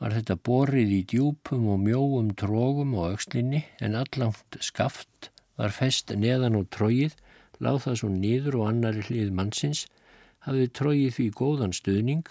Var 0.00 0.14
þetta 0.18 0.36
borið 0.48 0.90
í 0.94 1.02
djúpum 1.11 1.68
og 1.72 1.82
mjóum 1.82 2.32
trógum 2.38 2.94
og 2.98 3.14
aukslinni 3.14 3.64
en 3.84 3.96
allangt 3.98 4.59
skaft 4.61 5.30
var 5.59 5.74
fest 5.74 6.11
neðan 6.14 6.59
og 6.59 6.68
tróið, 6.74 7.14
láð 7.62 7.84
það 7.84 7.98
svo 8.00 8.11
nýður 8.14 8.59
og 8.61 8.68
annari 8.70 9.05
hlið 9.07 9.30
mannsins, 9.38 9.84
hafði 10.46 10.70
tróið 10.78 11.14
því 11.18 11.28
góðan 11.38 11.76
stuðning 11.76 12.26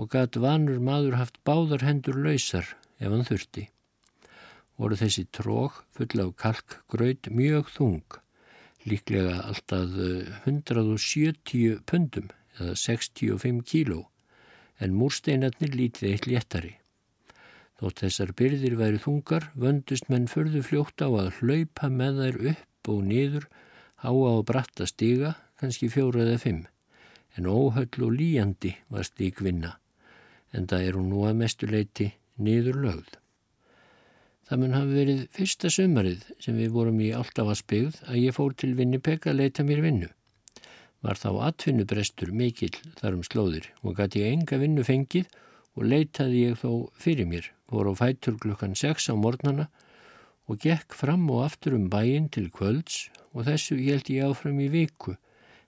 og 0.00 0.10
gatt 0.14 0.38
vanur 0.40 0.80
maður 0.82 1.18
haft 1.20 1.38
báðar 1.46 1.84
hendur 1.86 2.18
lausar 2.18 2.66
ef 2.98 3.10
hann 3.10 3.26
þurfti. 3.28 3.68
Voru 4.80 4.98
þessi 4.98 5.26
tróg 5.30 5.82
full 5.94 6.22
af 6.24 6.32
kalkgröð 6.40 7.28
mjög 7.30 7.68
þung, 7.76 8.16
líklega 8.88 9.44
alltaf 9.44 9.92
170 10.48 11.84
pundum 11.86 12.32
eða 12.58 12.74
65 12.78 13.62
kíló, 13.68 14.00
en 14.78 14.96
múrsteinarnir 14.98 15.74
lítið 15.74 16.10
eitt 16.10 16.28
léttari. 16.30 16.74
Þótt 17.80 18.04
þessar 18.04 18.32
byrðir 18.38 18.76
væri 18.78 19.00
þungar, 19.02 19.48
vöndust 19.58 20.10
menn 20.12 20.28
förðu 20.30 20.62
fljótt 20.62 21.02
á 21.02 21.08
að 21.10 21.32
hlaupa 21.40 21.90
með 21.90 22.20
þær 22.22 22.38
upp 22.52 22.92
og 22.94 23.02
niður, 23.08 23.48
háa 24.04 24.30
og 24.30 24.44
bratta 24.46 24.86
stiga, 24.86 25.34
kannski 25.58 25.90
fjóru 25.90 26.22
eða 26.22 26.38
fimm. 26.42 26.62
En 27.34 27.50
óhöll 27.50 28.06
og 28.06 28.14
líjandi 28.14 28.76
var 28.92 29.06
stík 29.08 29.42
vinna, 29.42 29.74
en 30.54 30.70
það 30.70 30.88
er 30.88 30.98
hún 30.98 31.10
nú 31.10 31.26
að 31.26 31.38
mestuleiti 31.42 32.12
niður 32.38 32.78
lögð. 32.86 33.14
Það 34.44 34.60
mun 34.60 34.76
hafi 34.76 34.98
verið 34.98 35.20
fyrsta 35.32 35.70
sömarið 35.72 36.26
sem 36.44 36.58
við 36.60 36.74
vorum 36.74 36.98
í 37.00 37.14
Áltafarsbyggð 37.16 38.02
að 38.04 38.20
ég 38.20 38.36
fór 38.36 38.52
til 38.54 38.74
Vinnipeg 38.76 39.24
að 39.26 39.40
leita 39.40 39.64
mér 39.64 39.80
vinnu. 39.80 40.10
Var 41.04 41.20
þá 41.20 41.30
atvinnubrestur 41.50 42.32
mikill 42.32 42.74
þar 43.00 43.18
um 43.18 43.24
slóðir 43.26 43.70
og 43.82 43.98
gæti 43.98 44.24
ég 44.24 44.38
enga 44.38 44.60
vinnu 44.62 44.84
fengið 44.88 45.28
og 45.76 45.88
leitaði 45.90 46.46
ég 46.48 46.60
þó 46.62 46.70
fyrir 46.96 47.28
mér 47.28 47.50
voru 47.70 47.92
á 47.92 48.00
fætur 48.00 48.38
klukkan 48.40 48.76
6 48.78 49.10
á 49.12 49.14
mornana 49.18 49.68
og 50.48 50.60
gekk 50.64 50.96
fram 50.96 51.26
og 51.32 51.44
aftur 51.44 51.76
um 51.76 51.90
bæin 51.92 52.30
til 52.32 52.48
kvölds 52.52 53.10
og 53.34 53.44
þessu 53.48 53.76
held 53.80 54.08
ég 54.12 54.30
áfram 54.30 54.60
í 54.64 54.70
viku 54.72 55.16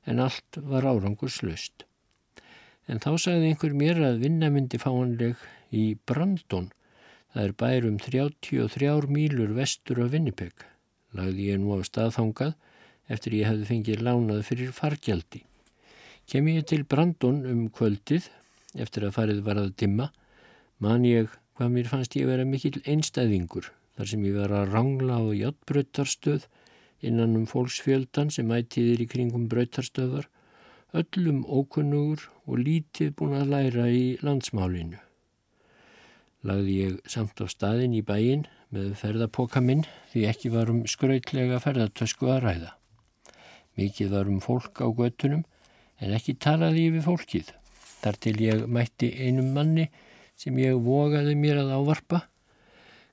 en 0.07 0.23
allt 0.23 0.61
var 0.63 0.87
árangur 0.89 1.33
En 2.87 3.03
þá 3.03 3.17
sagði 3.19 3.51
einhver 3.51 3.75
mér 3.75 3.99
að 4.07 4.21
vinna 4.23 4.49
myndi 4.55 4.79
fáanleg 4.79 5.41
í 5.75 5.97
Brandon, 6.07 6.69
það 7.35 7.43
er 7.43 7.55
bærum 7.63 7.97
33 7.99 9.11
mílur 9.11 9.55
vestur 9.57 10.05
af 10.05 10.13
Vinnipeg. 10.13 10.55
Lagði 11.17 11.49
ég 11.51 11.59
nú 11.63 11.75
á 11.75 11.83
staðfangað 11.83 12.55
eftir 13.13 13.39
ég 13.39 13.49
hefði 13.49 13.69
fengið 13.71 14.05
lánað 14.07 14.43
fyrir 14.49 14.75
fargjaldi. 14.75 15.43
Kem 16.27 16.49
ég 16.51 16.67
til 16.67 16.83
Brandon 16.85 17.45
um 17.47 17.67
kvöldið 17.71 18.29
eftir 18.83 19.07
að 19.07 19.17
farið 19.17 19.43
var 19.47 19.61
að 19.61 19.75
dimma, 19.81 20.11
man 20.83 21.07
ég 21.07 21.31
hvað 21.57 21.73
mér 21.73 21.91
fannst 21.91 22.17
ég 22.19 22.29
vera 22.29 22.45
mikill 22.45 22.83
einstæðingur 22.85 23.71
þar 23.97 24.11
sem 24.11 24.25
ég 24.29 24.37
var 24.37 24.53
að 24.53 24.73
rangla 24.75 25.21
á 25.23 25.25
hjáttbröttarstöð 25.33 26.49
innan 27.07 27.37
um 27.39 27.47
fólksfjöldan 27.49 28.33
sem 28.33 28.51
ættiðir 28.53 29.05
í 29.05 29.09
kringum 29.09 29.47
bröttarstöðar, 29.53 30.29
öllum 30.97 31.43
ókunnugur 31.45 32.27
og 32.47 32.61
lítið 32.63 33.13
búin 33.19 33.37
að 33.39 33.53
læra 33.53 33.89
í 33.93 34.17
landsmálinu. 34.25 35.01
lagði 36.47 36.75
ég 36.79 36.99
samt 37.11 37.41
á 37.43 37.47
staðin 37.51 37.95
í 37.97 38.03
bæin 38.07 38.45
með 38.71 38.93
ferðapoka 39.01 39.61
minn 39.61 39.83
því 40.13 40.27
ekki 40.31 40.53
var 40.55 40.71
um 40.71 40.85
skrautlega 40.87 41.59
ferðartösku 41.63 42.29
að 42.31 42.43
ræða. 42.45 42.71
Mikið 43.77 44.13
var 44.15 44.31
um 44.31 44.41
fólk 44.41 44.81
á 44.81 44.89
göttunum 44.89 45.45
en 46.01 46.17
ekki 46.17 46.37
talaði 46.41 46.89
við 46.97 47.07
fólkið. 47.07 47.53
Þar 48.03 48.19
til 48.23 48.37
ég 48.45 48.65
mætti 48.71 49.11
einum 49.21 49.53
manni 49.57 49.89
sem 50.37 50.57
ég 50.61 50.77
vogaði 50.85 51.37
mér 51.39 51.63
að 51.63 51.73
ávarpa, 51.79 52.25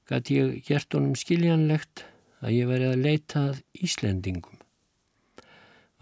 gæti 0.10 0.40
ég 0.40 0.58
gert 0.68 0.96
honum 0.96 1.16
skiljanlegt 1.16 2.04
að 2.44 2.58
ég 2.58 2.68
væri 2.68 2.90
að 2.92 3.04
leita 3.06 3.46
að 3.52 3.62
Íslendingum. 3.88 4.60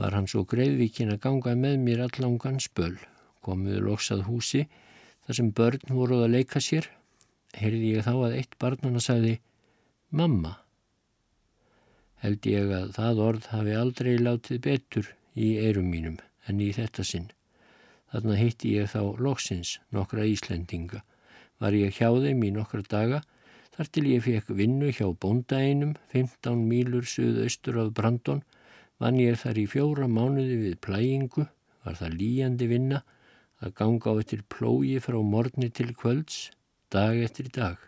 Var 0.01 0.17
hann 0.17 0.29
svo 0.29 0.41
greiðvíkin 0.49 1.13
að 1.13 1.21
ganga 1.27 1.53
með 1.57 1.77
mér 1.85 2.05
allangan 2.07 2.57
spöl, 2.63 2.95
komuðu 3.45 3.83
loksað 3.85 4.25
húsi 4.25 4.65
þar 5.27 5.37
sem 5.37 5.53
börn 5.53 5.93
voruð 5.93 6.25
að 6.25 6.35
leika 6.39 6.61
sér, 6.63 6.89
heyrði 7.53 7.95
ég 7.97 8.07
þá 8.07 8.13
að 8.15 8.39
eitt 8.39 8.57
barnana 8.61 9.01
sagði 9.03 9.37
Mamma. 10.09 10.60
Held 12.21 12.45
ég 12.45 12.69
að 12.69 12.91
það 12.99 13.19
orð 13.25 13.45
hafi 13.49 13.71
aldrei 13.73 14.11
látið 14.21 14.59
betur 14.65 15.07
í 15.33 15.55
eirum 15.57 15.87
mínum 15.89 16.19
en 16.45 16.59
í 16.61 16.67
þetta 16.75 17.05
sinn. 17.07 17.31
Þarna 18.13 18.35
hitti 18.37 18.75
ég 18.75 18.91
þá 18.91 19.17
loksins 19.17 19.79
nokkra 19.95 20.27
Íslendinga. 20.29 21.01
Var 21.57 21.77
ég 21.79 21.97
hjá 21.97 22.11
þeim 22.13 22.43
í 22.45 22.51
nokkra 22.53 22.83
daga 22.85 23.23
þar 23.73 23.89
til 23.95 24.05
ég 24.11 24.23
fekk 24.27 24.53
vinnu 24.59 24.91
hjá 24.93 25.07
bóndaeinum 25.23 25.95
15 26.13 26.61
mílur 26.69 27.09
suðaustur 27.09 27.81
af 27.81 27.93
Brandon. 27.97 28.45
Vann 29.01 29.17
ég 29.17 29.41
þar 29.41 29.57
í 29.57 29.65
fjóra 29.65 30.05
mánuði 30.05 30.59
við 30.61 30.79
plægingu, 30.85 31.47
var 31.81 31.97
það 31.97 32.17
líjandi 32.21 32.69
vinna 32.69 33.01
að 33.65 33.73
ganga 33.81 34.13
á 34.13 34.21
eftir 34.21 34.45
plógi 34.45 34.99
frá 35.01 35.17
morni 35.25 35.71
til 35.73 35.89
kvölds, 35.97 36.51
dag 36.93 37.17
eftir 37.17 37.49
dag. 37.49 37.81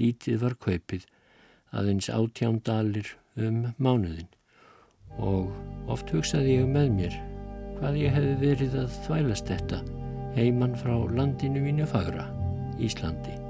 Lítið 0.00 0.40
var 0.46 0.56
kaupið, 0.56 1.04
aðeins 1.76 2.08
átjándalir 2.08 3.19
um 3.38 3.62
mánuðin 3.78 4.28
og 5.18 5.50
oft 5.90 6.10
hugsaði 6.14 6.60
ég 6.60 6.70
með 6.70 6.90
mér 6.96 7.20
hvað 7.78 8.00
ég 8.00 8.16
hefði 8.16 8.34
verið 8.44 8.78
að 8.82 8.98
þvælast 9.06 9.52
þetta 9.52 9.82
heimann 10.36 10.76
frá 10.78 10.94
landinu 11.10 11.62
mínu 11.64 11.86
fagra, 11.90 12.28
Íslandi. 12.78 13.49